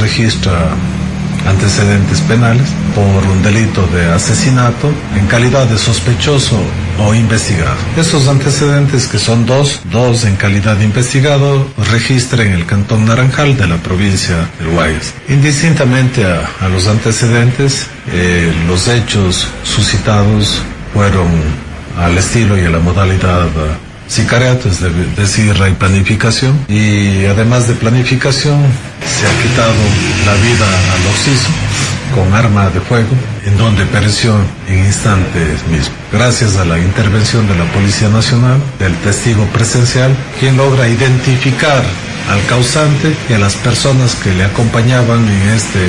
registra 0.00 0.70
antecedentes 1.44 2.20
penales 2.20 2.68
por 2.94 3.24
un 3.24 3.42
delito 3.42 3.84
de 3.88 4.06
asesinato 4.12 4.92
en 5.18 5.26
calidad 5.26 5.66
de 5.66 5.76
sospechoso 5.76 6.56
o 7.00 7.14
investigado. 7.14 7.76
Esos 7.96 8.28
antecedentes, 8.28 9.08
que 9.08 9.18
son 9.18 9.44
dos, 9.44 9.80
dos 9.90 10.24
en 10.24 10.36
calidad 10.36 10.76
de 10.76 10.84
investigado, 10.84 11.66
registra 11.90 12.44
en 12.44 12.52
el 12.52 12.64
cantón 12.64 13.06
Naranjal 13.06 13.56
de 13.56 13.66
la 13.66 13.78
provincia 13.78 14.36
del 14.60 14.68
Guayas. 14.68 15.14
Indistintamente 15.28 16.24
a, 16.24 16.68
los 16.68 16.86
antecedentes, 16.86 17.88
eh, 18.12 18.52
los 18.68 18.86
hechos 18.86 19.48
suscitados 19.64 20.62
fueron 20.94 21.71
al 21.98 22.16
estilo 22.18 22.58
y 22.58 22.64
a 22.64 22.70
la 22.70 22.78
modalidad 22.78 23.46
sicariato, 24.08 24.68
es 24.68 24.80
decir, 25.16 25.54
hay 25.62 25.72
planificación. 25.72 26.66
Y 26.68 27.24
además 27.26 27.68
de 27.68 27.74
planificación 27.74 28.60
se 29.06 29.26
ha 29.26 29.42
quitado 29.42 29.74
la 30.26 30.34
vida 30.34 30.66
al 30.94 31.06
occiso 31.06 31.48
con 32.14 32.34
arma 32.34 32.68
de 32.70 32.80
fuego, 32.80 33.08
en 33.44 33.56
donde 33.58 33.84
pereció 33.86 34.34
en 34.68 34.78
instantes 34.78 35.66
mismos. 35.68 35.90
Gracias 36.12 36.56
a 36.56 36.64
la 36.64 36.78
intervención 36.78 37.46
de 37.48 37.56
la 37.56 37.64
Policía 37.72 38.08
Nacional, 38.08 38.60
del 38.78 38.94
testigo 38.96 39.44
presencial, 39.46 40.14
quien 40.38 40.56
logra 40.56 40.88
identificar 40.88 41.82
al 42.30 42.44
causante 42.46 43.14
y 43.28 43.32
a 43.32 43.38
las 43.38 43.56
personas 43.56 44.14
que 44.16 44.32
le 44.34 44.44
acompañaban 44.44 45.26
en 45.26 45.48
este 45.48 45.80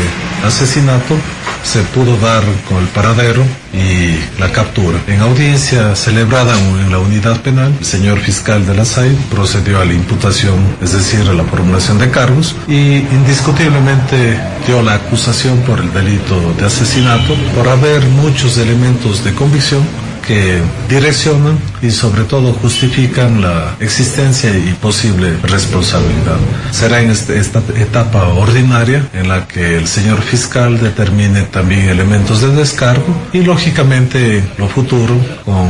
asesinato, 0.45 1.17
se 1.63 1.81
pudo 1.81 2.17
dar 2.17 2.43
con 2.67 2.77
el 2.79 2.87
paradero 2.89 3.43
y 3.73 4.17
la 4.39 4.51
captura. 4.51 4.99
En 5.07 5.21
audiencia 5.21 5.95
celebrada 5.95 6.53
en 6.57 6.91
la 6.91 6.99
unidad 6.99 7.41
penal, 7.41 7.73
el 7.79 7.85
señor 7.85 8.19
fiscal 8.19 8.65
de 8.65 8.75
la 8.75 8.85
SAI 8.85 9.15
procedió 9.31 9.79
a 9.79 9.85
la 9.85 9.93
imputación, 9.93 10.55
es 10.81 10.91
decir, 10.91 11.21
a 11.27 11.33
la 11.33 11.43
formulación 11.45 11.97
de 11.97 12.11
cargos 12.11 12.55
y 12.67 12.97
indiscutiblemente 12.97 14.37
dio 14.67 14.81
la 14.81 14.95
acusación 14.95 15.59
por 15.61 15.79
el 15.79 15.91
delito 15.93 16.53
de 16.57 16.65
asesinato 16.65 17.35
por 17.55 17.67
haber 17.67 18.03
muchos 18.05 18.57
elementos 18.57 19.23
de 19.23 19.33
convicción 19.33 19.83
que 20.25 20.61
direccionan 20.89 21.59
y 21.83 21.91
sobre 21.91 22.23
todo 22.23 22.53
justifican 22.53 23.41
la 23.41 23.75
existencia 23.79 24.49
y 24.57 24.73
posible 24.81 25.37
responsabilidad. 25.43 26.37
Será 26.71 27.01
en 27.01 27.11
este, 27.11 27.37
esta 27.37 27.61
etapa 27.75 28.29
ordinaria 28.29 29.07
en 29.13 29.27
la 29.27 29.47
que 29.47 29.77
el 29.77 29.87
señor 29.87 30.21
fiscal 30.21 30.79
determine 30.79 31.43
también 31.43 31.89
elementos 31.89 32.41
de 32.41 32.55
descargo 32.55 33.13
y 33.33 33.41
lógicamente 33.41 34.43
lo 34.57 34.67
futuro 34.67 35.15
con 35.43 35.69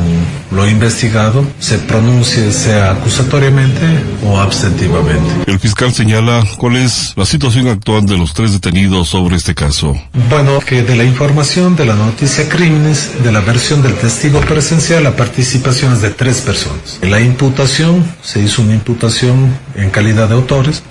lo 0.52 0.70
investigado 0.70 1.46
se 1.60 1.80
pronuncie 1.80 2.52
sea 2.52 2.92
acusatoriamente 2.92 3.82
o 4.24 4.40
abstentivamente. 4.40 5.52
El 5.52 5.60
fiscal 5.60 5.92
señala 5.94 6.44
cuál 6.58 6.76
es 6.78 7.14
la 7.16 7.26
situación 7.26 7.68
actual 7.68 8.06
de 8.06 8.18
los 8.18 8.34
tres 8.34 8.52
detenidos 8.52 9.10
sobre 9.10 9.36
este 9.36 9.56
caso. 9.56 10.00
Bueno, 10.30 10.60
que 10.60 10.84
de 10.84 10.96
la 10.96 11.04
información 11.04 11.76
de 11.76 11.86
la 11.86 11.96
noticia 11.96 12.48
crímenes, 12.48 13.24
de 13.24 13.32
la 13.32 13.42
versión 13.42 13.82
del 13.82 13.96
testigo 13.96 14.40
presencial, 14.42 15.04
la 15.04 15.16
participación 15.16 15.94
es 15.94 16.03
de 16.04 16.12
tres 16.12 16.42
personas. 16.42 17.00
La 17.02 17.22
imputación, 17.22 18.06
se 18.22 18.42
hizo 18.42 18.62
una 18.62 18.74
imputación 18.74 19.58
en 19.76 19.90
calidad 19.90 20.28
de 20.28 20.36
autores, 20.36 20.84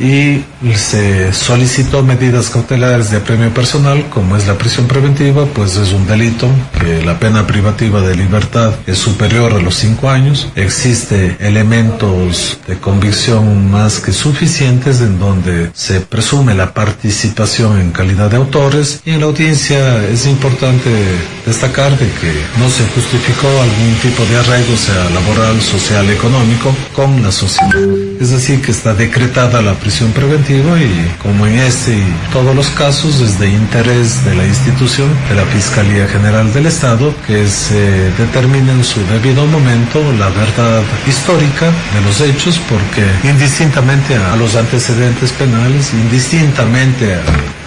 y 0.00 0.42
se 0.76 1.32
solicitó 1.32 2.02
medidas 2.02 2.50
cautelares 2.50 3.10
de 3.10 3.20
premio 3.20 3.52
personal, 3.52 4.06
como 4.08 4.36
es 4.36 4.46
la 4.46 4.54
prisión 4.54 4.86
preventiva, 4.86 5.44
pues 5.46 5.76
es 5.76 5.92
un 5.92 6.06
delito 6.06 6.48
que 6.78 7.02
la 7.04 7.18
pena 7.18 7.46
privativa 7.46 8.00
de 8.00 8.16
libertad 8.16 8.72
es 8.86 8.98
superior 8.98 9.52
a 9.52 9.58
los 9.58 9.74
cinco 9.74 10.08
años. 10.08 10.48
Existe 10.54 11.36
elementos 11.40 12.58
de 12.66 12.78
convicción 12.78 13.70
más 13.70 14.00
que 14.00 14.12
suficientes 14.12 15.00
en 15.00 15.18
donde 15.18 15.70
se 15.74 16.00
presume 16.00 16.54
la 16.54 16.72
participación 16.72 17.78
en 17.80 17.90
calidad 17.90 18.30
de 18.30 18.36
autores 18.36 19.00
y 19.04 19.10
en 19.10 19.20
la 19.20 19.26
audiencia 19.26 20.06
es 20.08 20.26
importante 20.26 20.90
destacar 21.44 21.90
de 21.98 22.06
que 22.06 22.32
no 22.58 22.70
se 22.70 22.86
justificó 22.94 23.48
algún 23.48 23.94
tipo 24.00 24.24
de 24.24 24.38
arraigo, 24.38 24.76
sea 24.76 25.10
laboral, 25.10 25.60
social, 25.60 26.08
económico, 26.08 26.74
con 26.94 27.22
la 27.22 27.32
sociedad. 27.32 27.70
Es 28.20 28.30
decir, 28.30 28.62
que 28.62 28.70
está 28.70 28.94
decretada 28.94 29.60
la 29.60 29.74
prisión 29.74 29.89
preventiva 30.12 30.80
y 30.80 31.14
como 31.20 31.46
en 31.46 31.58
este 31.58 31.98
y 31.98 32.14
todos 32.32 32.54
los 32.54 32.68
casos 32.70 33.20
es 33.20 33.38
de 33.40 33.50
interés 33.50 34.24
de 34.24 34.34
la 34.36 34.46
institución, 34.46 35.08
de 35.28 35.34
la 35.34 35.44
Fiscalía 35.46 36.06
General 36.06 36.52
del 36.52 36.66
Estado, 36.66 37.12
que 37.26 37.48
se 37.48 38.10
determine 38.12 38.70
en 38.70 38.84
su 38.84 39.04
debido 39.06 39.44
momento 39.46 40.00
la 40.18 40.28
verdad 40.28 40.82
histórica 41.06 41.66
de 41.66 42.00
los 42.04 42.20
hechos 42.20 42.60
porque 42.68 43.04
indistintamente 43.28 44.14
a 44.14 44.36
los 44.36 44.54
antecedentes 44.54 45.32
penales, 45.32 45.92
indistintamente 45.92 47.14
a 47.14 47.20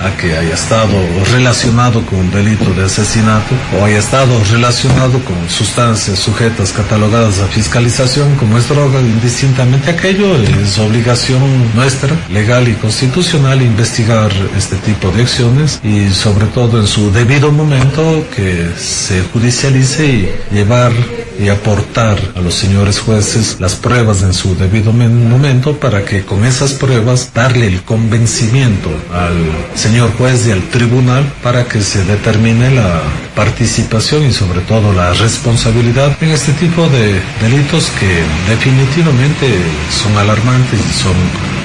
a 0.04 0.16
que 0.18 0.38
haya 0.38 0.54
estado 0.54 0.98
relacionado 1.32 2.06
con 2.06 2.20
un 2.20 2.32
delito 2.32 2.74
de 2.74 2.86
asesinato 2.86 3.56
o 3.80 3.86
haya 3.86 4.00
estado 4.00 4.42
relacionado 4.52 5.20
con 5.24 5.50
sustancias 5.50 6.20
sujetas 6.20 6.72
catalogadas 6.72 7.40
a 7.40 7.48
fiscalización 7.48 8.36
como 8.36 8.58
es 8.58 8.68
droga, 8.68 9.00
indistintamente 9.00 9.92
aquello, 9.92 10.36
es 10.36 10.78
obligación 10.78 11.42
nuestra, 11.76 12.16
legal 12.30 12.68
y 12.68 12.74
constitucional, 12.74 13.62
investigar 13.62 14.32
este 14.58 14.76
tipo 14.78 15.10
de 15.12 15.24
acciones 15.24 15.80
y 15.84 16.10
sobre 16.10 16.46
todo 16.48 16.80
en 16.80 16.88
su 16.88 17.12
debido 17.12 17.52
momento 17.52 18.26
que 18.36 18.70
se 18.78 19.22
judicialice 19.22 20.06
y 20.06 20.56
llevar 20.56 20.92
y 21.40 21.50
aportar 21.50 22.18
a 22.36 22.42
los 22.42 22.54
señores 22.54 23.00
jueces 23.00 23.58
las 23.60 23.76
pruebas 23.76 24.22
en 24.22 24.34
su 24.34 24.56
debido 24.56 24.92
momento 24.94 25.78
para 25.78 26.06
que 26.06 26.24
con 26.24 26.46
esas 26.46 26.74
pruebas 26.74 27.32
darle 27.34 27.68
el 27.68 27.82
convencimiento 27.84 28.90
al 29.12 29.34
señor 29.76 29.93
juez 30.02 30.48
y 30.48 30.52
al 30.52 30.62
tribunal 30.70 31.32
para 31.44 31.66
que 31.66 31.82
se 31.82 32.04
determine 32.04 32.72
la 32.72 33.02
participación 33.36 34.26
y 34.26 34.34
sobre 34.34 34.62
todo 34.62 34.94
la 34.94 35.14
responsabilidad 35.14 36.18
en 36.22 36.30
este 36.30 36.54
tipo 36.54 36.88
de 36.90 37.22
delitos 37.42 37.92
que 38.00 38.24
definitivamente 38.50 39.48
son 39.92 40.18
alarmantes 40.18 40.80
y 40.80 40.94
son 41.02 41.14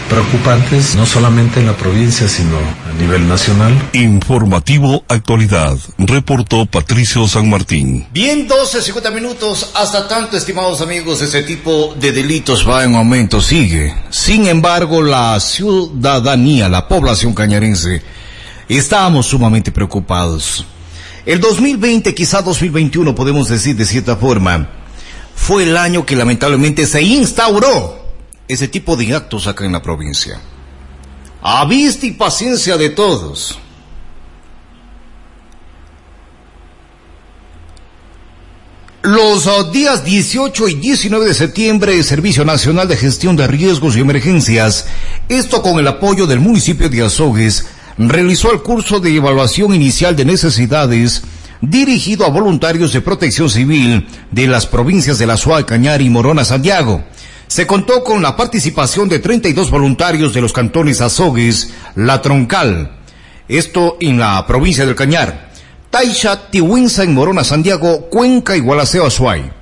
preocupantes 0.08 0.94
no 0.94 1.04
solamente 1.04 1.60
en 1.60 1.66
la 1.66 1.76
provincia 1.76 2.28
sino 2.28 2.56
a 2.58 3.00
nivel 3.00 3.28
nacional. 3.28 3.74
Informativo 3.92 5.04
Actualidad, 5.08 5.76
reportó 5.98 6.66
Patricio 6.66 7.26
San 7.28 7.48
Martín. 7.48 8.06
Bien, 8.12 8.46
12, 8.46 8.82
50 8.82 9.10
minutos, 9.10 9.70
hasta 9.74 10.08
tanto, 10.08 10.36
estimados 10.36 10.80
amigos, 10.80 11.20
ese 11.22 11.42
tipo 11.42 11.94
de 11.98 12.12
delitos 12.12 12.68
va 12.68 12.84
en 12.84 12.94
aumento, 12.94 13.40
sigue. 13.40 13.94
Sin 14.10 14.46
embargo, 14.46 15.02
la 15.02 15.38
ciudadanía, 15.40 16.68
la 16.68 16.88
población 16.88 17.34
cañarense, 17.34 18.02
estábamos 18.76 19.26
sumamente 19.26 19.72
preocupados. 19.72 20.66
El 21.24 21.40
2020, 21.40 22.14
quizá 22.14 22.42
2021, 22.42 23.14
podemos 23.14 23.48
decir 23.48 23.76
de 23.76 23.86
cierta 23.86 24.16
forma, 24.16 24.68
fue 25.34 25.62
el 25.62 25.76
año 25.76 26.04
que 26.04 26.16
lamentablemente 26.16 26.86
se 26.86 27.02
instauró 27.02 27.98
ese 28.48 28.68
tipo 28.68 28.96
de 28.96 29.14
actos 29.14 29.46
acá 29.46 29.64
en 29.64 29.72
la 29.72 29.82
provincia. 29.82 30.40
A 31.42 31.64
vista 31.66 32.06
y 32.06 32.12
paciencia 32.12 32.76
de 32.76 32.90
todos. 32.90 33.58
Los 39.02 39.46
uh, 39.46 39.70
días 39.70 40.04
18 40.04 40.68
y 40.68 40.74
19 40.74 41.26
de 41.26 41.34
septiembre, 41.34 41.96
el 41.96 42.04
Servicio 42.04 42.44
Nacional 42.44 42.88
de 42.88 42.96
Gestión 42.96 43.36
de 43.36 43.46
Riesgos 43.46 43.96
y 43.96 44.00
Emergencias, 44.00 44.86
esto 45.28 45.62
con 45.62 45.78
el 45.78 45.86
apoyo 45.86 46.26
del 46.26 46.40
municipio 46.40 46.90
de 46.90 47.04
Azogues, 47.04 47.66
realizó 47.98 48.52
el 48.52 48.62
curso 48.62 49.00
de 49.00 49.14
evaluación 49.14 49.74
inicial 49.74 50.14
de 50.14 50.24
necesidades 50.24 51.22
dirigido 51.60 52.24
a 52.24 52.30
voluntarios 52.30 52.92
de 52.92 53.00
protección 53.00 53.50
civil 53.50 54.06
de 54.30 54.46
las 54.46 54.66
provincias 54.66 55.18
de 55.18 55.26
La 55.26 55.36
Suárez, 55.36 55.66
Cañar 55.66 56.00
y 56.00 56.08
Morona, 56.08 56.44
Santiago. 56.44 57.02
Se 57.48 57.66
contó 57.66 58.04
con 58.04 58.22
la 58.22 58.36
participación 58.36 59.08
de 59.08 59.18
32 59.18 59.70
voluntarios 59.70 60.32
de 60.34 60.40
los 60.40 60.52
cantones 60.52 61.00
Azogues, 61.00 61.72
La 61.96 62.22
Troncal, 62.22 62.92
esto 63.48 63.96
en 64.00 64.18
la 64.18 64.46
provincia 64.46 64.86
del 64.86 64.94
Cañar, 64.94 65.50
Taisha, 65.90 66.50
Tihuinza 66.50 67.02
en 67.02 67.14
Morona, 67.14 67.42
Santiago, 67.42 68.08
Cuenca 68.10 68.56
y 68.56 68.60
Gualaceo, 68.60 69.06
Azuay. 69.06 69.57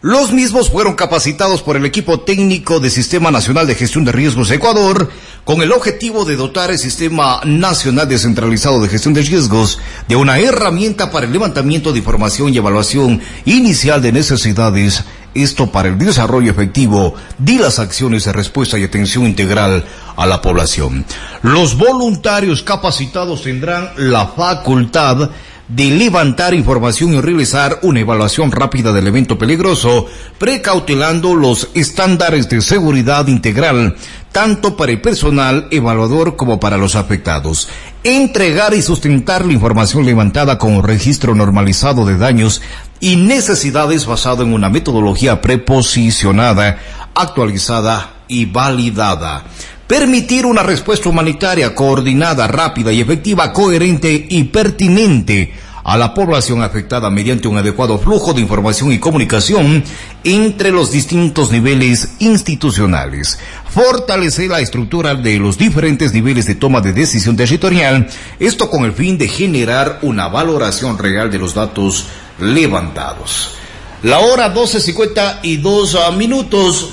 Los 0.00 0.32
mismos 0.32 0.70
fueron 0.70 0.94
capacitados 0.94 1.60
por 1.60 1.76
el 1.76 1.84
equipo 1.84 2.20
técnico 2.20 2.78
del 2.78 2.92
Sistema 2.92 3.32
Nacional 3.32 3.66
de 3.66 3.74
Gestión 3.74 4.04
de 4.04 4.12
Riesgos 4.12 4.48
Ecuador 4.52 5.10
con 5.42 5.60
el 5.60 5.72
objetivo 5.72 6.24
de 6.24 6.36
dotar 6.36 6.70
el 6.70 6.78
Sistema 6.78 7.40
Nacional 7.44 8.08
Descentralizado 8.08 8.80
de 8.80 8.88
Gestión 8.88 9.12
de 9.12 9.22
Riesgos 9.22 9.80
de 10.06 10.14
una 10.14 10.38
herramienta 10.38 11.10
para 11.10 11.26
el 11.26 11.32
levantamiento 11.32 11.90
de 11.90 11.98
información 11.98 12.54
y 12.54 12.58
evaluación 12.58 13.20
inicial 13.44 14.00
de 14.00 14.12
necesidades, 14.12 15.02
esto 15.34 15.72
para 15.72 15.88
el 15.88 15.98
desarrollo 15.98 16.52
efectivo 16.52 17.16
de 17.38 17.54
las 17.54 17.80
acciones 17.80 18.24
de 18.24 18.32
respuesta 18.32 18.78
y 18.78 18.84
atención 18.84 19.26
integral 19.26 19.84
a 20.16 20.26
la 20.26 20.40
población. 20.40 21.04
Los 21.42 21.76
voluntarios 21.76 22.62
capacitados 22.62 23.42
tendrán 23.42 23.90
la 23.96 24.28
facultad 24.28 25.16
de 25.16 25.28
levantar 25.76 26.54
información 26.54 27.14
y 27.14 27.20
realizar 27.20 27.80
una 27.82 28.00
evaluación 28.00 28.50
rápida 28.50 28.92
del 28.92 29.06
evento 29.06 29.36
peligroso, 29.36 30.06
precautelando 30.38 31.34
los 31.34 31.68
estándares 31.74 32.48
de 32.48 32.60
seguridad 32.62 33.26
integral, 33.28 33.96
tanto 34.32 34.76
para 34.76 34.92
el 34.92 35.00
personal 35.00 35.68
evaluador 35.70 36.36
como 36.36 36.58
para 36.58 36.78
los 36.78 36.96
afectados. 36.96 37.68
Entregar 38.02 38.72
y 38.74 38.82
sustentar 38.82 39.44
la 39.44 39.52
información 39.52 40.06
levantada 40.06 40.58
con 40.58 40.74
un 40.74 40.82
registro 40.82 41.34
normalizado 41.34 42.06
de 42.06 42.16
daños 42.16 42.62
y 43.00 43.16
necesidades 43.16 44.06
basado 44.06 44.42
en 44.42 44.54
una 44.54 44.70
metodología 44.70 45.40
preposicionada, 45.40 46.78
actualizada 47.14 48.14
y 48.28 48.46
validada 48.46 49.44
permitir 49.88 50.46
una 50.46 50.62
respuesta 50.62 51.08
humanitaria 51.08 51.74
coordinada, 51.74 52.46
rápida 52.46 52.92
y 52.92 53.00
efectiva, 53.00 53.52
coherente 53.52 54.26
y 54.28 54.44
pertinente 54.44 55.52
a 55.82 55.96
la 55.96 56.12
población 56.12 56.62
afectada 56.62 57.08
mediante 57.08 57.48
un 57.48 57.56
adecuado 57.56 57.98
flujo 57.98 58.34
de 58.34 58.42
información 58.42 58.92
y 58.92 58.98
comunicación 58.98 59.82
entre 60.22 60.70
los 60.70 60.92
distintos 60.92 61.50
niveles 61.50 62.16
institucionales. 62.18 63.38
Fortalecer 63.70 64.50
la 64.50 64.60
estructura 64.60 65.14
de 65.14 65.38
los 65.38 65.56
diferentes 65.56 66.12
niveles 66.12 66.46
de 66.46 66.56
toma 66.56 66.82
de 66.82 66.92
decisión 66.92 67.36
territorial, 67.36 68.06
esto 68.38 68.68
con 68.68 68.84
el 68.84 68.92
fin 68.92 69.16
de 69.16 69.28
generar 69.28 70.00
una 70.02 70.28
valoración 70.28 70.98
real 70.98 71.30
de 71.30 71.38
los 71.38 71.54
datos 71.54 72.08
levantados. 72.38 73.54
La 74.02 74.18
hora 74.20 74.54
12.52 74.54 76.14
minutos. 76.14 76.90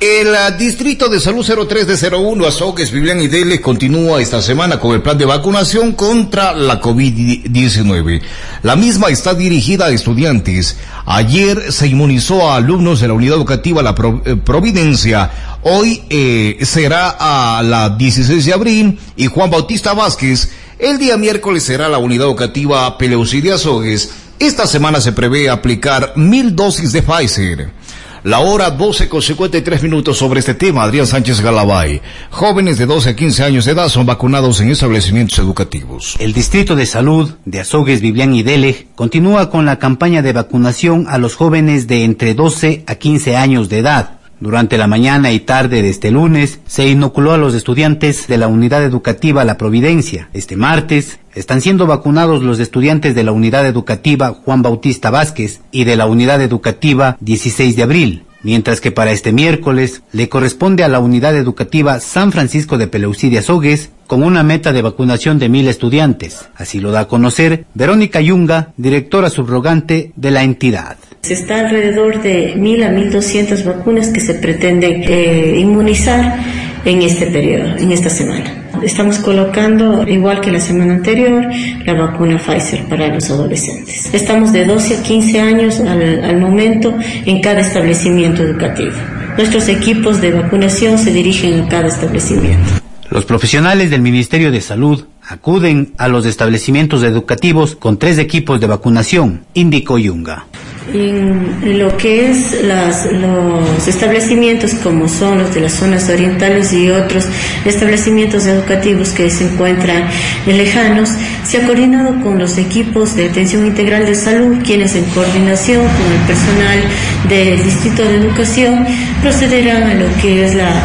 El 0.00 0.34
ah, 0.34 0.50
Distrito 0.52 1.10
de 1.10 1.20
Salud 1.20 1.44
03 1.44 1.86
de 1.86 2.16
01 2.16 2.46
Azogues, 2.46 2.90
Vivian 2.90 3.20
y 3.20 3.28
Dele 3.28 3.60
continúa 3.60 4.22
esta 4.22 4.40
semana 4.40 4.80
con 4.80 4.94
el 4.94 5.02
plan 5.02 5.18
de 5.18 5.26
vacunación 5.26 5.92
contra 5.92 6.54
la 6.54 6.80
COVID-19. 6.80 8.22
La 8.62 8.76
misma 8.76 9.10
está 9.10 9.34
dirigida 9.34 9.84
a 9.84 9.90
estudiantes. 9.90 10.78
Ayer 11.04 11.70
se 11.70 11.88
inmunizó 11.88 12.50
a 12.50 12.56
alumnos 12.56 13.00
de 13.00 13.08
la 13.08 13.12
unidad 13.12 13.36
educativa 13.36 13.82
La 13.82 13.94
eh, 14.24 14.36
Providencia. 14.36 15.58
Hoy 15.64 16.02
eh, 16.08 16.56
será 16.62 17.14
a 17.18 17.62
la 17.62 17.90
16 17.90 18.42
de 18.46 18.54
abril 18.54 18.98
y 19.16 19.26
Juan 19.26 19.50
Bautista 19.50 19.92
Vázquez. 19.92 20.50
El 20.78 20.96
día 20.96 21.18
miércoles 21.18 21.64
será 21.64 21.90
la 21.90 21.98
unidad 21.98 22.26
educativa 22.26 22.96
Peleucidia 22.96 23.56
Azogues. 23.56 24.12
Esta 24.38 24.66
semana 24.66 25.02
se 25.02 25.12
prevé 25.12 25.50
aplicar 25.50 26.14
mil 26.16 26.56
dosis 26.56 26.92
de 26.92 27.02
Pfizer. 27.02 27.79
La 28.22 28.40
hora 28.40 28.70
12 28.70 29.08
con 29.08 29.22
53 29.22 29.82
minutos 29.82 30.18
sobre 30.18 30.40
este 30.40 30.52
tema, 30.52 30.82
Adrián 30.82 31.06
Sánchez 31.06 31.40
Galabay. 31.40 32.02
Jóvenes 32.30 32.76
de 32.76 32.84
12 32.84 33.08
a 33.08 33.16
15 33.16 33.44
años 33.44 33.64
de 33.64 33.72
edad 33.72 33.88
son 33.88 34.04
vacunados 34.04 34.60
en 34.60 34.68
establecimientos 34.68 35.38
educativos. 35.38 36.16
El 36.18 36.34
Distrito 36.34 36.76
de 36.76 36.84
Salud 36.84 37.32
de 37.46 37.60
Azogues, 37.60 38.02
Vivian 38.02 38.34
y 38.34 38.42
Dele 38.42 38.88
continúa 38.94 39.48
con 39.48 39.64
la 39.64 39.78
campaña 39.78 40.20
de 40.20 40.34
vacunación 40.34 41.06
a 41.08 41.16
los 41.16 41.34
jóvenes 41.34 41.86
de 41.86 42.04
entre 42.04 42.34
12 42.34 42.84
a 42.86 42.94
15 42.96 43.36
años 43.36 43.70
de 43.70 43.78
edad. 43.78 44.19
Durante 44.40 44.78
la 44.78 44.86
mañana 44.86 45.32
y 45.32 45.40
tarde 45.40 45.82
de 45.82 45.90
este 45.90 46.10
lunes 46.10 46.60
se 46.66 46.88
inoculó 46.88 47.32
a 47.32 47.36
los 47.36 47.54
estudiantes 47.54 48.26
de 48.26 48.38
la 48.38 48.48
unidad 48.48 48.82
educativa 48.82 49.44
La 49.44 49.58
Providencia. 49.58 50.30
Este 50.32 50.56
martes 50.56 51.18
están 51.34 51.60
siendo 51.60 51.86
vacunados 51.86 52.42
los 52.42 52.58
estudiantes 52.58 53.14
de 53.14 53.22
la 53.22 53.32
unidad 53.32 53.66
educativa 53.66 54.28
Juan 54.30 54.62
Bautista 54.62 55.10
Vázquez 55.10 55.60
y 55.70 55.84
de 55.84 55.96
la 55.96 56.06
unidad 56.06 56.40
educativa 56.40 57.18
16 57.20 57.76
de 57.76 57.82
abril. 57.82 58.24
Mientras 58.42 58.80
que 58.80 58.90
para 58.90 59.12
este 59.12 59.32
miércoles 59.32 60.02
le 60.12 60.30
corresponde 60.30 60.84
a 60.84 60.88
la 60.88 61.00
unidad 61.00 61.36
educativa 61.36 62.00
San 62.00 62.32
Francisco 62.32 62.78
de 62.78 62.86
Peleucidia 62.86 63.42
Sogues 63.42 63.90
con 64.06 64.22
una 64.22 64.42
meta 64.42 64.72
de 64.72 64.80
vacunación 64.80 65.38
de 65.38 65.50
mil 65.50 65.68
estudiantes. 65.68 66.48
Así 66.56 66.80
lo 66.80 66.92
da 66.92 67.00
a 67.00 67.08
conocer 67.08 67.66
Verónica 67.74 68.22
Yunga, 68.22 68.72
directora 68.78 69.28
subrogante 69.28 70.12
de 70.16 70.30
la 70.30 70.42
entidad. 70.44 70.96
Se 71.22 71.34
está 71.34 71.60
alrededor 71.60 72.22
de 72.22 72.54
mil 72.56 72.82
a 72.82 72.88
mil 72.90 73.10
doscientas 73.10 73.64
vacunas 73.64 74.08
que 74.08 74.20
se 74.20 74.34
pretende 74.34 74.88
eh, 74.88 75.58
inmunizar 75.58 76.38
en 76.84 77.02
este 77.02 77.26
periodo, 77.26 77.76
en 77.76 77.92
esta 77.92 78.08
semana. 78.08 78.70
Estamos 78.82 79.18
colocando, 79.18 80.08
igual 80.08 80.40
que 80.40 80.50
la 80.50 80.60
semana 80.60 80.94
anterior, 80.94 81.46
la 81.84 81.92
vacuna 81.92 82.38
Pfizer 82.38 82.84
para 82.84 83.08
los 83.08 83.28
adolescentes. 83.30 84.12
Estamos 84.14 84.52
de 84.54 84.64
12 84.64 84.96
a 84.96 85.02
15 85.02 85.40
años 85.40 85.80
al, 85.80 86.24
al 86.24 86.38
momento 86.38 86.96
en 87.26 87.42
cada 87.42 87.60
establecimiento 87.60 88.42
educativo. 88.42 88.92
Nuestros 89.36 89.68
equipos 89.68 90.22
de 90.22 90.32
vacunación 90.32 90.96
se 90.96 91.12
dirigen 91.12 91.60
a 91.60 91.68
cada 91.68 91.88
establecimiento. 91.88 92.80
Los 93.10 93.26
profesionales 93.26 93.90
del 93.90 94.00
Ministerio 94.00 94.50
de 94.50 94.62
Salud 94.62 95.04
acuden 95.28 95.92
a 95.98 96.08
los 96.08 96.24
establecimientos 96.24 97.02
educativos 97.02 97.76
con 97.76 97.98
tres 97.98 98.18
equipos 98.18 98.58
de 98.60 98.68
vacunación, 98.68 99.44
indicó 99.52 99.98
Yunga. 99.98 100.46
En, 100.92 101.78
lo 101.78 101.96
que 101.96 102.30
es 102.30 102.62
las, 102.62 103.10
los 103.12 103.86
establecimientos 103.86 104.74
como 104.74 105.08
son 105.08 105.38
los 105.38 105.54
de 105.54 105.60
las 105.60 105.72
zonas 105.72 106.08
orientales 106.08 106.72
y 106.72 106.90
otros 106.90 107.26
establecimientos 107.64 108.46
educativos 108.46 109.10
que 109.10 109.30
se 109.30 109.44
encuentran 109.44 110.04
lejanos, 110.46 111.10
se 111.44 111.58
ha 111.58 111.66
coordinado 111.66 112.20
con 112.22 112.38
los 112.38 112.58
equipos 112.58 113.16
de 113.16 113.26
atención 113.26 113.66
integral 113.66 114.06
de 114.06 114.14
salud, 114.14 114.58
quienes 114.64 114.94
en 114.94 115.04
coordinación 115.06 115.80
con 115.80 116.12
el 116.12 116.26
personal 116.26 116.80
del 117.28 117.62
Distrito 117.62 118.02
de 118.02 118.16
Educación 118.16 118.86
procederán 119.22 119.82
a 119.84 119.94
lo 119.94 120.06
que 120.20 120.44
es 120.44 120.54
la 120.54 120.82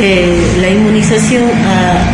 eh, 0.00 0.56
la 0.60 0.70
inmunización 0.70 1.44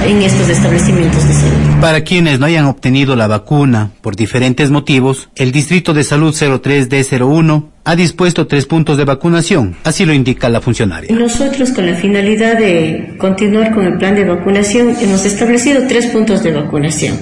en 0.07 0.23
estos 0.23 0.49
establecimientos 0.49 1.27
de 1.27 1.35
salud. 1.35 1.81
Para 1.81 2.03
quienes 2.03 2.39
no 2.39 2.47
hayan 2.47 2.67
obtenido 2.67 3.17
la 3.17 3.27
vacuna 3.27 3.91
por 4.01 4.17
diferentes 4.17 4.71
motivos, 4.71 5.29
el 5.37 5.53
Distrito 5.53 5.95
de 5.95 6.05
Salud 6.05 6.35
03D01 6.35 7.74
ha 7.87 7.97
dispuesto 7.97 8.47
tres 8.47 8.65
puntos 8.65 8.97
de 8.97 9.05
vacunación, 9.05 9.77
así 9.85 10.07
lo 10.07 10.15
indica 10.15 10.49
la 10.49 10.63
funcionaria. 10.63 11.15
Nosotros, 11.15 11.71
con 11.71 11.85
la 11.85 11.95
finalidad 11.95 12.59
de 12.59 13.15
continuar 13.19 13.75
con 13.75 13.85
el 13.85 13.99
plan 13.99 14.15
de 14.15 14.25
vacunación, 14.25 14.97
hemos 15.03 15.27
establecido 15.27 15.87
tres 15.87 16.07
puntos 16.07 16.43
de 16.43 16.53
vacunación. 16.53 17.19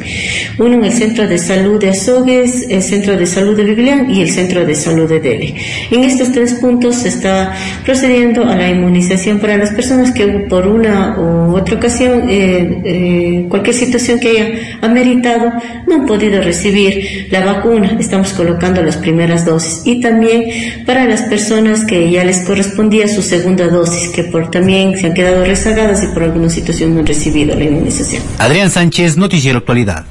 Uno 0.58 0.74
en 0.74 0.84
el 0.84 0.92
Centro 0.92 1.26
de 1.26 1.38
Salud 1.38 1.80
de 1.80 1.90
Azogues, 1.90 2.66
el 2.70 2.82
Centro 2.82 3.16
de 3.16 3.26
Salud 3.26 3.56
de 3.56 3.64
Biblián 3.64 4.08
y 4.08 4.22
el 4.22 4.30
Centro 4.30 4.64
de 4.64 4.76
Salud 4.76 5.08
de 5.08 5.18
Dele. 5.18 5.56
En 5.90 6.04
estos 6.04 6.30
tres 6.30 6.54
puntos 6.54 6.94
se 6.96 7.08
está 7.08 7.52
procediendo 7.84 8.44
a 8.44 8.54
la 8.54 8.70
inmunización 8.70 9.40
para 9.40 9.56
las 9.56 9.70
personas 9.70 10.12
que 10.12 10.26
por 10.48 10.68
una 10.68 11.18
u 11.18 11.56
otra 11.56 11.74
ocasión, 11.74 12.30
eh, 12.30 12.82
eh, 12.84 13.46
cualquier 13.48 13.74
situación 13.74 14.20
que 14.20 14.28
haya 14.28 14.78
ameritado, 14.80 15.52
no 15.88 15.94
han 15.94 16.06
podido 16.06 16.40
recibir 16.40 17.26
la 17.30 17.44
vacuna. 17.44 17.96
Estamos 17.98 18.32
colocando 18.32 18.80
las 18.80 18.96
primeras 18.96 19.44
dosis 19.44 19.82
y 19.84 20.00
también 20.00 20.51
para 20.86 21.06
las 21.06 21.22
personas 21.22 21.84
que 21.84 22.10
ya 22.10 22.24
les 22.24 22.40
correspondía 22.46 23.08
su 23.08 23.22
segunda 23.22 23.68
dosis, 23.68 24.10
que 24.10 24.24
por 24.24 24.50
también 24.50 24.98
se 24.98 25.06
han 25.06 25.14
quedado 25.14 25.44
rezagadas 25.44 26.02
y 26.02 26.08
por 26.08 26.22
alguna 26.22 26.50
situación 26.50 26.94
no 26.94 27.00
han 27.00 27.06
recibido 27.06 27.54
la 27.54 27.64
inmunización. 27.64 28.22
Adrián 28.38 28.70
Sánchez, 28.70 29.16
Noticiero 29.16 29.58
Actualidad. 29.58 30.04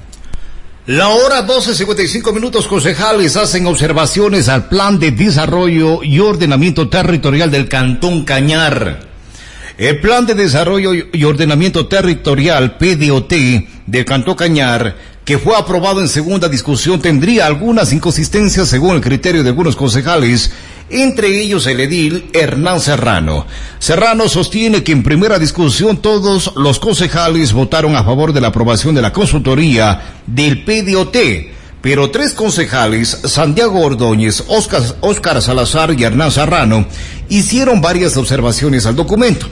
La 0.88 1.10
hora 1.10 1.46
12.55 1.46 2.34
minutos, 2.34 2.68
concejales 2.68 3.38
hacen 3.38 3.68
observaciones 3.68 4.50
al 4.50 4.68
plan 4.68 5.00
de 5.00 5.12
desarrollo 5.12 6.04
y 6.04 6.20
ordenamiento 6.20 6.90
territorial 6.90 7.52
del 7.52 7.70
Cantón 7.70 8.26
Cañar. 8.26 9.12
El 9.78 10.00
Plan 10.00 10.26
de 10.26 10.36
Desarrollo 10.36 10.94
y 10.94 11.24
Ordenamiento 11.24 11.88
Territorial, 11.88 12.78
PDOT, 12.78 13.34
del 13.88 14.06
Cantón 14.06 14.36
Cañar 14.36 14.96
que 15.26 15.38
fue 15.38 15.56
aprobado 15.56 16.02
en 16.02 16.08
segunda 16.08 16.50
discusión 16.50 17.00
tendría 17.00 17.46
algunas 17.46 17.94
inconsistencias 17.94 18.68
según 18.68 18.96
el 18.96 19.02
criterio 19.02 19.44
de 19.44 19.50
algunos 19.50 19.76
concejales, 19.76 20.52
entre 20.90 21.42
ellos 21.42 21.68
el 21.68 21.80
edil 21.80 22.30
Hernán 22.34 22.80
Serrano. 22.80 23.46
Serrano 23.80 24.28
sostiene 24.28 24.84
que 24.84 24.92
en 24.92 25.04
primera 25.04 25.40
discusión 25.40 25.98
todos 25.98 26.54
los 26.56 26.80
concejales 26.80 27.54
votaron 27.54 27.96
a 27.96 28.04
favor 28.04 28.34
de 28.34 28.42
la 28.42 28.48
aprobación 28.48 28.96
de 28.96 29.02
la 29.02 29.14
consultoría 29.14 30.18
del 30.26 30.64
PDOT, 30.64 31.18
pero 31.82 32.12
tres 32.12 32.34
concejales, 32.34 33.10
Santiago 33.26 33.80
Ordóñez, 33.80 34.44
Oscar, 34.48 34.82
Oscar 35.02 35.42
Salazar 35.42 35.94
y 35.98 36.04
Hernán 36.04 36.32
Serrano, 36.32 36.86
hicieron 37.30 37.80
varias 37.80 38.18
observaciones 38.18 38.86
al 38.86 38.96
documento. 38.96 39.48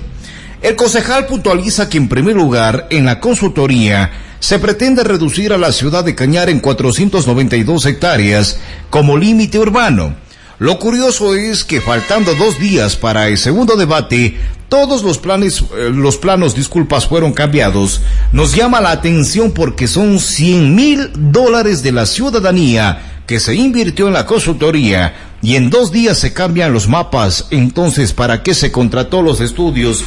El 0.62 0.76
concejal 0.76 1.26
puntualiza 1.26 1.90
que 1.90 1.98
en 1.98 2.10
primer 2.10 2.36
lugar, 2.36 2.88
en 2.90 3.06
la 3.06 3.22
consultoría, 3.22 4.12
se 4.40 4.60
pretende 4.60 5.04
reducir 5.04 5.54
a 5.54 5.58
la 5.58 5.72
ciudad 5.72 6.04
de 6.04 6.16
Cañar 6.16 6.50
en 6.50 6.60
492 6.60 7.86
hectáreas 7.86 8.60
como 8.90 9.18
límite 9.18 9.60
urbano. 9.60 10.16
Lo 10.60 10.78
curioso 10.78 11.36
es 11.36 11.64
que 11.64 11.80
faltando 11.80 12.36
dos 12.36 12.60
días 12.60 12.98
para 12.98 13.30
el 13.30 13.38
segundo 13.38 13.76
debate, 13.76 14.38
todos 14.68 15.04
los 15.04 15.18
planes, 15.18 15.64
eh, 15.78 15.90
los 15.94 16.18
planos, 16.18 16.54
disculpas, 16.54 17.08
fueron 17.08 17.32
cambiados. 17.32 18.02
Nos 18.34 18.54
llama 18.54 18.82
la 18.82 18.92
atención 18.92 19.52
porque 19.52 19.88
son 19.88 20.20
100 20.20 20.76
mil 20.76 21.12
dólares 21.16 21.82
de 21.82 21.94
la 21.94 22.06
ciudadanía 22.06 23.22
que 23.26 23.40
se 23.40 23.56
invirtió 23.56 24.08
en 24.08 24.14
la 24.14 24.26
consultoría 24.26 25.14
y 25.42 25.56
en 25.56 25.70
dos 25.70 25.92
días 25.92 26.18
se 26.18 26.34
cambian 26.34 26.74
los 26.74 26.88
mapas. 26.88 27.48
Entonces, 27.52 28.12
¿para 28.12 28.44
qué 28.44 28.54
se 28.54 28.72
contrató 28.72 29.22
los 29.22 29.40
estudios? 29.40 30.04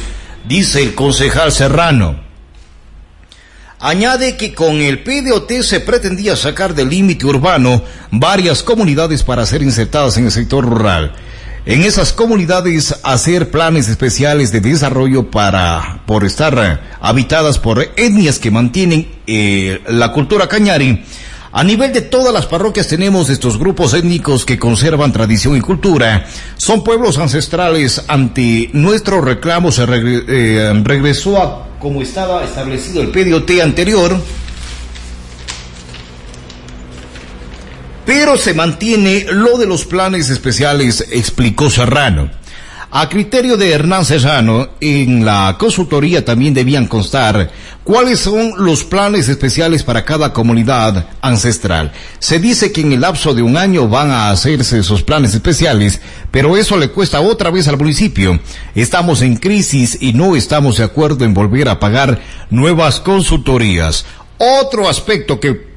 dice 0.47 0.83
el 0.83 0.93
concejal 0.93 1.51
Serrano. 1.51 2.22
Añade 3.85 4.37
que 4.37 4.53
con 4.53 4.79
el 4.79 5.03
PDOT 5.03 5.61
se 5.61 5.81
pretendía 5.81 6.37
sacar 6.37 6.73
del 6.73 6.87
límite 6.87 7.25
urbano 7.25 7.83
varias 8.11 8.63
comunidades 8.63 9.23
para 9.23 9.45
ser 9.45 9.61
insertadas 9.61 10.15
en 10.15 10.23
el 10.23 10.31
sector 10.31 10.63
rural. 10.63 11.11
En 11.65 11.83
esas 11.83 12.13
comunidades 12.13 12.95
hacer 13.03 13.51
planes 13.51 13.89
especiales 13.89 14.53
de 14.53 14.61
desarrollo 14.61 15.29
para, 15.29 16.01
por 16.05 16.23
estar 16.23 16.95
habitadas 17.01 17.59
por 17.59 17.85
etnias 17.97 18.39
que 18.39 18.51
mantienen 18.51 19.05
eh, 19.27 19.81
la 19.89 20.13
cultura 20.13 20.47
cañari 20.47 21.03
a 21.55 21.63
nivel 21.63 21.93
de 21.93 22.01
todas 22.01 22.33
las 22.33 22.47
parroquias 22.47 22.87
tenemos 22.87 23.29
estos 23.29 23.59
grupos 23.59 23.93
étnicos 23.93 24.43
que 24.43 24.57
conservan 24.57 25.13
tradición 25.13 25.55
y 25.55 25.61
cultura. 25.61 26.25
Son 26.57 26.83
pueblos 26.83 27.19
ancestrales. 27.19 28.05
Ante 28.07 28.71
nuestro 28.73 29.21
reclamo 29.21 29.71
se 29.71 29.85
eh, 29.87 30.81
regresó 30.83 31.37
a 31.37 31.67
como 31.77 32.01
estaba 32.01 32.43
establecido 32.43 33.03
el 33.03 33.09
PDOT 33.09 33.61
anterior. 33.61 34.19
Pero 38.03 38.35
se 38.35 38.55
mantiene 38.55 39.27
lo 39.29 39.59
de 39.59 39.67
los 39.67 39.85
planes 39.85 40.31
especiales, 40.31 41.05
explicó 41.11 41.69
Serrano. 41.69 42.42
A 42.95 43.09
criterio 43.09 43.57
de 43.57 43.71
Hernán 43.71 44.05
Serrano, 44.05 44.69
en 44.79 45.25
la 45.25 45.55
consultoría 45.57 46.23
también 46.23 46.53
debían 46.53 46.85
constar 46.85 47.49
cuáles 47.83 48.19
son 48.19 48.53
los 48.57 48.83
planes 48.83 49.27
especiales 49.29 49.81
para 49.81 50.05
cada 50.05 50.31
comunidad 50.31 51.07
ancestral. 51.19 51.91
Se 52.19 52.37
dice 52.37 52.71
que 52.71 52.81
en 52.81 52.91
el 52.91 53.01
lapso 53.01 53.33
de 53.33 53.41
un 53.41 53.57
año 53.57 53.87
van 53.87 54.11
a 54.11 54.29
hacerse 54.29 54.77
esos 54.77 55.01
planes 55.01 55.33
especiales, 55.33 56.01
pero 56.29 56.55
eso 56.55 56.77
le 56.77 56.89
cuesta 56.89 57.19
otra 57.21 57.49
vez 57.49 57.67
al 57.67 57.79
municipio. 57.79 58.39
Estamos 58.75 59.23
en 59.23 59.37
crisis 59.37 59.97
y 59.99 60.13
no 60.13 60.35
estamos 60.35 60.77
de 60.77 60.83
acuerdo 60.83 61.25
en 61.25 61.33
volver 61.33 61.69
a 61.69 61.79
pagar 61.79 62.21
nuevas 62.51 62.99
consultorías. 62.99 64.05
Otro 64.37 64.87
aspecto 64.87 65.39
que 65.39 65.72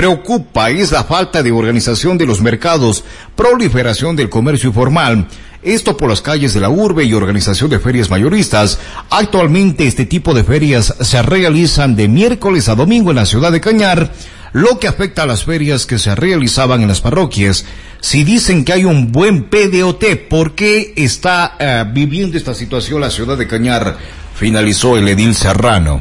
preocupa 0.00 0.70
es 0.70 0.92
la 0.92 1.04
falta 1.04 1.42
de 1.42 1.52
organización 1.52 2.16
de 2.16 2.24
los 2.24 2.40
mercados, 2.40 3.04
proliferación 3.36 4.16
del 4.16 4.30
comercio 4.30 4.68
informal, 4.68 5.28
esto 5.62 5.94
por 5.94 6.08
las 6.08 6.22
calles 6.22 6.54
de 6.54 6.60
la 6.60 6.70
urbe 6.70 7.04
y 7.04 7.12
organización 7.12 7.68
de 7.68 7.80
ferias 7.80 8.08
mayoristas. 8.08 8.78
Actualmente 9.10 9.86
este 9.86 10.06
tipo 10.06 10.32
de 10.32 10.42
ferias 10.42 10.94
se 11.02 11.20
realizan 11.20 11.96
de 11.96 12.08
miércoles 12.08 12.70
a 12.70 12.76
domingo 12.76 13.10
en 13.10 13.16
la 13.16 13.26
ciudad 13.26 13.52
de 13.52 13.60
Cañar, 13.60 14.10
lo 14.54 14.78
que 14.78 14.88
afecta 14.88 15.24
a 15.24 15.26
las 15.26 15.44
ferias 15.44 15.84
que 15.84 15.98
se 15.98 16.14
realizaban 16.14 16.80
en 16.80 16.88
las 16.88 17.02
parroquias. 17.02 17.66
Si 18.00 18.24
dicen 18.24 18.64
que 18.64 18.72
hay 18.72 18.86
un 18.86 19.12
buen 19.12 19.50
PDOT, 19.50 20.02
¿por 20.30 20.54
qué 20.54 20.94
está 20.96 21.56
eh, 21.58 21.84
viviendo 21.92 22.38
esta 22.38 22.54
situación 22.54 23.02
la 23.02 23.10
ciudad 23.10 23.36
de 23.36 23.46
Cañar? 23.46 23.98
Finalizó 24.34 24.96
el 24.96 25.06
edil 25.08 25.34
Serrano. 25.34 26.00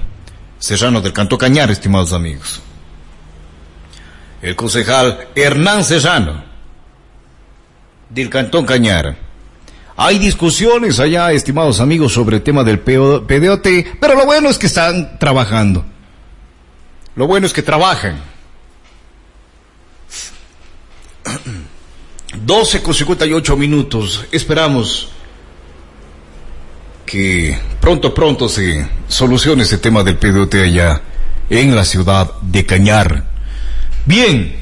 Serrano 0.57 1.01
del 1.01 1.11
Canto 1.11 1.37
Cañar, 1.37 1.69
estimados 1.69 2.13
amigos. 2.13 2.61
El 4.41 4.55
concejal 4.55 5.27
Hernán 5.35 5.83
Serrano 5.83 6.43
del 8.09 8.29
Cantón 8.29 8.65
Cañar. 8.65 9.17
Hay 9.95 10.17
discusiones 10.17 10.99
allá, 10.99 11.31
estimados 11.31 11.79
amigos, 11.81 12.13
sobre 12.13 12.37
el 12.37 12.43
tema 12.43 12.63
del 12.63 12.79
PDOT, 12.79 13.67
pero 13.99 14.15
lo 14.15 14.25
bueno 14.25 14.49
es 14.49 14.57
que 14.57 14.67
están 14.67 15.19
trabajando. 15.19 15.85
Lo 17.15 17.27
bueno 17.27 17.45
es 17.45 17.53
que 17.53 17.61
trabajan. 17.61 18.21
12 22.45 22.81
con 22.81 22.93
58 22.93 23.57
minutos. 23.57 24.25
Esperamos 24.31 25.09
que 27.05 27.59
pronto, 27.81 28.13
pronto 28.13 28.47
se 28.47 28.87
solucione 29.07 29.63
ese 29.63 29.79
tema 29.79 30.03
del 30.03 30.17
PDOT 30.17 30.55
allá 30.55 31.01
en 31.49 31.75
la 31.75 31.83
ciudad 31.83 32.31
de 32.41 32.65
Cañar. 32.65 33.28
Bien, 34.09 34.55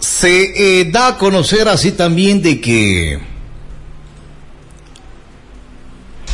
Se 0.00 0.80
eh, 0.80 0.90
da 0.90 1.06
a 1.06 1.18
conocer 1.18 1.68
así 1.68 1.92
también 1.92 2.42
de 2.42 2.60
que 2.60 3.20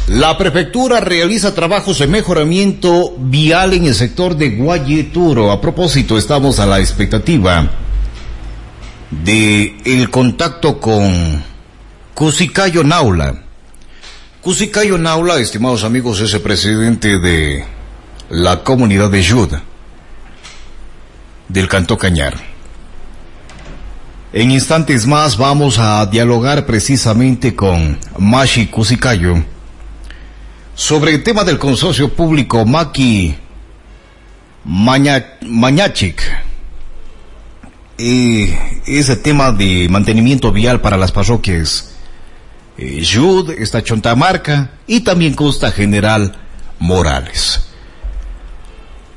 la 0.06 0.38
prefectura 0.38 1.00
realiza 1.00 1.54
trabajos 1.54 1.98
de 1.98 2.06
mejoramiento 2.06 3.14
vial 3.18 3.74
en 3.74 3.84
el 3.84 3.94
sector 3.94 4.34
de 4.34 4.56
Guayeturo. 4.56 5.50
A 5.50 5.60
propósito, 5.60 6.16
estamos 6.16 6.58
a 6.58 6.64
la 6.64 6.80
expectativa 6.80 7.70
de 9.10 9.76
el 9.84 10.08
contacto 10.08 10.80
con 10.80 11.44
Cusicayo 12.14 12.82
Naula. 12.82 13.51
Cusicayo 14.42 14.98
Naula, 14.98 15.38
estimados 15.38 15.84
amigos, 15.84 16.18
es 16.20 16.34
el 16.34 16.40
presidente 16.40 17.20
de 17.20 17.64
la 18.28 18.64
comunidad 18.64 19.08
de 19.08 19.22
Yud 19.22 19.54
del 21.48 21.68
Canto 21.68 21.96
Cañar. 21.96 22.34
En 24.32 24.50
instantes 24.50 25.06
más 25.06 25.36
vamos 25.36 25.78
a 25.78 26.04
dialogar 26.06 26.66
precisamente 26.66 27.54
con 27.54 28.00
Mashi 28.18 28.66
Kusikayo 28.66 29.44
sobre 30.74 31.14
el 31.14 31.22
tema 31.22 31.44
del 31.44 31.60
consorcio 31.60 32.12
público 32.12 32.66
Maki 32.66 33.36
Mañachik. 34.64 36.20
Eh, 37.96 38.82
ese 38.86 39.14
tema 39.14 39.52
de 39.52 39.86
mantenimiento 39.88 40.50
vial 40.50 40.80
para 40.80 40.96
las 40.96 41.12
parroquias 41.12 41.91
Yud, 43.00 43.50
esta 43.50 43.82
Chontamarca 43.82 44.70
y 44.86 45.00
también 45.00 45.34
Costa 45.34 45.70
General 45.70 46.34
Morales. 46.78 47.71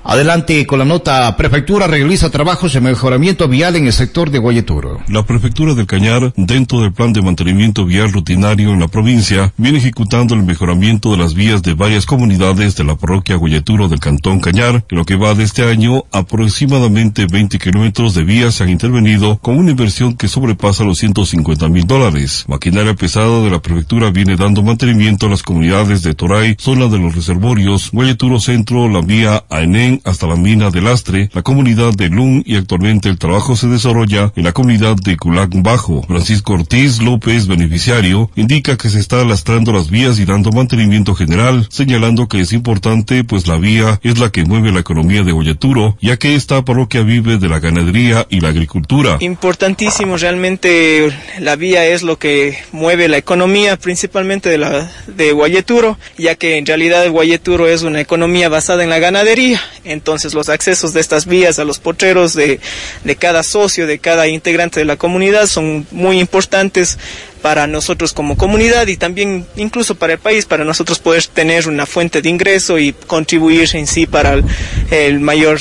Adelante 0.08 0.68
con 0.68 0.78
la 0.78 0.86
nota. 0.86 1.36
Prefectura 1.36 1.88
realiza 1.88 2.30
trabajos 2.30 2.74
de 2.74 2.80
mejoramiento 2.80 3.48
vial 3.48 3.76
en 3.76 3.88
el 3.88 3.92
sector 3.92 4.30
de 4.30 4.38
Guayeturo. 4.38 5.00
La 5.08 5.26
Prefectura 5.26 5.74
del 5.74 5.88
Cañar, 5.88 6.32
dentro 6.38 6.82
del 6.82 6.94
plan 6.94 7.12
de 7.12 7.24
mantenimiento 7.24 7.86
vial 7.86 8.14
rutinario 8.14 8.70
en 8.70 8.80
la 8.80 8.88
provincia, 8.88 9.52
viene 9.58 9.80
ejecutando 9.80 10.36
el 10.36 10.44
mejoramiento 10.44 11.10
de 11.10 11.18
las 11.18 11.34
vías 11.34 11.64
de 11.64 11.74
varias 11.74 12.06
comunidades 12.06 12.76
de 12.76 12.84
la 12.84 12.96
parroquia 12.96 13.36
Guayeturo 13.36 13.88
del 13.88 14.00
Cantón 14.00 14.42
Cañar. 14.42 14.86
En 14.92 14.98
lo 15.00 15.06
que 15.06 15.16
va 15.16 15.34
de 15.34 15.44
este 15.44 15.64
año, 15.64 16.04
aproximadamente 16.12 17.26
20 17.26 17.58
kilómetros 17.58 18.14
de 18.14 18.24
vías 18.24 18.54
se 18.54 18.64
han 18.64 18.70
intervenido 18.70 19.40
con 19.40 19.58
una 19.58 19.72
inversión 19.72 20.16
que 20.16 20.28
sobrepasa 20.28 20.84
los 20.84 21.00
150 21.00 21.68
mil 21.70 21.88
dólares. 21.88 22.46
Maquinaria 22.48 22.94
pesada 22.94 23.42
de 23.42 23.50
la 23.50 23.60
Prefectura 23.60 24.12
viene 24.12 24.36
dando 24.36 24.62
mantenimiento 24.62 25.26
a 25.26 25.30
las 25.30 25.42
comunidades 25.42 26.04
de 26.04 26.14
Toray, 26.14 26.56
zona 26.60 26.90
de 26.90 27.00
los 27.00 27.16
reservorios, 27.16 27.90
Guayeturo 27.92 28.40
Centro, 28.40 28.88
la 28.88 29.02
vía 29.02 29.44
Aenén, 29.50 29.95
hasta 30.04 30.28
la 30.28 30.36
mina 30.36 30.70
de 30.70 30.82
Lastre, 30.82 31.30
la 31.34 31.42
comunidad 31.42 31.94
de 31.94 32.10
Lun 32.10 32.44
y 32.46 32.56
actualmente 32.56 33.10
el 33.10 33.18
trabajo 33.18 33.56
se 33.56 33.68
desarrolla 33.68 34.32
en 34.36 34.44
la 34.44 34.52
comunidad 34.52 34.96
de 34.96 35.18
Culac 35.18 35.52
Bajo. 35.54 36.04
Francisco 36.04 36.54
Ortiz 36.54 37.02
López, 37.02 37.48
beneficiario, 37.48 38.30
indica 38.36 38.78
que 38.78 38.90
se 38.90 39.00
está 39.00 39.24
lastrando 39.24 39.72
las 39.72 39.90
vías 39.90 40.20
y 40.20 40.26
dando 40.26 40.52
mantenimiento 40.52 41.16
general, 41.16 41.68
señalando 41.70 42.28
que 42.28 42.42
es 42.42 42.54
importante 42.54 43.24
pues 43.24 43.48
la 43.48 43.58
vía 43.58 44.00
es 44.04 44.20
la 44.20 44.30
que 44.30 44.46
mueve 44.46 44.72
la 44.72 44.80
economía 44.80 45.24
de 45.24 45.32
Oyaturo, 45.32 45.98
ya 46.02 46.18
que 46.18 46.36
esta 46.36 46.64
parroquia 46.64 47.02
vive 47.02 47.38
de 47.38 47.50
la 47.50 47.60
ganadería 47.60 48.26
y 48.30 48.40
la 48.40 48.50
agricultura. 48.50 49.18
Importantísimo, 49.20 50.18
realmente 50.18 51.12
la 51.40 51.56
vía 51.56 51.86
es 51.86 52.04
lo 52.04 52.18
que 52.18 52.58
mueve 52.72 53.08
la 53.08 53.18
economía 53.18 53.78
principalmente 53.78 54.50
de 54.50 54.58
la 54.58 54.92
de 55.08 55.32
Guayeturo, 55.32 55.98
ya 56.18 56.36
que 56.36 56.58
en 56.58 56.66
realidad 56.66 57.10
Guayeturo 57.10 57.68
es 57.68 57.84
una 57.84 58.02
economía 58.02 58.50
basada 58.50 58.84
en 58.84 58.90
la 58.90 59.00
ganadería 59.00 59.62
entonces 59.86 60.34
los 60.34 60.50
accesos 60.50 60.94
de 60.94 61.00
estas 61.00 61.26
vías 61.26 61.60
a 61.60 61.64
los 61.64 61.80
potreros 61.80 62.34
de, 62.34 62.60
de 63.04 63.16
cada 63.16 63.44
socio, 63.44 63.88
de 63.88 64.00
cada 64.00 64.28
integrante 64.28 64.80
de 64.80 64.86
la 64.86 64.98
comunidad 64.98 65.48
son 65.48 65.88
muy 65.92 66.20
importantes 66.20 66.98
para 67.42 67.68
nosotros 67.68 68.12
como 68.12 68.38
comunidad 68.38 68.88
y 68.88 68.98
también 68.98 69.46
incluso 69.56 69.94
para 69.94 70.14
el 70.14 70.20
país, 70.20 70.46
para 70.46 70.66
nosotros 70.66 70.98
poder 70.98 71.24
tener 71.28 71.68
una 71.68 71.86
fuente 71.86 72.24
de 72.24 72.30
ingreso 72.30 72.80
y 72.80 72.92
contribuir 72.94 73.70
en 73.74 73.86
sí 73.86 74.08
para 74.08 74.42
el, 74.90 75.20
mayor 75.20 75.60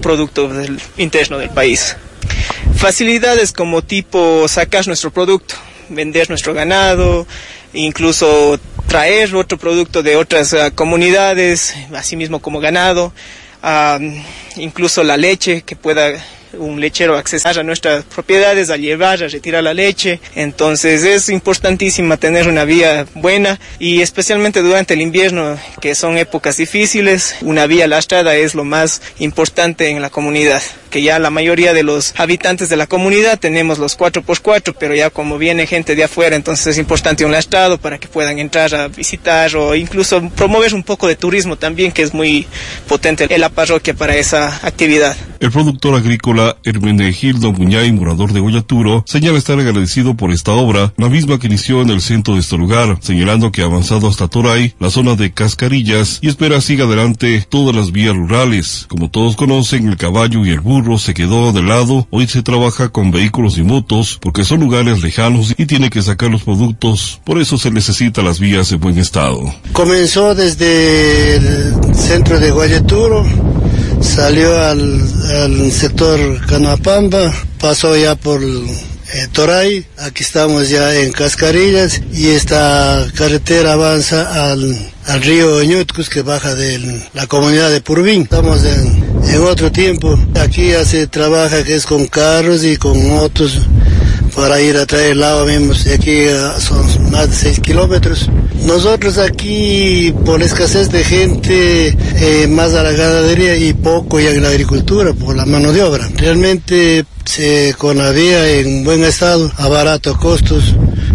producto 0.00 0.48
del, 0.48 0.80
interno 0.96 1.38
del 1.38 1.50
país. 1.50 1.96
Facilidades 2.76 3.52
como 3.52 3.82
tipo 3.82 4.46
sacar 4.46 4.86
nuestro 4.86 5.10
producto, 5.10 5.56
vender 5.88 6.28
nuestro 6.28 6.54
ganado, 6.54 7.26
incluso 7.72 8.60
traer 8.86 9.34
otro 9.34 9.58
producto 9.58 10.04
de 10.04 10.14
otras 10.14 10.52
uh, 10.52 10.72
comunidades, 10.72 11.74
así 11.94 12.14
mismo 12.14 12.40
como 12.40 12.60
ganado 12.60 13.12
incluso 14.56 15.02
la 15.02 15.16
leche 15.16 15.62
que 15.62 15.76
pueda 15.76 16.12
un 16.58 16.80
lechero 16.80 17.16
accesar 17.16 17.58
a 17.58 17.62
nuestras 17.62 18.04
propiedades, 18.04 18.70
a 18.70 18.76
llevar, 18.76 19.22
a 19.22 19.28
retirar 19.28 19.62
la 19.62 19.74
leche. 19.74 20.20
Entonces 20.34 21.04
es 21.04 21.28
importantísimo 21.28 22.18
tener 22.18 22.48
una 22.48 22.64
vía 22.64 23.06
buena 23.14 23.58
y 23.78 24.00
especialmente 24.00 24.62
durante 24.62 24.94
el 24.94 25.00
invierno, 25.00 25.58
que 25.80 25.94
son 25.94 26.18
épocas 26.18 26.56
difíciles, 26.56 27.36
una 27.42 27.66
vía 27.66 27.86
lastrada 27.86 28.34
es 28.36 28.54
lo 28.54 28.64
más 28.64 29.02
importante 29.18 29.88
en 29.88 30.02
la 30.02 30.10
comunidad 30.10 30.62
que 30.94 31.02
ya 31.02 31.18
la 31.18 31.30
mayoría 31.30 31.74
de 31.74 31.82
los 31.82 32.14
habitantes 32.20 32.68
de 32.68 32.76
la 32.76 32.86
comunidad 32.86 33.40
tenemos 33.40 33.80
los 33.80 33.98
4x4, 33.98 34.76
pero 34.78 34.94
ya 34.94 35.10
como 35.10 35.38
viene 35.38 35.66
gente 35.66 35.96
de 35.96 36.04
afuera, 36.04 36.36
entonces 36.36 36.68
es 36.68 36.78
importante 36.78 37.24
un 37.24 37.32
lastrado 37.32 37.78
para 37.78 37.98
que 37.98 38.06
puedan 38.06 38.38
entrar 38.38 38.72
a 38.76 38.86
visitar 38.86 39.56
o 39.56 39.74
incluso 39.74 40.22
promover 40.36 40.72
un 40.72 40.84
poco 40.84 41.08
de 41.08 41.16
turismo 41.16 41.56
también, 41.56 41.90
que 41.90 42.02
es 42.02 42.14
muy 42.14 42.46
potente 42.86 43.26
en 43.28 43.40
la 43.40 43.48
parroquia 43.48 43.92
para 43.94 44.14
esa 44.14 44.60
actividad. 44.64 45.16
El 45.40 45.50
productor 45.50 45.96
agrícola 45.96 46.43
Hermenegildo 46.64 47.52
Muñay, 47.52 47.92
morador 47.92 48.32
de 48.32 48.40
Oyaturo, 48.40 49.04
señala 49.06 49.38
estar 49.38 49.58
agradecido 49.58 50.14
por 50.14 50.32
esta 50.32 50.52
obra, 50.52 50.92
la 50.96 51.08
misma 51.08 51.38
que 51.38 51.46
inició 51.46 51.82
en 51.82 51.90
el 51.90 52.00
centro 52.00 52.34
de 52.34 52.40
este 52.40 52.56
lugar, 52.56 52.98
señalando 53.00 53.52
que 53.52 53.62
ha 53.62 53.66
avanzado 53.66 54.08
hasta 54.08 54.28
Toray, 54.28 54.74
la 54.78 54.90
zona 54.90 55.14
de 55.14 55.32
Cascarillas, 55.32 56.18
y 56.22 56.28
espera 56.28 56.60
siga 56.60 56.84
adelante 56.84 57.46
todas 57.48 57.74
las 57.74 57.92
vías 57.92 58.14
rurales. 58.14 58.86
Como 58.88 59.10
todos 59.10 59.36
conocen, 59.36 59.88
el 59.88 59.96
caballo 59.96 60.44
y 60.44 60.50
el 60.50 60.60
burro 60.60 60.98
se 60.98 61.14
quedó 61.14 61.52
de 61.52 61.62
lado, 61.62 62.06
hoy 62.10 62.26
se 62.26 62.42
trabaja 62.42 62.88
con 62.88 63.10
vehículos 63.10 63.58
y 63.58 63.62
motos, 63.62 64.18
porque 64.20 64.44
son 64.44 64.60
lugares 64.60 65.02
lejanos 65.02 65.54
y 65.56 65.66
tiene 65.66 65.90
que 65.90 66.02
sacar 66.02 66.30
los 66.30 66.42
productos, 66.42 67.20
por 67.24 67.38
eso 67.38 67.58
se 67.58 67.70
necesita 67.70 68.22
las 68.22 68.40
vías 68.40 68.70
en 68.72 68.80
buen 68.80 68.98
estado. 68.98 69.54
Comenzó 69.72 70.34
desde 70.34 71.36
el 71.36 71.94
centro 71.94 72.38
de 72.38 72.50
Guayaturo, 72.50 73.24
salió 74.04 74.60
al, 74.62 75.72
sector 75.72 76.46
Canapamba, 76.46 77.32
pasó 77.58 77.96
ya 77.96 78.14
por 78.14 78.42
eh, 78.42 79.28
Toray, 79.32 79.86
aquí 79.98 80.22
estamos 80.22 80.68
ya 80.68 80.94
en 80.94 81.12
Cascarillas 81.12 82.00
y 82.12 82.28
esta 82.28 83.06
carretera 83.16 83.72
avanza 83.72 84.50
al, 84.50 84.76
al 85.06 85.22
río 85.22 85.62
Ñutcus 85.64 86.08
que 86.08 86.22
baja 86.22 86.54
de 86.54 87.02
la 87.14 87.26
comunidad 87.26 87.70
de 87.70 87.80
Purbín. 87.80 88.22
Estamos 88.22 88.64
en, 88.64 89.04
en 89.28 89.40
otro 89.42 89.72
tiempo. 89.72 90.18
Aquí 90.40 90.68
ya 90.68 90.84
se 90.84 91.06
trabaja 91.06 91.64
que 91.64 91.74
es 91.74 91.86
con 91.86 92.06
carros 92.06 92.64
y 92.64 92.76
con 92.76 93.08
motos 93.08 93.60
para 94.34 94.60
ir 94.60 94.76
a 94.76 94.86
traer 94.86 95.12
el 95.12 95.22
agua 95.22 95.46
mismo. 95.46 95.72
Aquí 95.94 96.24
ah, 96.28 96.54
son 96.58 97.10
más 97.10 97.30
de 97.30 97.36
6 97.36 97.60
kilómetros. 97.60 98.28
Nosotros 98.64 99.18
aquí, 99.18 100.14
por 100.24 100.42
escasez 100.42 100.90
de 100.90 101.04
gente, 101.04 101.88
eh, 101.88 102.46
más 102.48 102.74
a 102.74 102.82
la 102.82 102.92
ganadería 102.92 103.56
y 103.56 103.72
poco 103.74 104.20
y 104.20 104.26
a 104.26 104.32
la 104.32 104.48
agricultura, 104.48 105.12
por 105.12 105.36
la 105.36 105.44
mano 105.44 105.72
de 105.72 105.82
obra. 105.82 106.08
Realmente, 106.16 107.04
se, 107.24 107.74
con 107.76 107.98
la 107.98 108.10
vía 108.10 108.58
en 108.58 108.84
buen 108.84 109.04
estado, 109.04 109.52
a 109.56 109.68
baratos 109.68 110.16
costos, 110.18 110.74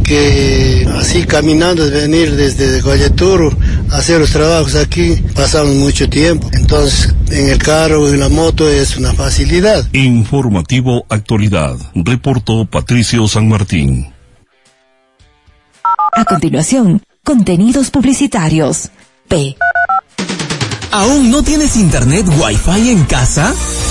que 0.09 0.87
así 0.97 1.23
caminando, 1.23 1.87
venir 1.91 2.35
desde 2.35 2.81
Guayaturo 2.81 3.55
a 3.91 3.97
hacer 3.97 4.19
los 4.19 4.31
trabajos 4.31 4.75
aquí, 4.75 5.15
pasamos 5.35 5.75
mucho 5.75 6.09
tiempo. 6.09 6.49
Entonces, 6.53 7.13
en 7.29 7.49
el 7.49 7.59
carro 7.59 8.01
o 8.01 8.07
en 8.09 8.19
la 8.19 8.27
moto 8.27 8.67
es 8.67 8.97
una 8.97 9.13
facilidad. 9.13 9.87
Informativo 9.93 11.05
Actualidad, 11.09 11.77
reportó 11.93 12.65
Patricio 12.65 13.27
San 13.27 13.47
Martín. 13.47 14.11
A 16.11 16.25
continuación, 16.25 17.03
contenidos 17.23 17.91
publicitarios. 17.91 18.89
P. 19.27 19.55
¿Aún 20.91 21.29
no 21.29 21.43
tienes 21.43 21.75
internet 21.77 22.25
Wi-Fi 22.27 22.89
en 22.89 23.03
casa? 23.03 23.53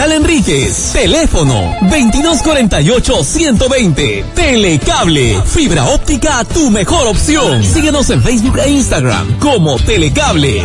Enríquez. 0.00 0.92
Teléfono 0.92 1.74
2248-120. 1.82 4.24
Telecable. 4.34 5.42
Fibra 5.44 5.84
óptica, 5.86 6.44
tu 6.44 6.70
mejor 6.70 7.08
opción. 7.08 7.62
Síguenos 7.62 8.08
en 8.10 8.22
Facebook 8.22 8.58
e 8.58 8.70
Instagram 8.70 9.38
como 9.38 9.78
Telecable. 9.78 10.62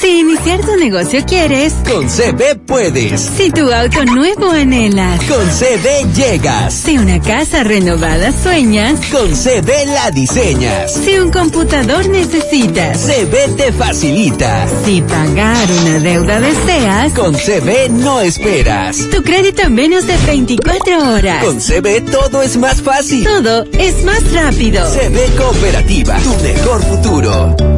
Si 0.00 0.20
iniciar 0.20 0.60
tu 0.60 0.76
negocio 0.76 1.24
quieres, 1.26 1.72
con 1.84 2.08
CB 2.08 2.60
puedes. 2.66 3.20
Si 3.20 3.50
tu 3.50 3.68
auto 3.72 4.04
nuevo 4.04 4.50
anhelas, 4.52 5.20
con 5.24 5.44
CB 5.44 6.14
llegas. 6.14 6.72
Si 6.72 6.96
una 6.96 7.20
casa 7.20 7.64
renovada 7.64 8.30
sueñas, 8.30 9.00
con 9.10 9.34
CB 9.34 9.86
la 9.86 10.12
diseñas. 10.12 10.92
Si 10.92 11.18
un 11.18 11.32
computador 11.32 12.08
necesitas, 12.08 12.96
CB 13.06 13.56
te 13.56 13.72
facilita. 13.72 14.68
Si 14.84 15.02
pagar 15.02 15.68
una 15.82 15.98
deuda 15.98 16.40
deseas, 16.40 17.12
con 17.14 17.34
CB 17.34 17.90
no 17.90 18.20
esperas. 18.20 18.98
Tu 19.10 19.20
crédito 19.24 19.62
en 19.62 19.74
menos 19.74 20.06
de 20.06 20.16
24 20.18 21.12
horas. 21.12 21.44
Con 21.44 21.58
CB 21.58 22.08
todo 22.08 22.42
es 22.42 22.56
más 22.56 22.80
fácil. 22.82 23.24
Todo 23.24 23.64
es 23.72 24.04
más 24.04 24.32
rápido. 24.32 24.86
CB 24.86 25.36
Cooperativa, 25.36 26.18
tu 26.18 26.34
mejor 26.44 26.82
futuro. 26.84 27.77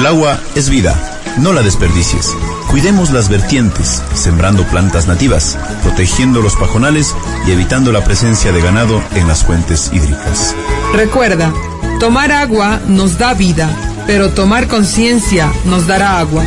El 0.00 0.06
agua 0.06 0.40
es 0.54 0.70
vida, 0.70 0.98
no 1.40 1.52
la 1.52 1.60
desperdicies. 1.60 2.34
Cuidemos 2.70 3.10
las 3.10 3.28
vertientes, 3.28 4.02
sembrando 4.14 4.64
plantas 4.64 5.06
nativas, 5.06 5.58
protegiendo 5.82 6.40
los 6.40 6.56
pajonales 6.56 7.14
y 7.46 7.50
evitando 7.50 7.92
la 7.92 8.02
presencia 8.02 8.50
de 8.50 8.62
ganado 8.62 9.02
en 9.14 9.28
las 9.28 9.44
fuentes 9.44 9.90
hídricas. 9.92 10.56
Recuerda, 10.94 11.52
tomar 11.98 12.32
agua 12.32 12.80
nos 12.88 13.18
da 13.18 13.34
vida, 13.34 13.68
pero 14.06 14.30
tomar 14.30 14.68
conciencia 14.68 15.52
nos 15.66 15.86
dará 15.86 16.18
agua. 16.18 16.44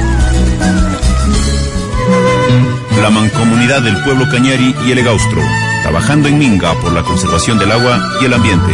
La 3.04 3.12
mancomunidad 3.12 3.84
del 3.84 4.04
pueblo 4.04 4.28
Cañari 4.32 4.76
y 4.88 4.94
el 4.94 4.98
Egaustro, 4.98 5.44
trabajando 5.84 6.28
en 6.28 6.40
Minga 6.40 6.74
por 6.82 6.92
la 6.92 7.04
conservación 7.04 7.60
del 7.60 7.72
agua 7.72 8.02
y 8.20 8.26
el 8.26 8.34
ambiente. 8.34 8.74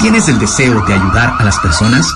¿Tienes 0.00 0.28
el 0.28 0.38
deseo 0.38 0.84
de 0.86 0.94
ayudar 0.94 1.34
a 1.38 1.44
las 1.44 1.58
personas? 1.58 2.06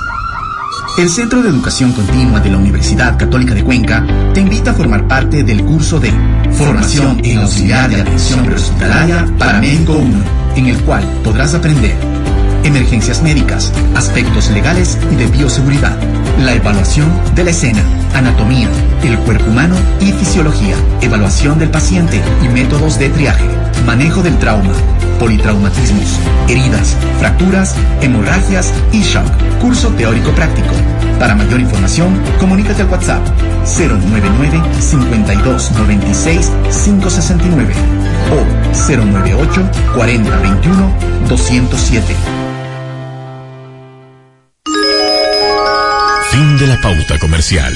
El 0.99 1.09
Centro 1.09 1.43
de 1.43 1.49
Educación 1.49 1.93
Continua 1.93 2.41
de 2.41 2.51
la 2.51 2.59
Universidad 2.59 3.19
Católica 3.19 3.55
de 3.55 3.65
Cuenca 3.65 4.05
te 4.35 4.41
invita 4.41 4.71
a 4.71 4.75
formar 4.75 5.09
parte 5.09 5.43
del 5.43 5.65
curso 5.65 5.99
de 5.99 6.13
Formación 6.53 7.21
en 7.25 7.39
Auxiliar 7.39 7.91
de 7.91 8.03
Atención 8.03 8.45
Prehospitalaria 8.45 9.27
para 9.39 9.61
Médico 9.61 9.95
1, 9.95 10.19
en 10.57 10.67
el 10.67 10.79
cual 10.83 11.03
podrás 11.25 11.55
aprender 11.55 12.22
emergencias 12.65 13.23
médicas, 13.23 13.73
aspectos 13.95 14.51
legales 14.51 14.99
y 15.11 15.17
de 15.17 15.27
bioseguridad, 15.27 15.97
la 16.41 16.55
evaluación 16.55 17.09
de 17.35 17.45
la 17.45 17.51
escena, 17.51 17.83
anatomía, 18.15 18.69
el 19.05 19.19
cuerpo 19.19 19.51
humano 19.51 19.77
y 20.01 20.13
fisiología, 20.13 20.77
evaluación 21.01 21.59
del 21.59 21.71
paciente 21.71 22.21
y 22.43 22.49
métodos 22.49 22.99
de 22.99 23.09
triaje, 23.11 23.45
manejo 23.87 24.23
del 24.23 24.39
trauma, 24.39 24.73
politraumatismos, 25.19 26.19
heridas, 26.49 26.97
fracturas, 27.19 27.77
hemorragias 28.01 28.73
y 28.93 29.03
shock. 29.03 29.27
Curso 29.61 29.89
teórico 29.91 30.33
práctico. 30.33 30.75
Para 31.21 31.37
mayor 31.37 31.61
información, 31.61 32.21
comunícate 32.41 32.83
al 32.83 32.89
WhatsApp 32.89 33.23
099 33.79 34.61
52 34.81 35.73
96 35.73 36.51
569 36.85 37.75
o 38.33 38.97
098 38.97 39.71
40 39.95 40.39
21 40.39 40.93
207. 41.29 42.52
De 46.63 46.69
la 46.69 46.81
pauta 46.81 47.19
comercial. 47.19 47.75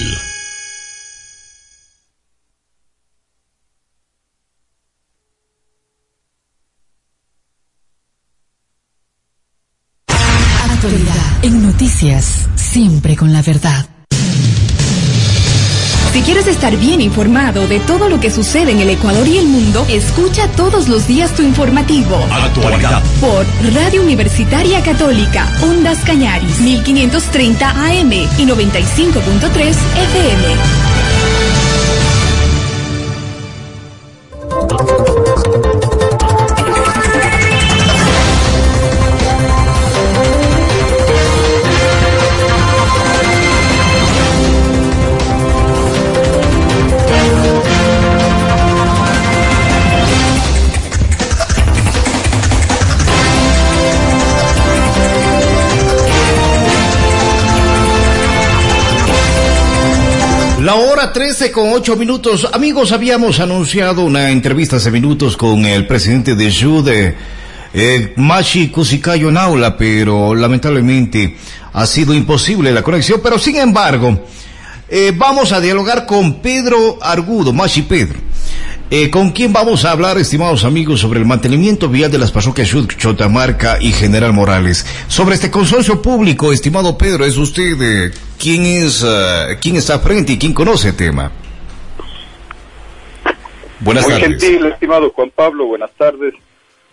Actualidad 10.07 11.14
en 11.43 11.62
noticias, 11.62 12.49
siempre 12.55 13.16
con 13.16 13.32
la 13.32 13.43
verdad. 13.43 13.95
Si 16.16 16.22
quieres 16.22 16.46
estar 16.46 16.74
bien 16.78 17.02
informado 17.02 17.68
de 17.68 17.78
todo 17.78 18.08
lo 18.08 18.18
que 18.18 18.30
sucede 18.30 18.70
en 18.72 18.80
el 18.80 18.88
Ecuador 18.88 19.28
y 19.28 19.36
el 19.36 19.48
mundo, 19.48 19.84
escucha 19.90 20.48
todos 20.52 20.88
los 20.88 21.06
días 21.06 21.34
tu 21.34 21.42
informativo. 21.42 22.16
Actualidad. 22.32 23.02
Por 23.20 23.44
Radio 23.74 24.00
Universitaria 24.00 24.82
Católica, 24.82 25.46
Ondas 25.60 25.98
Cañaris, 26.06 26.58
1530 26.60 27.68
AM 27.68 28.12
y 28.14 28.46
95.3 28.46 29.76
FM. 30.06 30.56
La 60.66 60.74
hora 60.74 61.12
13 61.12 61.52
con 61.52 61.72
8 61.72 61.94
minutos. 61.94 62.48
Amigos, 62.52 62.90
habíamos 62.90 63.38
anunciado 63.38 64.02
una 64.02 64.32
entrevista 64.32 64.78
hace 64.78 64.90
minutos 64.90 65.36
con 65.36 65.64
el 65.64 65.86
presidente 65.86 66.34
de 66.34 66.50
JUDE, 66.50 67.14
eh, 67.72 68.12
Mashi 68.16 68.70
Kusikayo 68.70 69.30
Naula, 69.30 69.76
pero 69.76 70.34
lamentablemente 70.34 71.36
ha 71.72 71.86
sido 71.86 72.12
imposible 72.12 72.72
la 72.72 72.82
conexión. 72.82 73.20
Pero 73.22 73.38
sin 73.38 73.58
embargo, 73.58 74.26
eh, 74.88 75.12
vamos 75.16 75.52
a 75.52 75.60
dialogar 75.60 76.04
con 76.04 76.42
Pedro 76.42 76.98
Argudo, 77.00 77.52
Mashi 77.52 77.82
Pedro. 77.82 78.18
Eh, 78.90 79.10
¿Con 79.10 79.30
quién 79.30 79.52
vamos 79.52 79.84
a 79.84 79.90
hablar, 79.90 80.16
estimados 80.18 80.64
amigos, 80.64 81.00
sobre 81.00 81.18
el 81.18 81.26
mantenimiento 81.26 81.88
vial 81.88 82.10
de 82.10 82.18
las 82.18 82.30
parroquias 82.30 82.72
Chotamarca 82.96 83.78
y 83.80 83.92
General 83.92 84.32
Morales? 84.32 84.86
Sobre 85.08 85.34
este 85.34 85.50
consorcio 85.50 86.00
público, 86.00 86.52
estimado 86.52 86.96
Pedro, 86.96 87.24
es 87.24 87.36
usted 87.36 87.80
eh, 87.80 88.10
quién 88.38 88.64
es, 88.64 89.02
uh, 89.02 89.56
quién 89.60 89.76
está 89.76 89.98
frente 89.98 90.34
y 90.34 90.38
quién 90.38 90.54
conoce 90.54 90.90
el 90.90 90.96
tema. 90.96 91.32
Buenas 93.80 94.04
Muy 94.04 94.12
tardes. 94.12 94.42
gentil, 94.42 94.66
estimado 94.66 95.10
Juan 95.10 95.30
Pablo, 95.34 95.66
buenas 95.66 95.92
tardes 95.92 96.34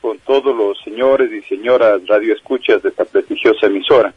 con 0.02 0.20
todos 0.20 0.54
los 0.56 0.78
señores 0.84 1.32
y 1.32 1.42
señoras 1.48 2.06
radioescuchas 2.06 2.84
de 2.84 2.90
esta 2.90 3.06
prestigiosa 3.06 3.68
emisora. 3.68 4.14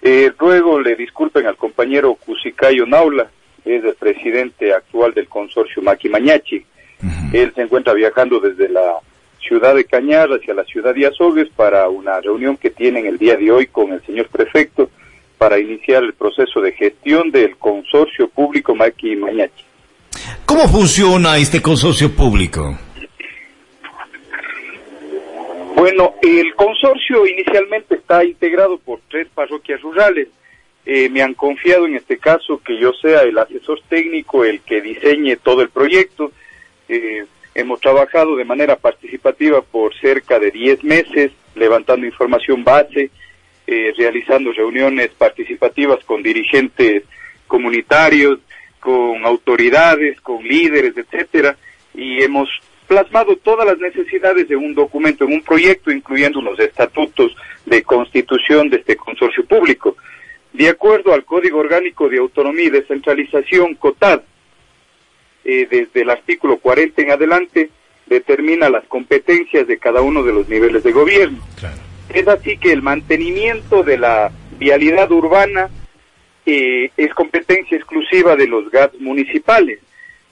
Eh, 0.00 0.32
luego 0.40 0.80
le 0.80 0.96
disculpen 0.96 1.46
al 1.46 1.56
compañero 1.56 2.14
Cusicayo 2.14 2.86
Naula, 2.86 3.30
es 3.64 3.84
el 3.84 3.94
presidente 3.94 4.72
actual 4.72 5.14
del 5.14 5.28
consorcio 5.28 5.82
Maquimañachi. 5.82 6.64
Él 7.32 7.52
se 7.54 7.62
encuentra 7.62 7.92
viajando 7.92 8.40
desde 8.40 8.68
la 8.68 8.98
ciudad 9.40 9.74
de 9.74 9.84
Cañar 9.84 10.30
hacia 10.30 10.54
la 10.54 10.64
ciudad 10.64 10.94
de 10.94 11.06
Azogues 11.06 11.48
para 11.54 11.88
una 11.88 12.20
reunión 12.20 12.56
que 12.56 12.70
tienen 12.70 13.06
el 13.06 13.18
día 13.18 13.36
de 13.36 13.50
hoy 13.50 13.66
con 13.66 13.92
el 13.92 14.02
señor 14.06 14.28
prefecto 14.28 14.88
para 15.36 15.58
iniciar 15.58 16.02
el 16.02 16.14
proceso 16.14 16.60
de 16.60 16.72
gestión 16.72 17.30
del 17.30 17.56
consorcio 17.56 18.28
público 18.28 18.74
Maquimañachi. 18.74 19.64
¿Cómo 20.46 20.68
funciona 20.68 21.36
este 21.36 21.60
consorcio 21.60 22.14
público? 22.14 22.78
Bueno, 25.74 26.14
el 26.22 26.54
consorcio 26.54 27.26
inicialmente 27.26 27.96
está 27.96 28.24
integrado 28.24 28.78
por 28.78 29.00
tres 29.10 29.28
parroquias 29.34 29.82
rurales. 29.82 30.28
Eh, 30.86 31.08
me 31.08 31.22
han 31.22 31.34
confiado 31.34 31.86
en 31.86 31.96
este 31.96 32.18
caso 32.18 32.60
que 32.64 32.78
yo 32.78 32.92
sea 32.92 33.22
el 33.22 33.38
asesor 33.38 33.80
técnico, 33.88 34.44
el 34.44 34.60
que 34.60 34.82
diseñe 34.82 35.36
todo 35.36 35.62
el 35.62 35.70
proyecto. 35.70 36.30
Eh, 36.88 37.24
hemos 37.54 37.80
trabajado 37.80 38.36
de 38.36 38.44
manera 38.44 38.76
participativa 38.76 39.62
por 39.62 39.94
cerca 39.98 40.38
de 40.38 40.50
10 40.50 40.84
meses, 40.84 41.32
levantando 41.54 42.06
información 42.06 42.64
base, 42.64 43.10
eh, 43.66 43.94
realizando 43.96 44.52
reuniones 44.52 45.10
participativas 45.16 46.04
con 46.04 46.22
dirigentes 46.22 47.04
comunitarios, 47.46 48.40
con 48.78 49.24
autoridades, 49.24 50.20
con 50.20 50.46
líderes, 50.46 50.94
etcétera, 50.98 51.56
y 51.94 52.22
hemos 52.22 52.50
plasmado 52.86 53.36
todas 53.36 53.66
las 53.66 53.78
necesidades 53.78 54.46
de 54.48 54.56
un 54.56 54.74
documento 54.74 55.24
en 55.24 55.32
un 55.32 55.42
proyecto, 55.42 55.90
incluyendo 55.90 56.42
los 56.42 56.58
estatutos 56.58 57.34
de 57.64 57.82
constitución 57.82 58.68
de 58.68 58.76
este 58.78 58.96
consorcio 58.96 59.46
público. 59.46 59.96
De 60.54 60.68
acuerdo 60.68 61.12
al 61.12 61.24
Código 61.24 61.58
Orgánico 61.58 62.08
de 62.08 62.18
Autonomía 62.18 62.66
y 62.66 62.70
Descentralización, 62.70 63.74
COTAD, 63.74 64.20
eh, 65.44 65.66
desde 65.68 66.02
el 66.02 66.10
artículo 66.10 66.58
40 66.58 67.02
en 67.02 67.10
adelante, 67.10 67.70
determina 68.06 68.70
las 68.70 68.84
competencias 68.86 69.66
de 69.66 69.78
cada 69.78 70.00
uno 70.00 70.22
de 70.22 70.32
los 70.32 70.48
niveles 70.48 70.84
de 70.84 70.92
gobierno. 70.92 71.42
Es 72.08 72.28
así 72.28 72.56
que 72.56 72.72
el 72.72 72.82
mantenimiento 72.82 73.82
de 73.82 73.98
la 73.98 74.30
vialidad 74.56 75.10
urbana 75.10 75.70
eh, 76.46 76.92
es 76.96 77.12
competencia 77.14 77.76
exclusiva 77.76 78.36
de 78.36 78.46
los 78.46 78.70
GATS 78.70 79.00
municipales 79.00 79.80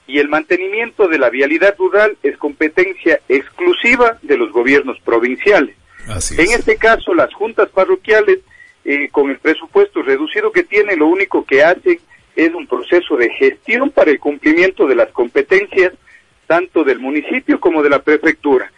y 0.07 0.19
el 0.19 0.29
mantenimiento 0.29 1.09
de 1.09 1.17
la 1.17 1.29
vialidad 1.31 1.75
rural 1.77 2.15
es 2.23 2.37
competencia 2.37 3.19
exclusiva 3.27 4.19
de 4.21 4.37
los 4.37 4.53
gobiernos 4.53 4.97
provinciales. 5.01 5.75
en 6.07 6.51
este 6.51 6.77
caso, 6.77 7.13
las 7.13 7.33
juntas 7.33 7.67
parroquiales, 7.69 8.39
eh, 8.85 9.09
con 9.11 9.29
el 9.29 9.39
presupuesto 9.39 10.01
reducido 10.01 10.51
que 10.51 10.63
tienen, 10.63 10.99
lo 10.99 11.07
único 11.07 11.45
que 11.45 11.63
hacen 11.63 11.99
es 12.35 12.53
un 12.53 12.67
proceso 12.67 13.15
de 13.15 13.29
gestión 13.29 13.91
para 13.91 14.11
el 14.11 14.19
cumplimiento 14.19 14.87
de 14.87 14.95
las 14.95 15.09
competencias 15.09 15.93
tanto 16.47 16.83
del 16.83 16.99
municipio 16.99 17.59
como 17.59 17.81
de 17.81 17.89
la 17.89 17.99
prefectura. 17.99 18.71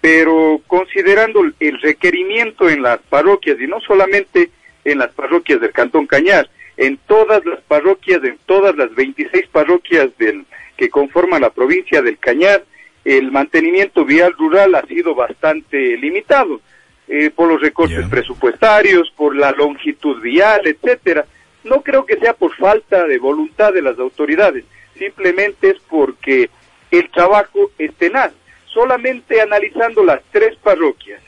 Pero 0.00 0.60
considerando 0.66 1.40
el 1.58 1.80
requerimiento 1.80 2.68
en 2.68 2.82
las 2.82 2.98
parroquias, 3.08 3.58
y 3.60 3.66
no 3.66 3.80
solamente 3.80 4.50
en 4.84 4.98
las 4.98 5.12
parroquias 5.12 5.60
del 5.60 5.72
Cantón 5.72 6.06
Cañar, 6.06 6.48
en 6.76 6.98
todas 7.06 7.44
las 7.46 7.60
parroquias, 7.62 8.22
en 8.22 8.38
todas 8.46 8.76
las 8.76 8.94
26 8.94 9.48
parroquias 9.48 10.16
del, 10.18 10.44
que 10.76 10.90
conforman 10.90 11.40
la 11.40 11.50
provincia 11.50 12.02
del 12.02 12.18
Cañar, 12.18 12.62
el 13.04 13.30
mantenimiento 13.32 14.04
vial 14.04 14.32
rural 14.36 14.74
ha 14.74 14.86
sido 14.86 15.14
bastante 15.14 15.96
limitado 15.96 16.60
eh, 17.08 17.30
por 17.30 17.48
los 17.48 17.60
recortes 17.60 18.06
presupuestarios, 18.08 19.12
por 19.16 19.36
la 19.36 19.52
longitud 19.52 20.20
vial, 20.20 20.60
etcétera. 20.64 21.24
No 21.64 21.82
creo 21.82 22.04
que 22.04 22.18
sea 22.18 22.32
por 22.32 22.54
falta 22.56 23.06
de 23.06 23.18
voluntad 23.18 23.72
de 23.72 23.82
las 23.82 23.98
autoridades, 23.98 24.64
simplemente 24.98 25.70
es 25.70 25.78
porque 25.88 26.50
el 26.90 27.10
trabajo 27.10 27.70
es 27.78 27.94
tenaz. 27.94 28.32
Solamente 28.66 29.40
analizando 29.40 30.04
las 30.04 30.20
tres 30.30 30.56
parroquias, 30.62 31.22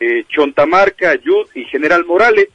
eh, 0.00 0.24
Chontamarca, 0.28 1.10
Ayud 1.10 1.46
y 1.54 1.64
General 1.64 2.04
Morales, 2.04 2.48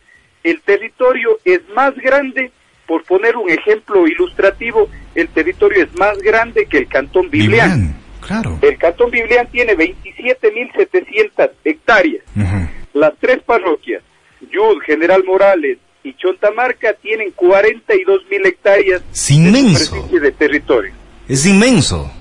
el 0.43 0.61
territorio 0.61 1.39
es 1.45 1.61
más 1.69 1.95
grande, 1.95 2.51
por 2.86 3.03
poner 3.03 3.38
un 3.38 3.49
ejemplo 3.49 4.05
ilustrativo, 4.07 4.89
el 5.15 5.30
territorio 5.30 5.84
es 5.84 5.97
más 5.97 6.17
grande 6.19 6.65
que 6.65 6.80
el 6.80 6.88
Cantón 6.88 7.30
Biblián. 7.30 8.03
Claro. 8.26 8.57
El 8.61 8.78
Cantón 8.78 9.11
Biblián 9.11 9.47
tiene 9.51 9.76
27.700 9.76 11.51
hectáreas. 11.63 12.24
Las 12.93 13.13
tres 13.19 13.41
parroquias, 13.43 14.03
Yud, 14.51 14.80
General 14.86 15.24
Morales 15.24 15.78
y 16.03 16.13
Chontamarca, 16.15 16.93
tienen 16.93 17.34
42.000 17.36 18.45
hectáreas 18.45 19.01
de 20.11 20.19
de 20.19 20.32
territorio. 20.32 20.93
Es 21.28 21.45
inmenso. 21.45 22.11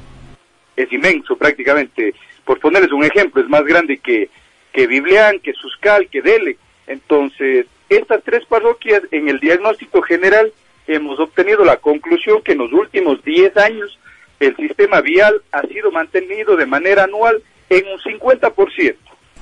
Es 0.76 0.92
inmenso 0.92 1.36
prácticamente. 1.36 2.14
Por 2.44 2.58
ponerles 2.58 2.92
un 2.92 3.04
ejemplo, 3.04 3.42
es 3.42 3.48
más 3.48 3.64
grande 3.64 3.98
que, 3.98 4.30
que 4.72 4.86
Biblián, 4.86 5.38
que 5.40 5.52
Suscal, 5.52 6.08
que 6.08 6.22
Dele. 6.22 6.56
Entonces, 6.86 7.66
estas 7.88 8.22
tres 8.24 8.44
parroquias, 8.46 9.02
en 9.10 9.28
el 9.28 9.38
diagnóstico 9.38 10.02
general, 10.02 10.52
hemos 10.86 11.20
obtenido 11.20 11.64
la 11.64 11.76
conclusión 11.76 12.42
que 12.42 12.52
en 12.52 12.58
los 12.58 12.72
últimos 12.72 13.22
10 13.24 13.56
años 13.56 13.98
el 14.42 14.56
sistema 14.56 15.00
vial 15.00 15.42
ha 15.52 15.62
sido 15.62 15.90
mantenido 15.92 16.56
de 16.56 16.66
manera 16.66 17.04
anual 17.04 17.42
en 17.70 17.86
un 17.86 17.98
50%. 17.98 18.96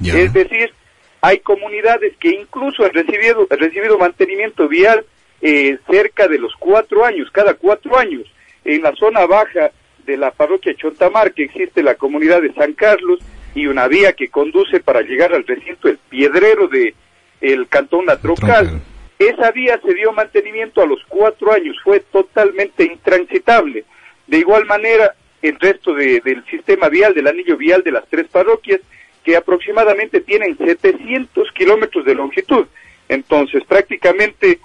Es 0.05 0.33
decir, 0.33 0.73
hay 1.21 1.39
comunidades 1.41 2.15
que 2.19 2.31
incluso 2.31 2.85
han 2.85 2.93
recibido, 2.93 3.47
recibido 3.51 3.99
mantenimiento 3.99 4.69
vial 4.69 5.05
eh, 5.43 5.79
cerca 5.91 6.29
de 6.29 6.39
los 6.39 6.55
cuatro 6.57 7.05
años, 7.05 7.31
cada 7.33 7.55
cuatro 7.55 7.99
años. 7.99 8.23
En 8.65 8.83
la 8.83 8.95
zona 8.95 9.27
baja 9.27 9.71
de 10.05 10.17
la 10.17 10.31
parroquia 10.31 10.75
Chontamar, 10.75 11.33
que 11.33 11.45
existe 11.45 11.83
la 11.83 11.95
comunidad 11.95 12.43
de 12.43 12.53
San 12.55 12.75
Carlos 12.75 13.21
y 13.55 13.67
una 13.67 13.89
vía 13.89 14.13
que 14.13 14.29
conduce 14.29 14.81
para 14.81 15.01
llegar 15.01 15.35
al 15.35 15.47
recinto 15.47 15.89
El 15.89 15.99
Piedrero 15.99 16.69
de 16.69 16.95
el 17.41 17.69
cantón 17.69 18.07
La 18.07 18.19
Trocal. 18.19 18.83
Esa 19.19 19.51
vía 19.51 19.79
se 19.85 19.95
dio 19.95 20.13
mantenimiento 20.13 20.83
a 20.83 20.87
los 20.87 21.01
cuatro 21.09 21.53
años, 21.53 21.77
fue 21.83 22.01
totalmente 22.01 22.85
intransitable. 22.85 23.85
De 24.31 24.39
igual 24.39 24.65
manera, 24.65 25.17
el 25.43 25.59
resto 25.59 25.93
del 25.93 26.45
sistema 26.49 26.89
vial, 26.89 27.15
del 27.15 27.27
anillo 27.27 27.57
vial 27.57 27.83
de 27.83 27.91
las 27.91 28.07
tres 28.09 28.29
parroquias, 28.29 28.81
que 29.25 29.37
aproximadamente 29.37 30.21
tienen 30.21 30.57
700 30.57 31.51
kilómetros 31.51 32.05
de 32.05 32.15
longitud. 32.15 32.67
Entonces, 33.09 33.65
prácticamente, 33.65 34.61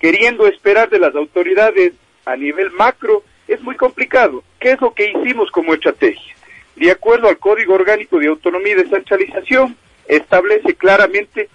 queriendo 0.00 0.48
esperar 0.48 0.90
de 0.90 0.98
las 0.98 1.14
autoridades 1.14 1.92
a 2.26 2.34
nivel 2.34 2.72
macro, 2.72 3.22
es 3.46 3.62
muy 3.62 3.76
complicado. 3.76 4.42
¿Qué 4.58 4.72
es 4.72 4.80
lo 4.80 4.92
que 4.92 5.12
hicimos 5.12 5.48
como 5.52 5.74
estrategia? 5.74 6.34
De 6.74 6.90
acuerdo 6.90 7.28
al 7.28 7.38
Código 7.38 7.74
Orgánico 7.74 8.18
de 8.18 8.26
Autonomía 8.26 8.72
y 8.72 8.82
Descentralización, 8.82 9.76
establece 10.08 10.74
claramente 10.74 11.48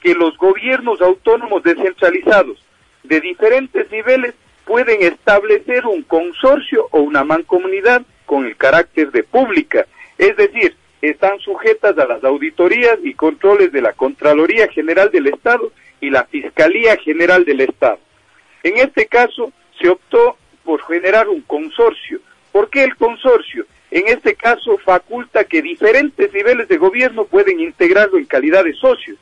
que 0.00 0.14
los 0.14 0.38
gobiernos 0.38 1.02
autónomos 1.02 1.62
descentralizados 1.62 2.64
de 3.02 3.20
diferentes 3.20 3.90
niveles 3.90 4.34
pueden 4.64 5.02
establecer 5.02 5.86
un 5.86 6.02
consorcio 6.02 6.88
o 6.90 7.00
una 7.00 7.24
mancomunidad 7.24 8.02
con 8.26 8.46
el 8.46 8.56
carácter 8.56 9.10
de 9.10 9.22
pública, 9.22 9.86
es 10.18 10.36
decir, 10.36 10.76
están 11.00 11.38
sujetas 11.40 11.98
a 11.98 12.06
las 12.06 12.22
auditorías 12.22 12.98
y 13.02 13.14
controles 13.14 13.72
de 13.72 13.82
la 13.82 13.92
Contraloría 13.92 14.68
General 14.68 15.10
del 15.10 15.26
Estado 15.26 15.72
y 16.00 16.10
la 16.10 16.24
Fiscalía 16.24 16.96
General 16.96 17.44
del 17.44 17.60
Estado. 17.60 17.98
En 18.62 18.76
este 18.76 19.06
caso, 19.06 19.52
se 19.80 19.88
optó 19.88 20.36
por 20.64 20.80
generar 20.82 21.28
un 21.28 21.42
consorcio. 21.42 22.20
¿Por 22.52 22.70
qué 22.70 22.84
el 22.84 22.94
consorcio? 22.96 23.66
En 23.90 24.06
este 24.06 24.36
caso, 24.36 24.78
faculta 24.78 25.44
que 25.44 25.60
diferentes 25.60 26.32
niveles 26.32 26.68
de 26.68 26.76
gobierno 26.76 27.24
pueden 27.24 27.60
integrarlo 27.60 28.18
en 28.18 28.26
calidad 28.26 28.64
de 28.64 28.74
socios 28.74 29.18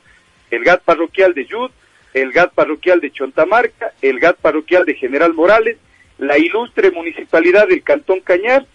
el 0.51 0.63
GAT 0.63 0.83
parroquial 0.83 1.33
de 1.33 1.45
Yud, 1.45 1.71
el 2.13 2.31
GAT 2.31 2.53
parroquial 2.53 2.99
de 2.99 3.11
Chontamarca, 3.11 3.93
el 4.01 4.19
GAT 4.19 4.37
parroquial 4.37 4.85
de 4.85 4.95
General 4.95 5.33
Morales, 5.33 5.77
la 6.17 6.37
ilustre 6.37 6.91
municipalidad 6.91 7.67
del 7.67 7.83
Cantón 7.83 8.19
Cañar 8.21 8.65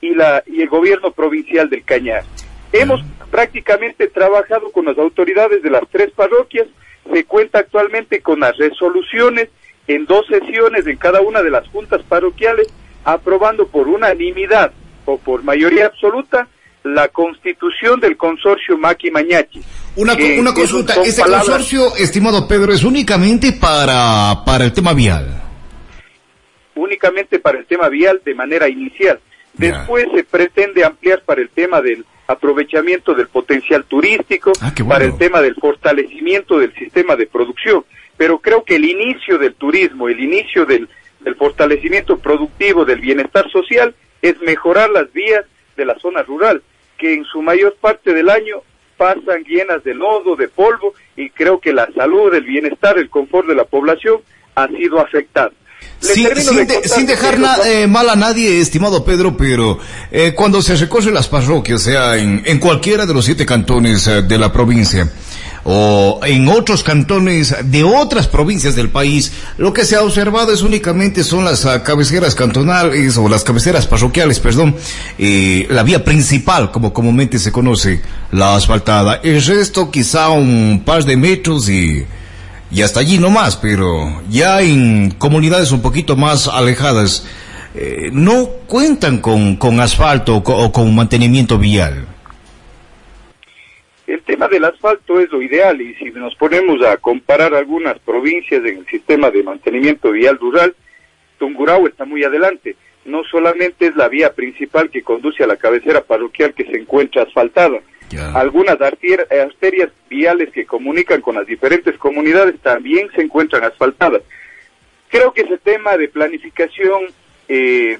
y, 0.00 0.14
la, 0.14 0.42
y 0.46 0.62
el 0.62 0.68
gobierno 0.68 1.12
provincial 1.12 1.70
del 1.70 1.84
Cañar. 1.84 2.24
Hemos 2.72 3.02
prácticamente 3.30 4.08
trabajado 4.08 4.70
con 4.72 4.84
las 4.84 4.98
autoridades 4.98 5.62
de 5.62 5.70
las 5.70 5.82
tres 5.90 6.10
parroquias, 6.10 6.66
se 7.12 7.24
cuenta 7.24 7.60
actualmente 7.60 8.20
con 8.20 8.40
las 8.40 8.56
resoluciones 8.56 9.48
en 9.86 10.06
dos 10.06 10.26
sesiones 10.26 10.86
en 10.86 10.96
cada 10.96 11.20
una 11.20 11.42
de 11.42 11.50
las 11.50 11.66
juntas 11.68 12.02
parroquiales, 12.02 12.68
aprobando 13.04 13.66
por 13.66 13.88
unanimidad 13.88 14.72
o 15.06 15.18
por 15.18 15.42
mayoría 15.42 15.86
absoluta 15.86 16.48
la 16.84 17.08
constitución 17.08 18.00
del 18.00 18.16
consorcio 18.16 18.78
Maki 18.78 19.10
Mañachi. 19.10 19.60
Una, 19.96 20.14
una 20.38 20.54
consulta, 20.54 20.94
¿este 21.04 21.22
consorcio, 21.22 21.94
estimado 21.96 22.46
Pedro, 22.48 22.72
es 22.72 22.84
únicamente 22.84 23.52
para, 23.52 24.44
para 24.44 24.64
el 24.64 24.72
tema 24.72 24.94
vial? 24.94 25.42
Únicamente 26.74 27.38
para 27.38 27.58
el 27.58 27.66
tema 27.66 27.88
vial 27.88 28.20
de 28.24 28.34
manera 28.34 28.68
inicial. 28.68 29.20
Después 29.54 30.06
se 30.14 30.24
pretende 30.24 30.84
ampliar 30.84 31.22
para 31.22 31.42
el 31.42 31.50
tema 31.50 31.82
del 31.82 32.04
aprovechamiento 32.26 33.14
del 33.14 33.26
potencial 33.28 33.84
turístico, 33.84 34.52
ah, 34.60 34.72
para 34.88 35.04
el 35.04 35.18
tema 35.18 35.42
del 35.42 35.56
fortalecimiento 35.56 36.58
del 36.58 36.72
sistema 36.74 37.16
de 37.16 37.26
producción. 37.26 37.84
Pero 38.16 38.38
creo 38.38 38.64
que 38.64 38.76
el 38.76 38.84
inicio 38.84 39.38
del 39.38 39.54
turismo, 39.54 40.08
el 40.08 40.20
inicio 40.20 40.64
del, 40.64 40.88
del 41.20 41.34
fortalecimiento 41.34 42.18
productivo, 42.18 42.84
del 42.84 43.00
bienestar 43.00 43.50
social, 43.50 43.94
es 44.22 44.40
mejorar 44.40 44.90
las 44.90 45.12
vías 45.12 45.44
de 45.76 45.84
la 45.84 45.98
zona 45.98 46.22
rural, 46.22 46.62
que 47.00 47.14
en 47.14 47.24
su 47.24 47.42
mayor 47.42 47.76
parte 47.80 48.12
del 48.12 48.28
año 48.28 48.62
pasan 48.96 49.42
llenas 49.44 49.82
de 49.82 49.94
lodo, 49.94 50.36
de 50.36 50.48
polvo, 50.48 50.92
y 51.16 51.30
creo 51.30 51.58
que 51.58 51.72
la 51.72 51.88
salud, 51.96 52.34
el 52.34 52.44
bienestar, 52.44 52.98
el 52.98 53.08
confort 53.08 53.48
de 53.48 53.54
la 53.54 53.64
población 53.64 54.20
ha 54.54 54.68
sido 54.68 55.00
afectado. 55.00 55.52
Sin, 56.00 56.28
sin, 56.84 57.06
dejar 57.06 57.38
eh, 57.66 57.86
mal 57.86 58.08
a 58.10 58.16
nadie, 58.16 58.60
estimado 58.60 59.02
Pedro, 59.02 59.36
pero 59.36 59.78
eh, 60.10 60.34
cuando 60.34 60.60
se 60.60 60.76
recorre 60.76 61.10
las 61.10 61.28
parroquias, 61.28 61.82
sea 61.82 62.16
en, 62.16 62.42
en 62.44 62.58
cualquiera 62.58 63.06
de 63.06 63.14
los 63.14 63.24
siete 63.24 63.46
cantones 63.46 64.06
eh, 64.06 64.22
de 64.22 64.38
la 64.38 64.52
provincia, 64.52 65.10
o 65.64 66.20
en 66.24 66.48
otros 66.48 66.82
cantones 66.82 67.54
de 67.64 67.84
otras 67.84 68.26
provincias 68.28 68.74
del 68.74 68.88
país, 68.88 69.32
lo 69.58 69.72
que 69.72 69.84
se 69.84 69.96
ha 69.96 70.02
observado 70.02 70.52
es 70.52 70.62
únicamente 70.62 71.24
son 71.24 71.44
las 71.44 71.64
uh, 71.64 71.82
cabeceras 71.84 72.34
cantonales 72.34 73.16
o 73.16 73.28
las 73.28 73.44
cabeceras 73.44 73.86
parroquiales, 73.86 74.40
perdón, 74.40 74.76
eh, 75.18 75.66
la 75.70 75.82
vía 75.82 76.04
principal, 76.04 76.70
como 76.70 76.92
comúnmente 76.92 77.38
se 77.38 77.52
conoce, 77.52 78.00
la 78.32 78.56
asfaltada. 78.56 79.20
El 79.22 79.42
resto 79.42 79.90
quizá 79.90 80.30
un 80.30 80.82
par 80.84 81.04
de 81.04 81.16
metros 81.16 81.68
y, 81.68 82.04
y 82.70 82.82
hasta 82.82 83.00
allí 83.00 83.18
no 83.18 83.30
más, 83.30 83.56
pero 83.56 84.22
ya 84.30 84.60
en 84.62 85.10
comunidades 85.12 85.72
un 85.72 85.80
poquito 85.80 86.16
más 86.16 86.48
alejadas, 86.48 87.24
eh, 87.74 88.10
no 88.12 88.46
cuentan 88.66 89.18
con, 89.18 89.56
con 89.56 89.80
asfalto 89.80 90.36
o 90.36 90.72
con 90.72 90.94
mantenimiento 90.94 91.58
vial. 91.58 92.06
El 94.10 94.22
tema 94.22 94.48
del 94.48 94.64
asfalto 94.64 95.20
es 95.20 95.30
lo 95.30 95.40
ideal 95.40 95.80
y 95.80 95.94
si 95.94 96.06
nos 96.10 96.34
ponemos 96.34 96.84
a 96.84 96.96
comparar 96.96 97.54
algunas 97.54 97.96
provincias 98.00 98.60
en 98.64 98.78
el 98.78 98.86
sistema 98.86 99.30
de 99.30 99.44
mantenimiento 99.44 100.10
vial 100.10 100.36
rural, 100.36 100.74
Tungurahua 101.38 101.88
está 101.88 102.04
muy 102.04 102.24
adelante. 102.24 102.74
No 103.04 103.22
solamente 103.22 103.86
es 103.86 103.94
la 103.94 104.08
vía 104.08 104.32
principal 104.32 104.90
que 104.90 105.04
conduce 105.04 105.44
a 105.44 105.46
la 105.46 105.54
cabecera 105.54 106.00
parroquial 106.00 106.54
que 106.54 106.64
se 106.64 106.76
encuentra 106.76 107.22
asfaltada. 107.22 107.78
Algunas 108.34 108.80
arterias 108.80 109.90
viales 110.08 110.50
que 110.50 110.66
comunican 110.66 111.20
con 111.20 111.36
las 111.36 111.46
diferentes 111.46 111.96
comunidades 111.96 112.58
también 112.62 113.08
se 113.14 113.22
encuentran 113.22 113.62
asfaltadas. 113.62 114.22
Creo 115.08 115.32
que 115.32 115.42
ese 115.42 115.58
tema 115.58 115.96
de 115.96 116.08
planificación 116.08 117.04
eh, 117.48 117.96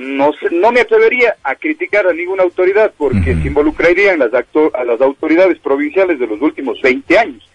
no, 0.00 0.32
no 0.50 0.72
me 0.72 0.80
atrevería 0.80 1.36
a 1.42 1.54
criticar 1.54 2.06
a 2.06 2.12
ninguna 2.12 2.42
autoridad 2.42 2.92
porque 2.96 3.34
se 3.34 3.48
involucraría 3.48 4.14
en 4.14 4.20
las, 4.20 4.32
a 4.32 4.84
las 4.84 5.00
autoridades 5.00 5.58
provinciales 5.58 6.18
de 6.18 6.26
los 6.26 6.40
últimos 6.40 6.80
20 6.80 7.18
años, 7.18 7.48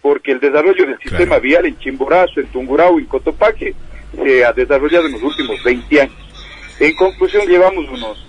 porque 0.00 0.32
el 0.32 0.40
desarrollo 0.40 0.84
del 0.84 0.98
sistema 0.98 1.38
vial 1.38 1.66
en 1.66 1.78
Chimborazo, 1.78 2.40
en 2.40 2.46
Tungurahua, 2.48 3.00
en 3.00 3.06
Cotopaxi, 3.06 3.72
se 4.16 4.44
ha 4.44 4.52
desarrollado 4.52 5.06
en 5.06 5.12
los 5.12 5.22
últimos 5.22 5.62
20 5.62 6.00
años. 6.00 6.16
En 6.80 6.94
conclusión, 6.96 7.46
llevamos 7.46 7.88
unos 7.88 8.26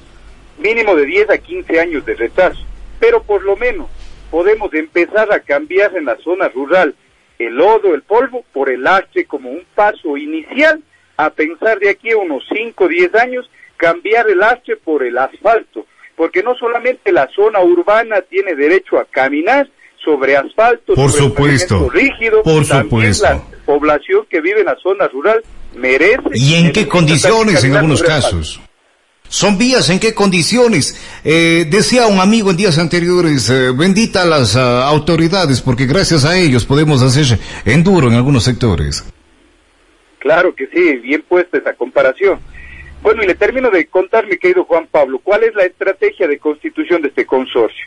mínimo 0.59 0.95
de 0.95 1.05
10 1.05 1.31
a 1.31 1.37
15 1.39 1.79
años 1.79 2.05
de 2.05 2.13
retraso, 2.13 2.63
pero 2.99 3.23
por 3.23 3.43
lo 3.43 3.57
menos 3.57 3.87
podemos 4.29 4.71
empezar 4.73 5.33
a 5.33 5.39
cambiar 5.39 5.97
en 5.97 6.05
la 6.05 6.15
zona 6.17 6.47
rural 6.49 6.95
el 7.39 7.55
lodo, 7.55 7.95
el 7.95 8.03
polvo, 8.03 8.45
por 8.53 8.69
el 8.69 8.83
lastre 8.83 9.25
como 9.25 9.49
un 9.49 9.63
paso 9.73 10.15
inicial 10.15 10.81
a 11.17 11.29
pensar 11.31 11.79
de 11.79 11.89
aquí 11.89 12.11
a 12.11 12.17
unos 12.17 12.43
5 12.53 12.83
o 12.83 12.87
10 12.87 13.15
años 13.15 13.49
cambiar 13.83 14.29
el 14.29 14.37
lastre 14.37 14.77
por 14.77 15.03
el 15.03 15.17
asfalto, 15.17 15.85
porque 16.15 16.41
no 16.41 16.55
solamente 16.55 17.11
la 17.11 17.27
zona 17.35 17.59
urbana 17.59 18.21
tiene 18.21 18.55
derecho 18.55 18.97
a 18.97 19.03
caminar 19.03 19.69
sobre 19.97 20.37
asfalto, 20.37 20.93
por 20.93 21.11
supuesto, 21.11 21.89
rígido, 21.89 22.43
por 22.43 22.63
supuesto. 22.63 23.25
la 23.25 23.41
población 23.65 24.25
que 24.29 24.39
vive 24.39 24.61
en 24.61 24.67
la 24.67 24.77
zona 24.81 25.09
rural 25.09 25.43
merece. 25.75 26.21
¿Y 26.33 26.55
en 26.55 26.71
qué 26.71 26.87
condiciones 26.87 27.61
en 27.65 27.75
algunos 27.75 28.01
casos? 28.01 28.61
Son 29.27 29.57
vías, 29.57 29.89
¿en 29.89 29.99
qué 29.99 30.13
condiciones? 30.13 30.97
Eh, 31.25 31.65
decía 31.69 32.07
un 32.07 32.21
amigo 32.21 32.51
en 32.51 32.57
días 32.57 32.77
anteriores, 32.77 33.49
eh, 33.49 33.71
bendita 33.75 34.23
las 34.23 34.55
ah, 34.55 34.87
autoridades, 34.87 35.59
porque 35.59 35.87
gracias 35.87 36.23
a 36.23 36.37
ellos 36.37 36.63
podemos 36.65 37.01
hacer 37.01 37.37
enduro 37.65 38.07
en 38.07 38.13
algunos 38.13 38.45
sectores. 38.45 39.03
Claro 40.19 40.55
que 40.55 40.67
sí, 40.67 40.99
bien 40.99 41.21
puesta 41.27 41.57
esa 41.57 41.73
comparación. 41.73 42.39
Bueno, 43.03 43.21
y 43.21 43.27
le 43.27 43.35
termino 43.35 43.69
de 43.69 43.87
contar, 43.87 44.27
mi 44.27 44.37
querido 44.37 44.63
Juan 44.63 44.87
Pablo, 44.87 45.19
cuál 45.19 45.43
es 45.43 45.53
la 45.55 45.65
estrategia 45.65 46.25
de 46.25 46.39
constitución 46.39 47.01
de 47.01 47.09
este 47.09 47.25
consorcio. 47.25 47.85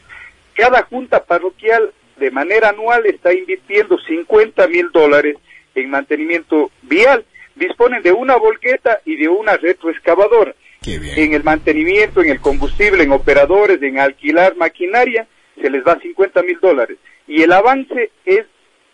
Cada 0.53 0.83
junta 0.83 1.25
parroquial 1.25 1.91
de 2.19 2.31
manera 2.31 2.69
anual 2.69 3.07
está 3.07 3.33
invirtiendo 3.33 3.97
50 3.99 4.69
mil 4.69 4.91
dólares 4.93 5.37
en 5.75 5.89
mantenimiento 5.89 6.71
vial. 6.83 7.25
Disponen 7.55 8.03
de 8.03 8.13
una 8.13 8.37
volqueta 8.37 9.01
y 9.07 9.17
de 9.17 9.27
una 9.29 9.57
retroexcavadora. 9.57 10.55
En 10.85 11.33
el 11.33 11.43
mantenimiento, 11.43 12.21
en 12.21 12.29
el 12.29 12.41
combustible, 12.41 13.03
en 13.03 13.13
operadores, 13.13 13.81
en 13.81 13.99
alquilar 13.99 14.55
maquinaria, 14.57 15.27
se 15.59 15.71
les 15.71 15.83
va 15.83 15.99
50 15.99 16.43
mil 16.43 16.61
dólares. 16.61 16.99
Y 17.27 17.41
el 17.41 17.53
avance 17.53 18.11
es 18.27 18.45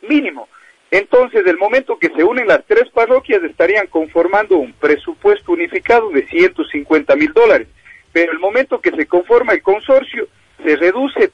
mínimo. 0.03 0.49
Entonces, 0.93 1.43
del 1.47 1.57
momento 1.57 1.99
que 1.99 2.11
se 2.15 2.23
unen 2.23 2.47
las 2.47 2.67
tres 2.67 2.91
parroquias, 2.91 3.43
estarían 3.43 3.87
conformando 3.87 4.59
un 4.59 4.75
presupuesto 4.75 5.53
unificado 5.53 6.11
de 6.11 6.27
150 6.27 7.17
mil 7.17 7.33
dólares. 7.33 7.67
Pero 8.13 8.31
el 8.31 8.39
momento 8.39 8.79
que 8.79 8.91
se 8.91 9.07
conforma 9.07 9.55
el 9.55 9.63
consorcio, 9.63 10.29
se 10.63 10.77
reduce 10.77 11.31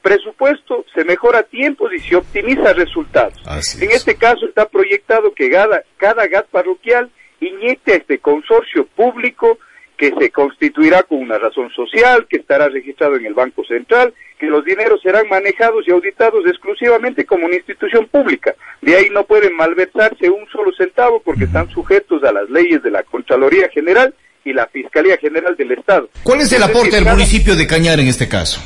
presupuesto, 0.00 0.84
se 0.94 1.04
mejora 1.04 1.42
tiempos 1.42 1.92
y 1.92 1.98
se 1.98 2.14
optimiza 2.14 2.72
resultados. 2.72 3.34
en 3.82 3.90
este 3.90 4.14
caso 4.14 4.46
está 4.46 4.68
proyectado 4.68 5.34
que 5.34 5.50
cada, 5.50 5.82
cada 5.96 6.28
GAT 6.28 6.46
parroquial 6.46 7.10
inyecte 7.40 7.94
a 7.94 7.96
este 7.96 8.20
consorcio 8.20 8.86
público 8.86 9.58
que 10.00 10.14
se 10.18 10.30
constituirá 10.30 11.02
con 11.02 11.18
una 11.18 11.36
razón 11.36 11.70
social, 11.72 12.26
que 12.26 12.38
estará 12.38 12.70
registrado 12.70 13.16
en 13.16 13.26
el 13.26 13.34
Banco 13.34 13.62
Central, 13.66 14.14
que 14.38 14.46
los 14.46 14.64
dineros 14.64 15.02
serán 15.02 15.28
manejados 15.28 15.86
y 15.86 15.90
auditados 15.90 16.46
exclusivamente 16.46 17.26
como 17.26 17.44
una 17.44 17.56
institución 17.56 18.06
pública. 18.06 18.54
De 18.80 18.96
ahí 18.96 19.10
no 19.10 19.24
pueden 19.24 19.54
malversarse 19.54 20.30
un 20.30 20.48
solo 20.48 20.72
centavo 20.72 21.20
porque 21.22 21.44
están 21.44 21.68
sujetos 21.68 22.24
a 22.24 22.32
las 22.32 22.48
leyes 22.48 22.82
de 22.82 22.90
la 22.90 23.02
Contraloría 23.02 23.68
General 23.68 24.14
y 24.42 24.54
la 24.54 24.66
Fiscalía 24.68 25.18
General 25.18 25.54
del 25.54 25.72
Estado. 25.72 26.08
¿Cuál 26.22 26.40
es 26.40 26.50
el 26.54 26.62
aporte 26.62 26.96
del 26.96 27.04
municipio 27.04 27.54
de 27.54 27.66
Cañar 27.66 28.00
en 28.00 28.08
este 28.08 28.26
caso? 28.26 28.62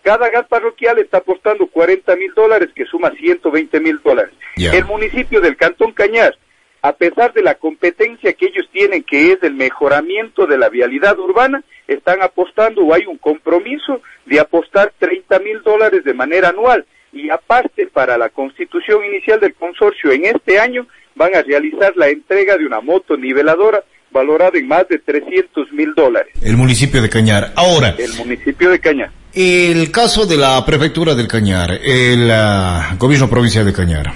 Cada 0.00 0.30
gas 0.30 0.46
parroquial 0.48 0.98
está 1.00 1.18
aportando 1.18 1.66
40 1.66 2.16
mil 2.16 2.32
dólares, 2.34 2.70
que 2.74 2.86
suma 2.86 3.10
120 3.10 3.78
mil 3.80 4.00
dólares. 4.02 4.32
El 4.56 4.86
municipio 4.86 5.42
del 5.42 5.54
Cantón 5.58 5.92
Cañar 5.92 6.34
a 6.82 6.92
pesar 6.92 7.32
de 7.32 7.42
la 7.42 7.54
competencia 7.54 8.32
que 8.32 8.46
ellos 8.46 8.68
tienen, 8.72 9.02
que 9.02 9.32
es 9.32 9.42
el 9.42 9.54
mejoramiento 9.54 10.46
de 10.46 10.58
la 10.58 10.68
vialidad 10.68 11.18
urbana, 11.18 11.62
están 11.86 12.22
apostando 12.22 12.82
o 12.82 12.94
hay 12.94 13.06
un 13.06 13.18
compromiso 13.18 14.00
de 14.26 14.38
apostar 14.38 14.92
30 14.98 15.38
mil 15.40 15.62
dólares 15.62 16.04
de 16.04 16.14
manera 16.14 16.50
anual. 16.50 16.84
Y 17.12 17.30
aparte, 17.30 17.86
para 17.86 18.18
la 18.18 18.28
constitución 18.28 19.04
inicial 19.04 19.40
del 19.40 19.54
consorcio 19.54 20.12
en 20.12 20.26
este 20.26 20.60
año, 20.60 20.86
van 21.16 21.34
a 21.34 21.42
realizar 21.42 21.94
la 21.96 22.08
entrega 22.08 22.56
de 22.56 22.66
una 22.66 22.80
moto 22.80 23.16
niveladora 23.16 23.82
valorada 24.10 24.58
en 24.58 24.68
más 24.68 24.88
de 24.88 24.98
300 24.98 25.72
mil 25.72 25.94
dólares. 25.94 26.32
El 26.42 26.56
municipio 26.56 27.02
de 27.02 27.08
Cañar. 27.08 27.52
Ahora. 27.56 27.94
El 27.98 28.12
municipio 28.14 28.70
de 28.70 28.78
Cañar. 28.78 29.10
El 29.34 29.90
caso 29.90 30.26
de 30.26 30.36
la 30.36 30.64
prefectura 30.64 31.14
del 31.14 31.28
Cañar, 31.28 31.70
el 31.84 32.30
uh, 32.30 32.96
gobierno 32.98 33.28
provincial 33.28 33.66
de 33.66 33.72
Cañar. 33.72 34.12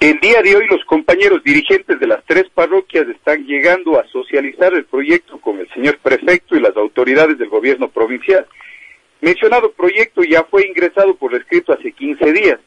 El 0.00 0.20
día 0.20 0.40
de 0.42 0.54
hoy 0.54 0.64
los 0.68 0.84
compañeros 0.84 1.42
dirigentes 1.42 1.98
de 1.98 2.06
las 2.06 2.24
tres 2.24 2.44
parroquias 2.54 3.08
están 3.08 3.44
llegando 3.46 3.98
a 3.98 4.06
socializar 4.06 4.72
el 4.72 4.84
proyecto 4.84 5.40
con 5.40 5.58
el 5.58 5.68
señor 5.70 5.98
prefecto 5.98 6.54
y 6.54 6.60
las 6.60 6.76
autoridades 6.76 7.36
del 7.36 7.48
gobierno 7.48 7.88
provincial. 7.88 8.46
Mencionado 9.20 9.72
proyecto 9.72 10.22
ya 10.22 10.44
fue 10.44 10.68
ingresado 10.68 11.16
por 11.16 11.34
escrito 11.34 11.72
hace 11.72 11.90
15 11.90 12.32
días. 12.32 12.60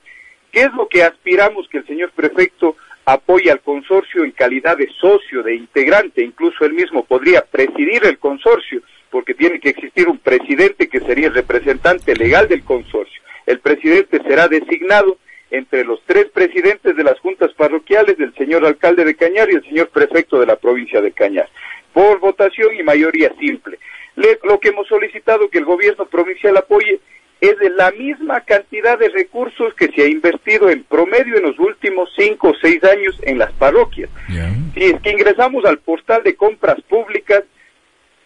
¿Qué 0.51 0.63
es 0.63 0.73
lo 0.73 0.89
que 0.89 1.03
aspiramos 1.03 1.69
que 1.69 1.77
el 1.77 1.87
señor 1.87 2.11
prefecto 2.11 2.75
apoye 3.05 3.49
al 3.49 3.61
consorcio 3.61 4.25
en 4.25 4.31
calidad 4.31 4.75
de 4.75 4.89
socio, 4.99 5.41
de 5.41 5.55
integrante? 5.55 6.21
Incluso 6.25 6.65
él 6.65 6.73
mismo 6.73 7.05
podría 7.05 7.45
presidir 7.45 8.03
el 8.03 8.19
consorcio, 8.19 8.81
porque 9.09 9.35
tiene 9.35 9.61
que 9.61 9.69
existir 9.69 10.09
un 10.09 10.17
presidente 10.17 10.89
que 10.89 10.99
sería 10.99 11.27
el 11.27 11.33
representante 11.33 12.13
legal 12.13 12.49
del 12.49 12.65
consorcio. 12.65 13.21
El 13.45 13.61
presidente 13.61 14.21
será 14.27 14.49
designado 14.49 15.17
entre 15.51 15.83
los 15.83 16.01
tres 16.05 16.27
presidentes 16.33 16.95
de 16.95 17.03
las 17.03 17.19
juntas 17.19 17.51
parroquiales, 17.53 18.15
el 18.19 18.33
señor 18.35 18.65
alcalde 18.65 19.03
de 19.03 19.15
Cañar 19.15 19.49
y 19.51 19.55
el 19.55 19.63
señor 19.63 19.89
prefecto 19.89 20.39
de 20.39 20.45
la 20.45 20.55
provincia 20.55 21.01
de 21.01 21.11
Cañar, 21.11 21.49
por 21.93 22.19
votación 22.19 22.73
y 22.73 22.83
mayoría 22.83 23.31
simple. 23.39 23.77
lo 24.15 24.59
que 24.59 24.69
hemos 24.69 24.87
solicitado 24.87 25.49
que 25.49 25.59
el 25.59 25.65
gobierno 25.65 26.05
provincial 26.05 26.57
apoye 26.57 26.99
es 27.41 27.57
de 27.57 27.69
la 27.71 27.91
misma 27.91 28.41
cantidad 28.41 28.97
de 28.99 29.09
recursos 29.09 29.73
que 29.73 29.87
se 29.87 30.03
ha 30.03 30.07
invertido 30.07 30.69
en 30.69 30.83
promedio 30.83 31.37
en 31.37 31.43
los 31.43 31.57
últimos 31.59 32.09
cinco 32.15 32.49
o 32.49 32.55
seis 32.61 32.83
años 32.83 33.19
en 33.23 33.39
las 33.39 33.51
parroquias. 33.53 34.09
Si 34.73 34.83
es 34.83 35.01
que 35.01 35.11
ingresamos 35.11 35.65
al 35.65 35.79
portal 35.79 36.23
de 36.23 36.35
compras 36.35 36.79
públicas 36.81 37.43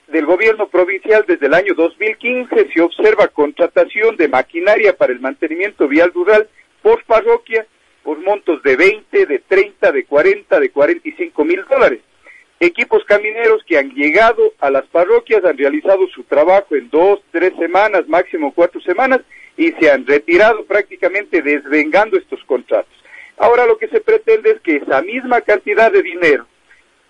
del 0.09 0.25
gobierno 0.25 0.67
provincial 0.67 1.23
desde 1.27 1.47
el 1.47 1.53
año 1.53 1.73
2015, 1.75 2.67
se 2.73 2.81
observa 2.81 3.27
contratación 3.29 4.17
de 4.17 4.27
maquinaria 4.27 4.95
para 4.95 5.13
el 5.13 5.21
mantenimiento 5.21 5.87
vial 5.87 6.11
rural 6.13 6.47
por 6.85 7.03
parroquia 7.05 7.65
por 8.03 8.19
montos 8.19 8.61
de 8.61 8.75
20, 8.75 9.25
de 9.25 9.39
30, 9.39 9.91
de 9.91 10.05
40, 10.05 10.59
de 10.59 10.69
45 10.69 11.43
mil 11.43 11.65
dólares 11.67 12.01
equipos 12.59 13.03
camineros 13.05 13.63
que 13.65 13.79
han 13.79 13.89
llegado 13.89 14.53
a 14.59 14.69
las 14.69 14.85
parroquias, 14.85 15.43
han 15.43 15.57
realizado 15.57 16.07
su 16.13 16.23
trabajo 16.23 16.75
en 16.75 16.89
dos, 16.91 17.21
tres 17.31 17.53
semanas, 17.57 18.07
máximo 18.07 18.53
cuatro 18.53 18.79
semanas, 18.81 19.21
y 19.57 19.71
se 19.73 19.89
han 19.89 20.05
retirado 20.05 20.63
prácticamente 20.65 21.41
desvengando 21.41 22.17
estos 22.17 22.43
contratos. 22.45 22.93
Ahora 23.37 23.65
lo 23.65 23.77
que 23.77 23.87
se 23.87 23.99
pretende 23.99 24.51
es 24.51 24.61
que 24.61 24.77
esa 24.77 25.01
misma 25.01 25.41
cantidad 25.41 25.91
de 25.91 26.03
dinero 26.03 26.45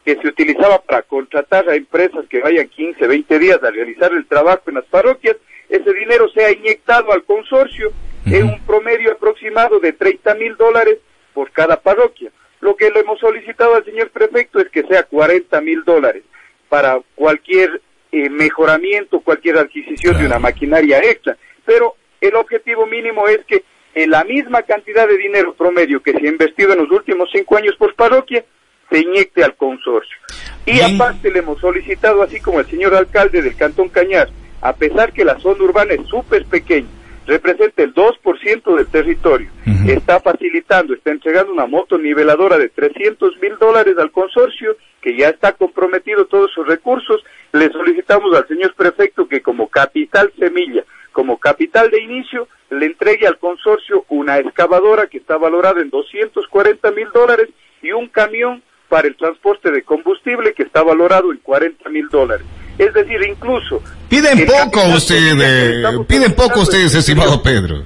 que 0.06 0.16
se 0.16 0.28
utilizaba 0.28 0.82
para 0.82 1.02
contratar 1.02 1.70
a 1.70 1.76
empresas 1.76 2.26
que 2.30 2.40
vayan 2.40 2.70
15, 2.70 3.06
20 3.06 3.40
días 3.40 3.62
a 3.62 3.72
realizar 3.72 4.14
el 4.14 4.26
trabajo 4.26 4.64
en 4.68 4.76
las 4.76 4.86
parroquias, 4.86 5.36
ese 5.68 5.94
dinero 5.94 6.30
sea 6.30 6.52
inyectado 6.52 7.12
al 7.12 7.24
consorcio 7.24 7.92
en 8.26 8.44
un 8.44 8.60
promedio 8.66 9.12
aproximado 9.12 9.80
de 9.80 9.94
30 9.94 10.36
mil 10.36 10.56
dólares 10.58 10.98
por 11.34 11.52
cada 11.52 11.80
parroquia. 11.80 12.32
Lo 12.62 12.76
que 12.76 12.90
le 12.90 13.02
hemos 13.02 13.20
solicitado 13.20 13.76
al 13.76 13.86
señor 13.86 14.10
prefecto 14.10 14.60
es 14.60 14.70
que 14.70 14.84
sea 14.84 15.04
40 15.04 15.62
mil 15.62 15.84
dólares 15.84 16.24
para 16.70 17.00
cualquier 17.16 17.82
eh, 18.12 18.30
mejoramiento, 18.30 19.20
cualquier 19.20 19.58
adquisición 19.58 20.18
de 20.18 20.26
una 20.26 20.40
maquinaria 20.40 21.00
extra. 21.00 21.38
Pero 21.66 21.96
el 22.22 22.36
objetivo 22.36 22.86
mínimo 22.88 23.28
es 23.28 23.46
que 23.46 23.64
en 23.94 24.10
la 24.10 24.24
misma 24.24 24.64
cantidad 24.64 25.08
de 25.08 25.18
dinero 25.18 25.54
promedio 25.54 26.02
que 26.02 26.12
se 26.12 26.26
ha 26.26 26.30
investido 26.30 26.74
en 26.74 26.80
los 26.80 26.92
últimos 26.92 27.30
cinco 27.32 27.58
años 27.58 27.76
por 27.78 27.96
parroquia, 27.96 28.44
se 28.90 29.00
inyecte 29.00 29.44
al 29.44 29.56
consorcio. 29.56 30.18
Y 30.66 30.82
aparte 30.82 31.32
le 31.32 31.40
hemos 31.40 31.60
solicitado, 31.60 32.22
así 32.24 32.40
como 32.40 32.60
el 32.60 32.66
señor 32.68 32.96
alcalde 32.96 33.42
del 33.42 33.56
Cantón 33.56 33.90
Cañar, 33.90 34.30
a 34.62 34.74
pesar 34.74 35.14
que 35.14 35.24
la 35.24 35.40
zona 35.40 35.64
urbana 35.64 35.94
es 35.94 36.06
súper 36.08 36.46
pequeña, 36.46 36.90
representa 37.26 37.84
el 37.84 37.94
2% 37.94 38.76
del 38.76 38.88
territorio. 38.88 39.50
Está 39.88 40.20
facilitando, 40.20 40.94
está 40.94 41.12
entregando 41.12 41.54
una 41.54 41.68
moto 41.68 41.98
niveladora 41.98 42.58
de 42.58 42.70
300 42.70 43.40
mil 43.42 43.58
dólares 43.58 43.98
al 43.98 44.12
consorcio, 44.12 44.78
que 45.02 45.16
ya 45.16 45.30
está 45.30 45.54
comprometido 45.54 46.26
todos 46.26 46.52
sus 46.52 46.68
recursos. 46.68 47.24
Le 47.52 47.70
solicitamos 47.72 48.36
al 48.36 48.48
señor 48.48 48.74
prefecto 48.76 49.28
que 49.28 49.42
como 49.42 49.68
capital 49.68 50.32
semilla, 50.38 50.84
como 51.12 51.38
capital 51.38 51.90
de 51.92 52.02
inicio, 52.02 52.48
le 52.70 52.88
entregue 52.88 53.28
al 53.28 53.38
consorcio 53.38 54.06
una 54.10 54.40
excavadora 54.40 55.08
que 55.08 55.18
está 55.18 55.38
valorada 55.38 55.82
en 55.82 55.90
240 55.90 56.92
mil 56.92 57.08
dólares 57.14 57.50
y 57.82 57.92
un 57.92 58.08
camión 58.08 58.64
para 58.90 59.08
el 59.08 59.16
transporte 59.16 59.72
de 59.72 59.84
combustible 59.84 60.54
que 60.54 60.64
está 60.64 60.84
valorado 60.84 61.32
en 61.32 61.38
40 61.38 61.90
mil 61.90 62.08
dólares. 62.10 62.46
Es 62.78 62.94
decir, 62.94 63.22
incluso... 63.28 63.82
Piden 64.10 64.46
poco 64.46 64.84
ustedes, 64.96 66.06
piden 66.08 66.34
poco 66.34 66.62
ustedes, 66.62 66.94
estimado 66.94 67.42
Pedro. 67.42 67.84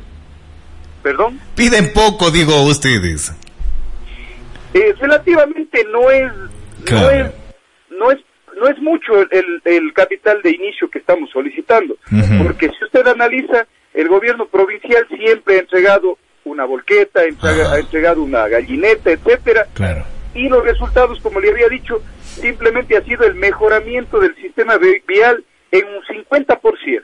¿Perdón? 1.03 1.39
Piden 1.55 1.93
poco, 1.93 2.29
digo 2.31 2.63
ustedes. 2.63 3.31
Eh, 4.73 4.93
relativamente 4.99 5.85
no 5.91 6.11
es, 6.11 6.31
no 6.91 7.09
es, 7.09 7.31
no 7.89 8.11
es, 8.11 8.19
no 8.59 8.67
es 8.67 8.77
mucho 8.79 9.21
el, 9.31 9.61
el, 9.63 9.93
capital 9.93 10.41
de 10.43 10.51
inicio 10.51 10.89
que 10.89 10.99
estamos 10.99 11.29
solicitando, 11.31 11.95
porque 12.43 12.69
si 12.77 12.85
usted 12.85 13.07
analiza, 13.07 13.65
el 13.93 14.07
gobierno 14.07 14.47
provincial 14.47 15.07
siempre 15.07 15.55
ha 15.55 15.59
entregado 15.61 16.17
una 16.43 16.65
volqueta, 16.65 17.21
ha 17.21 17.79
entregado 17.79 18.21
una 18.21 18.47
gallineta, 18.47 19.11
etcétera, 19.11 19.65
claro. 19.73 20.05
Y 20.33 20.47
los 20.47 20.63
resultados, 20.63 21.19
como 21.21 21.39
le 21.39 21.51
había 21.51 21.69
dicho, 21.69 22.01
simplemente 22.21 22.97
ha 22.97 23.03
sido 23.03 23.25
el 23.25 23.35
mejoramiento 23.35 24.19
del 24.19 24.35
sistema 24.35 24.77
vial 24.77 25.43
en 25.71 25.85
un 25.87 26.03
50%. 26.03 27.03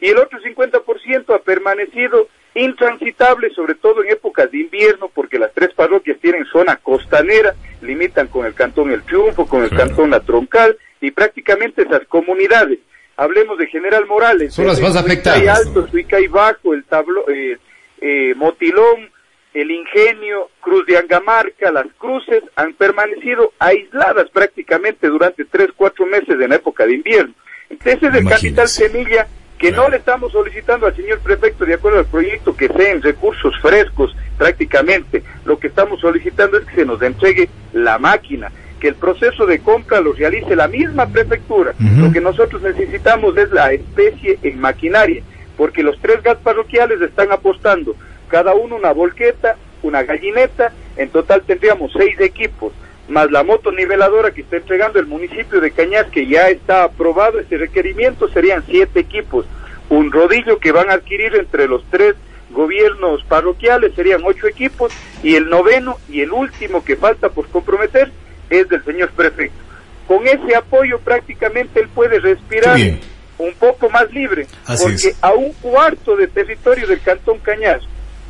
Y 0.00 0.08
el 0.08 0.18
otro 0.18 0.38
50% 0.40 1.34
ha 1.34 1.38
permanecido 1.38 2.28
intransitable, 2.54 3.50
sobre 3.50 3.74
todo 3.74 4.02
en 4.02 4.10
épocas 4.10 4.50
de 4.50 4.58
invierno, 4.58 5.10
porque 5.12 5.38
las 5.38 5.52
tres 5.52 5.72
parroquias 5.74 6.18
tienen 6.20 6.44
zona 6.46 6.76
costanera, 6.76 7.54
limitan 7.80 8.28
con 8.28 8.46
el 8.46 8.54
cantón 8.54 8.90
El 8.92 9.02
Triunfo, 9.02 9.46
con 9.46 9.64
el 9.64 9.70
cantón 9.70 10.10
La 10.10 10.20
Troncal, 10.20 10.76
y 11.00 11.10
prácticamente 11.10 11.82
esas 11.82 12.06
comunidades, 12.06 12.78
hablemos 13.16 13.58
de 13.58 13.66
General 13.66 14.06
Morales, 14.06 14.54
son 14.54 14.66
las 14.66 14.80
más 14.80 14.96
afectadas. 14.96 15.66
Alto, 15.66 15.86
Suicay 15.88 16.28
Bajo, 16.28 16.74
el 16.74 16.84
tablo, 16.84 17.28
eh, 17.28 17.58
eh, 18.00 18.34
Motilón, 18.36 19.10
el 19.54 19.70
Ingenio, 19.70 20.50
Cruz 20.60 20.84
de 20.86 20.98
Angamarca, 20.98 21.70
las 21.70 21.86
cruces 21.96 22.42
han 22.56 22.74
permanecido 22.74 23.52
aisladas 23.60 24.28
prácticamente 24.30 25.08
durante 25.08 25.44
tres, 25.44 25.68
cuatro 25.76 26.06
meses 26.06 26.28
en 26.40 26.50
la 26.50 26.56
época 26.56 26.84
de 26.84 26.94
invierno. 26.94 27.32
Entonces 27.70 28.02
ese 28.02 28.06
es 28.08 28.14
el 28.14 28.28
capital 28.28 28.68
semilla 28.68 29.28
que 29.56 29.70
no 29.70 29.88
le 29.88 29.98
estamos 29.98 30.32
solicitando 30.32 30.86
al 30.86 30.96
señor 30.96 31.20
prefecto 31.20 31.64
de 31.64 31.74
acuerdo 31.74 32.00
al 32.00 32.06
proyecto 32.06 32.56
que 32.56 32.68
sean 32.68 33.00
recursos 33.00 33.54
frescos 33.62 34.14
prácticamente. 34.36 35.22
Lo 35.44 35.56
que 35.58 35.68
estamos 35.68 36.00
solicitando 36.00 36.58
es 36.58 36.64
que 36.66 36.74
se 36.74 36.84
nos 36.84 37.00
entregue 37.00 37.48
la 37.72 37.98
máquina, 37.98 38.50
que 38.80 38.88
el 38.88 38.96
proceso 38.96 39.46
de 39.46 39.60
compra 39.60 40.00
lo 40.00 40.12
realice 40.12 40.56
la 40.56 40.66
misma 40.66 41.06
prefectura. 41.06 41.74
Lo 41.78 42.10
que 42.10 42.20
nosotros 42.20 42.60
necesitamos 42.60 43.36
es 43.36 43.52
la 43.52 43.72
especie 43.72 44.36
en 44.42 44.60
maquinaria, 44.60 45.22
porque 45.56 45.84
los 45.84 45.98
tres 46.00 46.20
gas 46.24 46.38
parroquiales 46.42 47.00
están 47.00 47.30
apostando 47.30 47.94
cada 48.34 48.52
uno 48.52 48.74
una 48.74 48.92
volqueta, 48.92 49.54
una 49.84 50.02
gallineta, 50.02 50.72
en 50.96 51.08
total 51.10 51.42
tendríamos 51.42 51.92
seis 51.96 52.18
equipos, 52.18 52.72
más 53.06 53.30
la 53.30 53.44
moto 53.44 53.70
niveladora 53.70 54.32
que 54.32 54.40
está 54.40 54.56
entregando 54.56 54.98
el 54.98 55.06
municipio 55.06 55.60
de 55.60 55.70
Cañas, 55.70 56.08
que 56.10 56.26
ya 56.26 56.48
está 56.48 56.82
aprobado 56.82 57.38
este 57.38 57.58
requerimiento, 57.58 58.26
serían 58.26 58.64
siete 58.66 58.98
equipos, 58.98 59.46
un 59.88 60.10
rodillo 60.10 60.58
que 60.58 60.72
van 60.72 60.90
a 60.90 60.94
adquirir 60.94 61.36
entre 61.36 61.68
los 61.68 61.84
tres 61.92 62.16
gobiernos 62.50 63.22
parroquiales, 63.22 63.94
serían 63.94 64.22
ocho 64.24 64.48
equipos, 64.48 64.92
y 65.22 65.36
el 65.36 65.48
noveno 65.48 65.98
y 66.08 66.22
el 66.22 66.32
último 66.32 66.84
que 66.84 66.96
falta 66.96 67.28
por 67.28 67.46
comprometer 67.46 68.10
es 68.50 68.68
del 68.68 68.84
señor 68.84 69.12
prefecto. 69.12 69.60
Con 70.08 70.26
ese 70.26 70.56
apoyo 70.56 70.98
prácticamente 70.98 71.78
él 71.78 71.88
puede 71.94 72.18
respirar 72.18 72.80
un 73.38 73.54
poco 73.60 73.88
más 73.90 74.12
libre, 74.12 74.48
porque 74.66 75.14
a 75.20 75.32
un 75.34 75.52
cuarto 75.52 76.16
de 76.16 76.26
territorio 76.26 76.88
del 76.88 77.00
Cantón 77.00 77.38
Cañas 77.38 77.80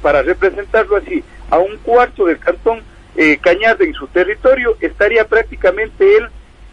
para 0.05 0.21
representarlo 0.21 0.99
así, 0.99 1.25
a 1.49 1.59
un 1.59 1.79
cuarto 1.79 2.27
del 2.27 2.39
cantón 2.39 2.81
eh, 3.17 3.39
Cañada 3.41 3.79
en 3.81 3.95
su 3.95 4.07
territorio, 4.09 4.77
estaría 4.83 5.27
prácticamente 5.27 6.05
él 6.19 6.27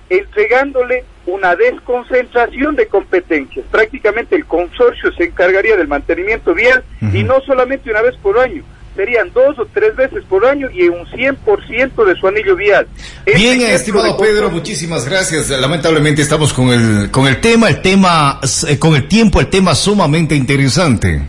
entregándole 0.09 1.05
una 1.25 1.55
desconcentración 1.55 2.75
de 2.75 2.87
competencias. 2.87 3.65
Prácticamente 3.71 4.35
el 4.35 4.45
consorcio 4.45 5.13
se 5.13 5.23
encargaría 5.23 5.77
del 5.77 5.87
mantenimiento 5.87 6.53
vial 6.53 6.83
y 7.13 7.23
no 7.23 7.39
solamente 7.45 7.89
una 7.89 8.01
vez 8.01 8.17
por 8.17 8.37
año, 8.37 8.63
serían 8.97 9.31
dos 9.31 9.57
o 9.59 9.65
tres 9.67 9.95
veces 9.95 10.25
por 10.27 10.45
año 10.45 10.69
y 10.73 10.89
un 10.89 11.05
100% 11.05 12.05
de 12.05 12.15
su 12.15 12.27
anillo 12.27 12.57
vial. 12.57 12.85
Bien, 13.25 13.61
estimado 13.61 14.17
Pedro, 14.17 14.49
muchísimas 14.49 15.07
gracias. 15.07 15.49
Lamentablemente 15.51 16.21
estamos 16.21 16.51
con 16.51 16.67
el, 16.67 17.09
con 17.11 17.27
el 17.27 17.39
tema, 17.39 17.69
el 17.69 17.81
tema, 17.81 18.41
eh, 18.67 18.77
con 18.77 18.93
el 18.95 19.07
tiempo, 19.07 19.39
el 19.39 19.47
tema 19.47 19.73
sumamente 19.73 20.35
interesante 20.35 21.21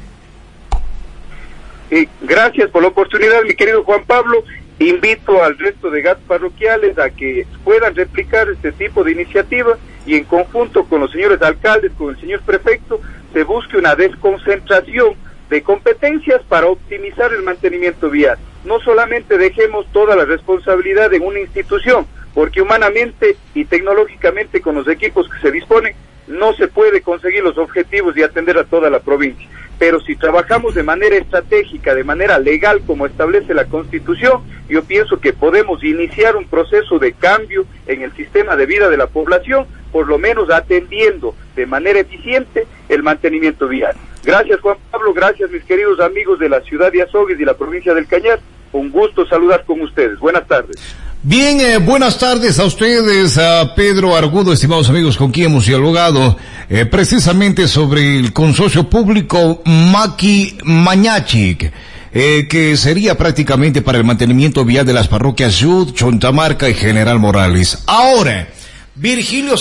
gracias 2.22 2.70
por 2.70 2.82
la 2.82 2.88
oportunidad, 2.88 3.42
mi 3.42 3.54
querido 3.54 3.84
Juan 3.84 4.04
Pablo. 4.04 4.44
Invito 4.78 5.44
al 5.44 5.58
resto 5.58 5.90
de 5.90 6.02
GATS 6.02 6.22
parroquiales 6.26 6.98
a 6.98 7.10
que 7.10 7.46
puedan 7.62 7.94
replicar 7.94 8.48
este 8.48 8.72
tipo 8.72 9.04
de 9.04 9.12
iniciativa 9.12 9.76
y 10.06 10.16
en 10.16 10.24
conjunto 10.24 10.84
con 10.84 11.00
los 11.00 11.12
señores 11.12 11.40
alcaldes, 11.42 11.92
con 11.92 12.10
el 12.10 12.20
señor 12.20 12.40
prefecto, 12.40 13.00
se 13.32 13.44
busque 13.44 13.76
una 13.76 13.94
desconcentración 13.94 15.14
de 15.50 15.62
competencias 15.62 16.42
para 16.48 16.66
optimizar 16.66 17.32
el 17.32 17.42
mantenimiento 17.42 18.10
vial. 18.10 18.38
No 18.64 18.80
solamente 18.80 19.38
dejemos 19.38 19.86
toda 19.92 20.16
la 20.16 20.24
responsabilidad 20.24 21.12
en 21.12 21.22
una 21.22 21.40
institución, 21.40 22.06
porque 22.34 22.62
humanamente 22.62 23.36
y 23.54 23.66
tecnológicamente 23.66 24.60
con 24.60 24.74
los 24.74 24.88
equipos 24.88 25.28
que 25.28 25.40
se 25.40 25.52
disponen 25.52 25.94
no 26.26 26.54
se 26.54 26.66
puede 26.66 27.02
conseguir 27.02 27.44
los 27.44 27.58
objetivos 27.58 28.16
y 28.16 28.22
atender 28.22 28.56
a 28.56 28.64
toda 28.64 28.88
la 28.88 29.00
provincia 29.00 29.48
pero 29.78 30.00
si 30.00 30.16
trabajamos 30.16 30.74
de 30.74 30.82
manera 30.82 31.16
estratégica, 31.16 31.94
de 31.94 32.04
manera 32.04 32.38
legal, 32.38 32.82
como 32.86 33.06
establece 33.06 33.54
la 33.54 33.64
Constitución, 33.64 34.42
yo 34.68 34.84
pienso 34.84 35.20
que 35.20 35.32
podemos 35.32 35.82
iniciar 35.82 36.36
un 36.36 36.46
proceso 36.46 36.98
de 36.98 37.12
cambio 37.12 37.66
en 37.86 38.02
el 38.02 38.12
sistema 38.12 38.56
de 38.56 38.66
vida 38.66 38.88
de 38.88 38.96
la 38.96 39.08
población, 39.08 39.66
por 39.90 40.06
lo 40.06 40.18
menos 40.18 40.50
atendiendo 40.50 41.34
de 41.56 41.66
manera 41.66 42.00
eficiente 42.00 42.66
el 42.88 43.02
mantenimiento 43.02 43.68
vial. 43.68 43.94
Gracias 44.24 44.60
Juan 44.60 44.76
Pablo, 44.90 45.12
gracias 45.12 45.50
mis 45.50 45.64
queridos 45.64 46.00
amigos 46.00 46.38
de 46.38 46.48
la 46.48 46.60
ciudad 46.60 46.92
de 46.92 47.02
Azogues 47.02 47.40
y 47.40 47.44
la 47.44 47.54
provincia 47.54 47.92
del 47.92 48.06
Cañar. 48.06 48.40
Un 48.72 48.90
gusto 48.90 49.26
saludar 49.26 49.64
con 49.64 49.80
ustedes. 49.82 50.18
Buenas 50.18 50.46
tardes. 50.46 50.96
Bien, 51.24 51.60
eh, 51.60 51.78
buenas 51.78 52.18
tardes 52.18 52.58
a 52.58 52.64
ustedes, 52.64 53.38
a 53.38 53.76
Pedro 53.76 54.16
Argudo, 54.16 54.52
estimados 54.52 54.88
amigos 54.88 55.16
con 55.16 55.30
quien 55.30 55.52
hemos 55.52 55.66
dialogado 55.66 56.36
eh, 56.68 56.84
precisamente 56.84 57.68
sobre 57.68 58.18
el 58.18 58.32
consorcio 58.32 58.90
público 58.90 59.62
Maki 59.64 60.58
Mañachic. 60.64 61.72
Eh, 62.12 62.48
que 62.50 62.76
sería 62.76 63.16
prácticamente 63.16 63.82
para 63.82 63.98
el 63.98 64.04
mantenimiento 64.04 64.64
vial 64.64 64.84
de 64.84 64.94
las 64.94 65.06
parroquias 65.06 65.54
Yud, 65.60 65.92
Chontamarca 65.94 66.68
y 66.68 66.74
General 66.74 67.20
Morales. 67.20 67.84
Ahora, 67.86 68.48
Virgilio 68.96 69.54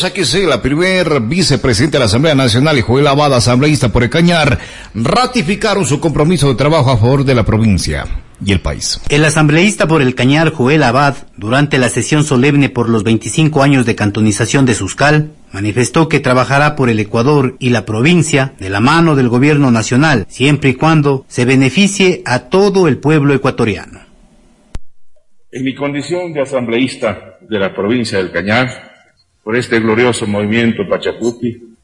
la 0.47 0.61
primer 0.63 1.21
vicepresidente 1.21 1.97
de 1.97 1.99
la 1.99 2.05
Asamblea 2.05 2.33
Nacional 2.33 2.79
y 2.79 2.81
Joel 2.81 3.05
Abad, 3.05 3.35
asambleísta 3.35 3.89
por 3.89 4.01
el 4.01 4.09
Cañar, 4.09 4.57
ratificaron 4.95 5.85
su 5.85 5.99
compromiso 5.99 6.49
de 6.49 6.55
trabajo 6.55 6.89
a 6.89 6.97
favor 6.97 7.23
de 7.23 7.35
la 7.35 7.43
provincia 7.43 8.07
y 8.45 8.51
el 8.51 8.59
país. 8.59 9.01
El 9.09 9.26
asambleísta 9.26 9.88
por 9.88 10.01
el 10.01 10.15
Cañar, 10.15 10.51
Joel 10.51 10.84
Abad, 10.84 11.15
durante 11.38 11.77
la 11.77 11.89
sesión 11.89 12.23
solemne 12.23 12.69
por 12.69 12.89
los 12.89 13.03
25 13.03 13.63
años 13.63 13.85
de 13.85 13.95
cantonización 13.95 14.65
de 14.65 14.73
Suscal, 14.73 15.31
manifestó 15.51 16.09
que 16.09 16.19
trabajará 16.19 16.76
por 16.76 16.89
el 16.89 16.99
Ecuador 16.99 17.55
y 17.59 17.69
la 17.69 17.85
provincia 17.85 18.53
de 18.59 18.69
la 18.69 18.80
mano 18.80 19.15
del 19.15 19.30
gobierno 19.30 19.72
nacional, 19.72 20.26
siempre 20.30 20.72
y 20.72 20.73
cuando 20.76 21.26
se 21.27 21.45
beneficie 21.45 22.22
a 22.26 22.49
todo 22.49 22.88
el 22.88 22.97
pueblo 22.97 23.34
ecuatoriano. 23.34 24.01
En 25.51 25.63
mi 25.63 25.76
condición 25.76 26.34
de 26.34 26.41
asambleísta 26.41 27.38
de 27.41 27.59
la 27.59 27.73
provincia 27.73 28.18
del 28.18 28.31
Cañar, 28.31 28.91
por 29.43 29.55
este 29.55 29.80
glorioso 29.80 30.27
movimiento 30.27 30.88
Pachacuti. 30.88 31.76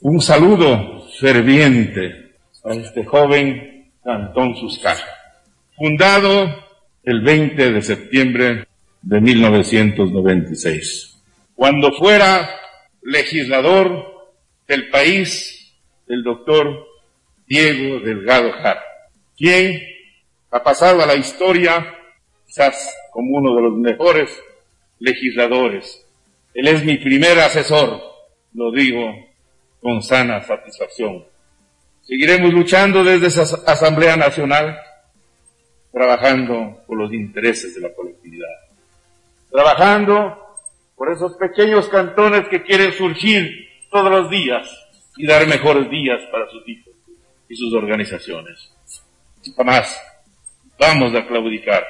Un 0.00 0.20
saludo 0.20 1.06
ferviente 1.20 2.32
a 2.64 2.74
este 2.74 3.04
joven 3.04 3.92
Cantón 4.02 4.56
Suscar, 4.56 4.96
fundado 5.82 6.46
el 7.02 7.22
20 7.22 7.72
de 7.72 7.82
septiembre 7.82 8.68
de 9.02 9.20
1996. 9.20 11.20
Cuando 11.56 11.90
fuera 11.90 12.48
legislador 13.02 14.30
del 14.68 14.90
país, 14.90 15.74
el 16.06 16.22
doctor 16.22 16.86
Diego 17.48 17.98
Delgado 17.98 18.52
Jara, 18.52 18.80
quien 19.36 19.82
ha 20.52 20.62
pasado 20.62 21.02
a 21.02 21.06
la 21.06 21.16
historia 21.16 21.84
quizás 22.46 22.96
como 23.10 23.38
uno 23.38 23.56
de 23.56 23.62
los 23.62 23.76
mejores 23.76 24.30
legisladores 25.00 26.06
él 26.54 26.68
es 26.68 26.84
mi 26.84 26.98
primer 26.98 27.40
asesor, 27.40 28.00
lo 28.54 28.70
digo 28.70 29.02
con 29.80 30.00
sana 30.00 30.42
satisfacción. 30.42 31.24
Seguiremos 32.02 32.52
luchando 32.52 33.02
desde 33.02 33.26
esa 33.26 33.42
Asamblea 33.66 34.16
Nacional, 34.16 34.78
trabajando 35.92 36.82
por 36.86 36.96
los 36.96 37.12
intereses 37.12 37.74
de 37.74 37.82
la 37.82 37.94
colectividad, 37.94 38.48
trabajando 39.50 40.38
por 40.96 41.12
esos 41.12 41.36
pequeños 41.36 41.88
cantones 41.88 42.48
que 42.48 42.62
quieren 42.62 42.92
surgir 42.92 43.68
todos 43.90 44.10
los 44.10 44.30
días 44.30 44.66
y 45.16 45.26
dar 45.26 45.46
mejores 45.46 45.90
días 45.90 46.20
para 46.30 46.48
sus 46.48 46.66
hijos 46.66 46.94
y 47.48 47.56
sus 47.56 47.74
organizaciones. 47.74 48.72
Jamás 49.56 50.00
vamos 50.78 51.14
a 51.14 51.26
claudicar, 51.26 51.84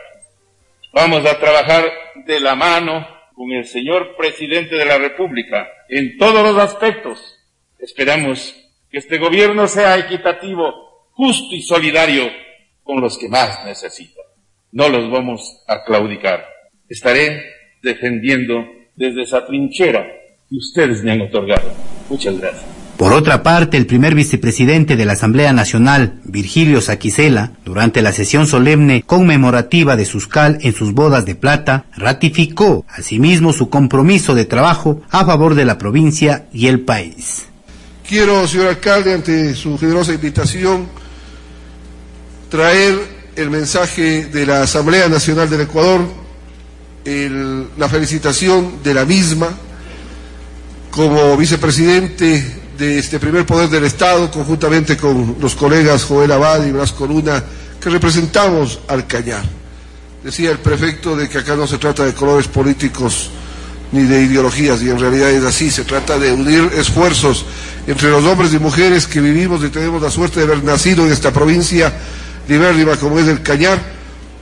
vamos 0.93 1.25
a 1.25 1.39
trabajar 1.39 1.85
de 2.27 2.41
la 2.41 2.57
mano 2.57 3.07
con 3.35 3.53
el 3.53 3.65
señor 3.65 4.17
presidente 4.17 4.75
de 4.75 4.85
la 4.85 4.99
República 4.99 5.69
en 5.89 6.19
todos 6.19 6.43
los 6.43 6.61
aspectos. 6.61 7.39
Esperamos 7.79 8.55
que 8.91 8.99
este 8.99 9.19
gobierno 9.19 9.69
sea 9.69 9.99
equitativo, 9.99 11.09
justo 11.13 11.55
y 11.55 11.63
solidario 11.63 12.31
con 12.83 13.01
los 13.01 13.19
que 13.19 13.29
más 13.29 13.65
necesitan. 13.65 14.25
No 14.73 14.89
los 14.89 15.11
vamos 15.11 15.63
a 15.69 15.85
claudicar. 15.85 16.45
Estaré 16.89 17.43
defendiendo 17.83 18.65
desde 18.97 19.23
esa 19.23 19.45
trinchera 19.47 20.07
que 20.49 20.57
ustedes 20.57 21.03
me 21.03 21.13
han 21.13 21.23
otorgado. 21.23 21.73
Muchas 22.09 22.39
gracias. 22.39 22.65
Por 22.97 23.15
otra 23.15 23.43
parte, 23.43 23.77
el 23.79 23.87
primer 23.87 24.15
vicepresidente 24.15 24.97
de 24.97 25.05
la 25.05 25.15
Asamblea 25.15 25.53
Nacional, 25.53 26.21
Virgilio 26.25 26.81
Saquicela, 26.81 27.53
durante 27.65 28.01
la 28.01 28.13
sesión 28.13 28.47
solemne 28.47 29.03
conmemorativa 29.03 29.97
de 29.97 30.05
Suscal 30.05 30.59
en 30.61 30.73
sus 30.73 30.93
bodas 30.93 31.25
de 31.25 31.35
plata, 31.35 31.87
ratificó 31.97 32.85
asimismo 32.89 33.53
su 33.53 33.71
compromiso 33.71 34.35
de 34.35 34.45
trabajo 34.45 35.03
a 35.11 35.25
favor 35.25 35.55
de 35.55 35.65
la 35.65 35.79
provincia 35.79 36.47
y 36.53 36.69
el 36.69 36.81
país. 36.81 37.49
Quiero, 38.07 38.47
señor 38.47 38.69
alcalde, 38.69 39.15
ante 39.15 39.55
su 39.55 39.79
generosa 39.79 40.13
invitación, 40.13 40.87
traer 42.53 43.01
el 43.35 43.49
mensaje 43.49 44.27
de 44.27 44.45
la 44.45 44.61
Asamblea 44.61 45.09
Nacional 45.09 45.49
del 45.49 45.63
Ecuador, 45.63 46.03
la 47.79 47.89
felicitación 47.89 48.83
de 48.85 48.93
la 48.93 49.07
misma 49.07 49.49
como 50.91 51.35
vicepresidente 51.39 52.61
de 52.77 52.99
este 52.99 53.19
primer 53.19 53.47
poder 53.47 53.71
del 53.71 53.85
Estado, 53.85 54.31
conjuntamente 54.31 54.99
con 54.99 55.37
los 55.41 55.55
colegas 55.55 56.05
Joel 56.05 56.31
Abad 56.31 56.67
y 56.67 56.73
Blasco 56.73 57.07
Luna, 57.07 57.43
que 57.81 57.89
representamos 57.89 58.81
al 58.87 59.07
Cañar. 59.07 59.45
Decía 60.23 60.51
el 60.51 60.59
prefecto 60.59 61.17
de 61.17 61.31
que 61.31 61.39
acá 61.39 61.57
no 61.57 61.67
se 61.67 61.79
trata 61.79 62.05
de 62.05 62.13
colores 62.13 62.49
políticos 62.49 63.31
ni 63.93 64.03
de 64.03 64.25
ideologías, 64.25 64.83
y 64.83 64.91
en 64.91 65.01
realidad 65.01 65.31
es 65.31 65.45
así, 65.45 65.71
se 65.71 65.85
trata 65.85 66.19
de 66.19 66.31
unir 66.31 66.71
esfuerzos 66.77 67.47
entre 67.87 68.11
los 68.11 68.23
hombres 68.27 68.53
y 68.53 68.59
mujeres 68.59 69.07
que 69.07 69.23
vivimos 69.23 69.65
y 69.65 69.71
tenemos 69.71 70.03
la 70.03 70.11
suerte 70.11 70.41
de 70.41 70.45
haber 70.45 70.63
nacido 70.63 71.07
en 71.07 71.13
esta 71.13 71.33
provincia 71.33 71.91
libérrima 72.49 72.97
como 72.97 73.19
es 73.19 73.29
el 73.29 73.43
Cañar, 73.43 73.79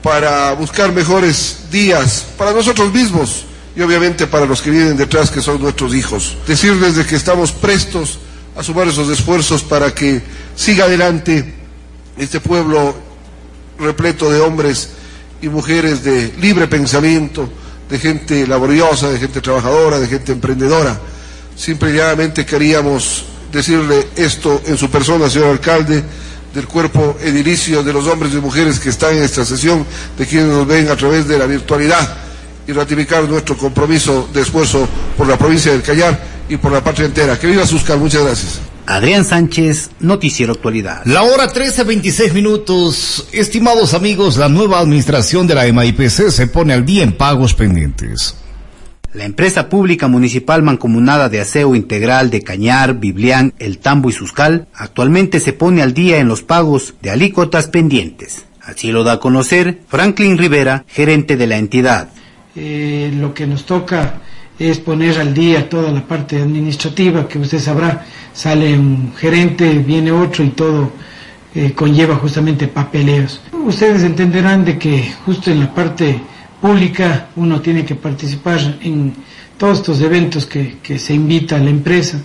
para 0.03 0.53
buscar 0.53 0.93
mejores 0.93 1.71
días 1.71 2.25
para 2.39 2.53
nosotros 2.53 2.93
mismos 2.93 3.45
y 3.77 3.83
obviamente 3.83 4.27
para 4.27 4.47
los 4.47 4.63
que 4.63 4.71
vienen 4.71 4.97
detrás, 4.97 5.31
que 5.31 5.41
son 5.41 5.61
nuestros 5.61 5.95
hijos. 5.95 6.37
Decirles 6.47 6.97
de 6.97 7.05
que 7.05 7.17
estamos 7.17 7.53
prestos 7.53 8.19
a 8.57 8.63
sumar 8.63 8.89
esos 8.89 9.09
esfuerzos 9.11 9.63
para 9.63 9.95
que 9.95 10.23
siga 10.57 10.85
adelante 10.85 11.55
este 12.19 12.41
pueblo 12.41 12.95
repleto 13.79 14.31
de 14.31 14.41
hombres 14.41 14.91
y 15.41 15.49
mujeres 15.49 16.05
de 16.05 16.33
libre 16.41 16.67
pensamiento, 16.67 17.49
de 17.89 17.99
gente 17.99 18.47
laboriosa, 18.47 19.09
de 19.09 19.19
gente 19.19 19.41
trabajadora, 19.41 19.99
de 19.99 20.07
gente 20.07 20.33
emprendedora. 20.33 20.99
Simplemente 21.57 22.45
queríamos 22.45 23.25
decirle 23.53 24.09
esto 24.17 24.63
en 24.67 24.77
su 24.77 24.91
persona, 24.91 25.29
señor 25.29 25.49
alcalde, 25.49 26.03
del 26.55 26.67
cuerpo 26.67 27.17
edilicio 27.23 27.83
de 27.83 27.93
los 27.93 28.07
hombres 28.07 28.33
y 28.35 28.37
mujeres 28.37 28.81
que 28.81 28.89
están 28.89 29.17
en 29.17 29.23
esta 29.23 29.45
sesión, 29.45 29.87
de 30.19 30.27
quienes 30.27 30.49
nos 30.49 30.67
ven 30.67 30.89
a 30.89 30.97
través 30.97 31.29
de 31.29 31.39
la 31.39 31.47
virtualidad 31.47 32.17
y 32.67 32.73
ratificar 32.73 33.29
nuestro 33.29 33.57
compromiso 33.57 34.29
de 34.33 34.43
esfuerzo 34.43 34.89
por 35.17 35.29
la 35.29 35.37
provincia 35.37 35.73
del 35.73 35.83
Cayar 35.83 36.19
y 36.49 36.57
por 36.57 36.73
la 36.73 36.83
patria 36.83 37.07
entera. 37.07 37.39
Que 37.39 37.47
viva 37.47 37.67
Suscal, 37.67 37.99
muchas 37.99 38.23
gracias. 38.23 38.61
Adrián 38.87 39.25
Sánchez, 39.25 39.91
Noticiero 40.01 40.53
Actualidad. 40.53 41.03
La 41.05 41.23
hora 41.23 41.53
13.26 41.53 42.33
minutos. 42.33 43.29
Estimados 43.31 43.95
amigos, 43.95 44.37
la 44.37 44.49
nueva 44.49 44.81
administración 44.81 45.47
de 45.47 45.55
la 45.55 45.65
MIPC 45.73 46.31
se 46.31 46.47
pone 46.49 46.73
al 46.73 46.85
día 46.85 47.05
en 47.05 47.17
pagos 47.17 47.55
pendientes. 47.55 48.35
La 49.13 49.25
empresa 49.25 49.69
pública 49.69 50.07
municipal 50.07 50.63
mancomunada 50.63 51.29
de 51.29 51.41
aseo 51.41 51.75
integral 51.75 52.31
de 52.31 52.43
Cañar, 52.43 53.01
Biblián, 53.01 53.55
El 53.59 53.79
Tambo 53.79 54.09
y 54.09 54.13
Suscal 54.13 54.69
actualmente 54.73 55.41
se 55.41 55.53
pone 55.53 55.83
al 55.83 55.95
día 55.95 56.19
en 56.19 56.29
los 56.29 56.43
pagos 56.43 56.95
de 57.03 57.11
alícuotas 57.11 57.67
pendientes. 57.67 58.45
Así 58.63 58.93
lo 58.93 59.03
da 59.03 59.15
a 59.15 59.21
conocer 59.21 59.81
Franklin 59.89 60.39
Rivera, 60.39 60.85
gerente 60.87 61.37
de 61.37 61.47
la 61.49 61.57
entidad. 61.57 62.11
Eh, 62.55 63.11
lo 63.13 63.35
que 63.35 63.49
nos 63.49 63.67
toca 63.67 64.21
es 64.57 64.79
poner 64.79 65.19
al 65.19 65.35
día 65.35 65.69
toda 65.69 65.91
la 65.91 66.07
parte 66.07 66.41
administrativa, 66.41 67.27
que 67.27 67.41
usted 67.41 67.59
sabrá, 67.59 68.07
sale 68.33 68.79
un 68.79 69.13
gerente, 69.17 69.79
viene 69.79 70.13
otro 70.13 70.45
y 70.45 70.51
todo 70.51 70.93
eh, 71.53 71.73
conlleva 71.73 72.15
justamente 72.15 72.69
papeleos. 72.69 73.41
Ustedes 73.53 74.05
entenderán 74.05 74.65
de 74.65 74.79
que 74.79 75.13
justo 75.25 75.51
en 75.51 75.59
la 75.59 75.75
parte 75.75 76.21
pública 76.61 77.29
uno 77.37 77.61
tiene 77.61 77.85
que 77.85 77.95
participar 77.95 78.79
en 78.83 79.15
todos 79.57 79.79
estos 79.79 80.01
eventos 80.01 80.47
que, 80.47 80.99
se 80.99 81.15
invita 81.15 81.57
a 81.57 81.61
la 81.61 81.71
empresa, 81.71 82.19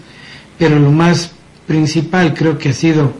pero 0.57 0.79
lo 0.79 0.91
más 0.91 1.31
principal 1.67 2.33
creo 2.33 2.57
que 2.57 2.69
ha 2.69 2.73
sido 2.73 3.13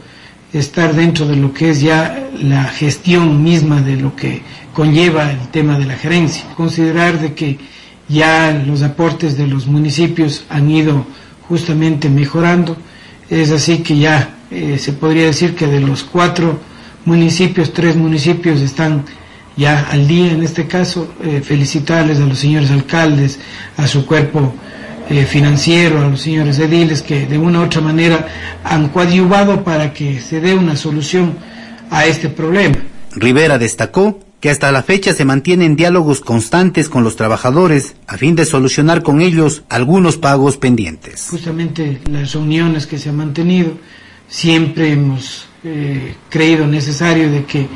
estar 0.54 0.94
dentro 0.96 1.28
de 1.28 1.36
lo 1.36 1.54
que 1.54 1.70
es 1.72 1.82
ya 1.82 2.30
la 2.42 2.64
gestión 2.66 3.44
misma 3.44 3.82
de 3.82 3.98
lo 3.98 4.16
que 4.16 4.42
conlleva 4.74 5.32
el 5.32 5.48
tema 5.50 5.78
de 5.78 5.86
la 5.86 5.96
gerencia. 5.96 6.46
Considerar 6.56 7.20
de 7.20 7.34
que 7.34 7.58
ya 8.08 8.52
los 8.66 8.84
aportes 8.84 9.36
de 9.38 9.48
los 9.48 9.68
municipios 9.68 10.46
han 10.50 10.70
ido 10.70 11.06
justamente 11.48 12.10
mejorando. 12.10 12.78
Es 13.30 13.52
así 13.52 13.80
que 13.80 13.98
ya 13.98 14.36
eh, 14.52 14.78
se 14.80 14.94
podría 14.94 15.26
decir 15.26 15.56
que 15.56 15.68
de 15.68 15.82
los 15.82 16.04
cuatro 16.04 16.60
municipios, 17.04 17.74
tres 17.74 17.96
municipios 17.96 18.62
están 18.62 19.04
ya 19.58 19.88
al 19.90 20.08
día 20.08 20.32
en 20.32 20.44
este 20.44 20.68
caso. 20.68 21.14
Eh, 21.24 21.42
felicitarles 21.44 22.20
a 22.20 22.26
los 22.26 22.40
señores 22.40 22.72
alcaldes, 22.72 23.40
a 23.78 23.88
su 23.88 24.06
cuerpo 24.06 24.54
eh, 25.10 25.26
financiero, 25.26 26.02
a 26.02 26.10
los 26.10 26.22
señores 26.22 26.60
ediles 26.60 27.02
que 27.02 27.26
de 27.26 27.38
una 27.38 27.60
u 27.60 27.64
otra 27.64 27.82
manera 27.82 28.28
han 28.64 28.90
coadyuvado 28.90 29.64
para 29.64 29.94
que 29.94 30.20
se 30.20 30.42
dé 30.42 30.56
una 30.56 30.76
solución 30.76 31.38
a 31.92 32.06
este 32.06 32.30
problema. 32.30 32.78
Rivera 33.12 33.58
destacó 33.58 34.20
que 34.40 34.50
hasta 34.50 34.72
la 34.72 34.84
fecha 34.84 35.14
se 35.14 35.26
mantienen 35.26 35.76
diálogos 35.76 36.22
constantes 36.22 36.90
con 36.90 37.04
los 37.04 37.16
trabajadores 37.16 37.96
a 38.08 38.18
fin 38.18 38.36
de 38.36 38.46
solucionar 38.46 39.02
con 39.02 39.22
ellos 39.22 39.64
algunos 39.70 40.18
pagos 40.18 40.58
pendientes. 40.58 41.28
Justamente 41.32 42.02
las 42.12 42.34
reuniones 42.34 42.86
que 42.86 43.00
se 43.00 43.10
han 43.10 43.16
mantenido, 43.16 43.72
siempre 44.28 44.92
hemos 44.92 45.48
eh, 45.64 46.16
creído 46.30 46.68
necesario 46.68 47.32
de 47.32 47.46
que 47.46 47.68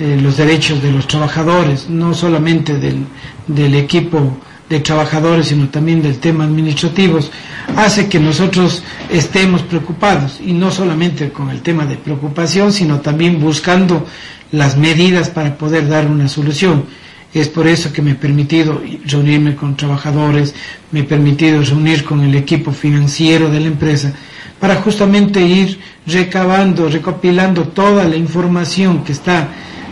eh, 0.00 0.18
los 0.20 0.36
derechos 0.36 0.82
de 0.82 0.90
los 0.90 1.06
trabajadores, 1.06 1.88
no 1.88 2.14
solamente 2.14 2.78
del, 2.78 3.06
del 3.46 3.74
equipo 3.74 4.36
de 4.68 4.80
trabajadores, 4.80 5.48
sino 5.48 5.68
también 5.68 6.02
del 6.02 6.18
tema 6.18 6.44
administrativos, 6.44 7.30
hace 7.76 8.08
que 8.08 8.18
nosotros 8.18 8.82
estemos 9.10 9.62
preocupados, 9.62 10.40
y 10.44 10.52
no 10.52 10.70
solamente 10.70 11.30
con 11.30 11.50
el 11.50 11.60
tema 11.62 11.86
de 11.86 11.96
preocupación, 11.96 12.72
sino 12.72 13.00
también 13.00 13.40
buscando 13.40 14.06
las 14.52 14.76
medidas 14.76 15.30
para 15.30 15.56
poder 15.56 15.88
dar 15.88 16.06
una 16.06 16.28
solución. 16.28 16.84
Es 17.32 17.48
por 17.48 17.66
eso 17.66 17.92
que 17.92 18.00
me 18.00 18.12
he 18.12 18.14
permitido 18.14 18.80
reunirme 19.06 19.56
con 19.56 19.76
trabajadores, 19.76 20.54
me 20.92 21.00
he 21.00 21.04
permitido 21.04 21.62
reunir 21.62 22.04
con 22.04 22.22
el 22.22 22.34
equipo 22.34 22.72
financiero 22.72 23.50
de 23.50 23.60
la 23.60 23.66
empresa, 23.66 24.12
para 24.60 24.76
justamente 24.76 25.40
ir 25.42 25.78
recabando, 26.06 26.88
recopilando 26.88 27.64
toda 27.64 28.04
la 28.04 28.16
información 28.16 29.04
que 29.04 29.12
está 29.12 29.48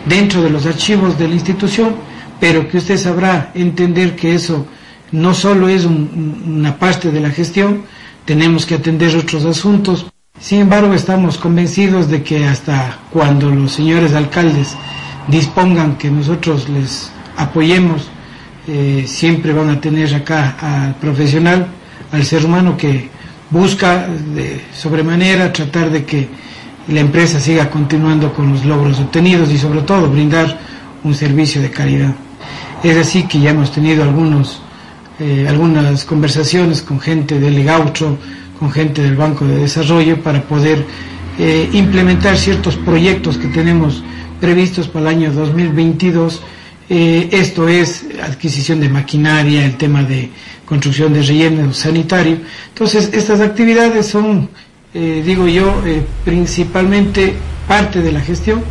dentro 0.07 0.43
de 0.43 0.51
los 0.51 0.67
archivos 0.67 1.19
de 1.19 1.29
la 1.29 1.35
institución, 1.35 1.95
pero 2.41 2.69
que 2.69 2.79
usted 2.79 2.97
sabrá 2.97 3.51
entender 3.55 4.17
que 4.17 4.35
eso 4.35 4.67
no 5.13 5.35
solo 5.35 5.69
es 5.69 5.85
una 5.85 6.77
parte 6.79 7.11
de 7.11 7.21
la 7.21 7.31
gestión, 7.31 7.83
tenemos 8.25 8.67
que 8.67 8.75
atender 8.75 9.15
otros 9.17 9.45
asuntos. 9.45 10.07
Sin 10.41 10.61
embargo, 10.61 10.95
estamos 10.95 11.37
convencidos 11.39 12.09
de 12.09 12.23
que 12.23 12.47
hasta 12.47 12.99
cuando 13.11 13.51
los 13.51 13.73
señores 13.73 14.15
alcaldes 14.15 14.75
dispongan 15.29 15.97
que 15.99 16.11
nosotros 16.11 16.69
les 16.69 17.13
apoyemos, 17.37 18.09
eh, 18.67 19.05
siempre 19.07 19.53
van 19.53 19.71
a 19.71 19.81
tener 19.81 20.15
acá 20.15 20.57
al 20.61 20.95
profesional, 20.97 21.67
al 22.11 22.25
ser 22.25 22.45
humano 22.45 22.77
que 22.77 23.09
busca 23.51 24.09
de 24.09 24.65
sobremanera 24.75 25.53
tratar 25.53 25.91
de 25.91 26.05
que 26.05 26.29
la 26.89 27.01
empresa 27.01 27.41
siga 27.41 27.71
continuando 27.71 28.33
con 28.33 28.53
los 28.53 28.65
logros 28.65 28.99
obtenidos 28.99 29.51
y 29.51 29.59
sobre 29.59 29.83
todo 29.83 30.09
brindar 30.09 30.59
un 31.05 31.15
servicio 31.15 31.63
de 31.63 31.71
calidad. 31.71 32.15
Es 32.83 32.97
así 32.97 33.25
que 33.25 33.41
ya 33.41 33.51
hemos 33.51 33.71
tenido 33.73 34.03
algunos, 34.03 34.61
eh, 35.21 35.47
algunas 35.49 36.05
conversaciones 36.05 36.83
con 36.83 36.99
gente 37.01 37.39
del 37.39 37.63
Gaucho, 37.65 38.19
con 38.59 38.71
gente 38.71 39.03
del 39.03 39.17
Banco 39.17 39.45
de 39.45 39.57
Desarrollo 39.59 40.21
para 40.23 40.43
poder 40.43 40.85
eh, 41.39 41.69
implementar 41.73 42.37
ciertos 42.37 42.77
proyectos 42.77 43.39
que 43.39 43.49
tenemos 43.49 44.03
previstos 44.41 44.89
para 44.89 45.11
el 45.11 45.17
año 45.17 45.33
2022. 45.33 46.43
Eh, 46.91 47.29
esto 47.33 47.69
es 47.69 48.05
adquisición 48.23 48.81
de 48.81 48.89
maquinaria, 48.89 49.65
el 49.65 49.77
tema 49.77 50.03
de 50.03 50.31
construcción 50.67 51.13
de 51.13 51.23
relleno 51.23 51.73
sanitario. 51.73 52.39
Entonces, 52.69 53.11
estas 53.13 53.41
actividades 53.41 54.07
son, 54.07 54.49
digo 54.95 55.49
yo, 55.49 55.75
principalmente 56.25 57.35
parte 57.67 58.01
de 58.03 58.13
la 58.13 58.21
gestión 58.21 58.63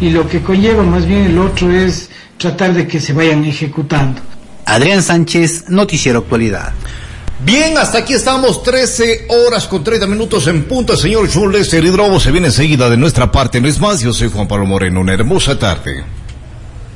y 0.00 0.10
lo 0.10 0.28
que 0.28 0.40
conlleva 0.40 0.82
más 0.82 1.06
bien 1.06 1.26
el 1.26 1.38
otro 1.38 1.70
es 1.70 2.10
tratar 2.38 2.74
de 2.74 2.86
que 2.86 3.00
se 3.00 3.12
vayan 3.12 3.44
ejecutando. 3.44 4.20
Adrián 4.64 5.02
Sánchez, 5.02 5.68
Noticiero 5.68 6.20
Actualidad. 6.20 6.72
Bien, 7.44 7.78
hasta 7.78 7.98
aquí 7.98 8.12
estamos, 8.12 8.62
13 8.62 9.26
horas 9.28 9.66
con 9.66 9.82
30 9.82 10.06
minutos 10.06 10.46
en 10.46 10.64
punto. 10.64 10.96
Señor 10.96 11.32
Jules 11.32 11.72
Hidrobo 11.72 12.20
se 12.20 12.30
viene 12.30 12.48
enseguida 12.48 12.90
de 12.90 12.96
nuestra 12.96 13.32
parte. 13.32 13.60
No 13.60 13.68
es 13.68 13.80
más, 13.80 14.00
yo 14.00 14.12
soy 14.12 14.28
Juan 14.28 14.46
Pablo 14.46 14.66
Moreno. 14.66 15.00
Una 15.00 15.14
hermosa 15.14 15.58
tarde. 15.58 16.04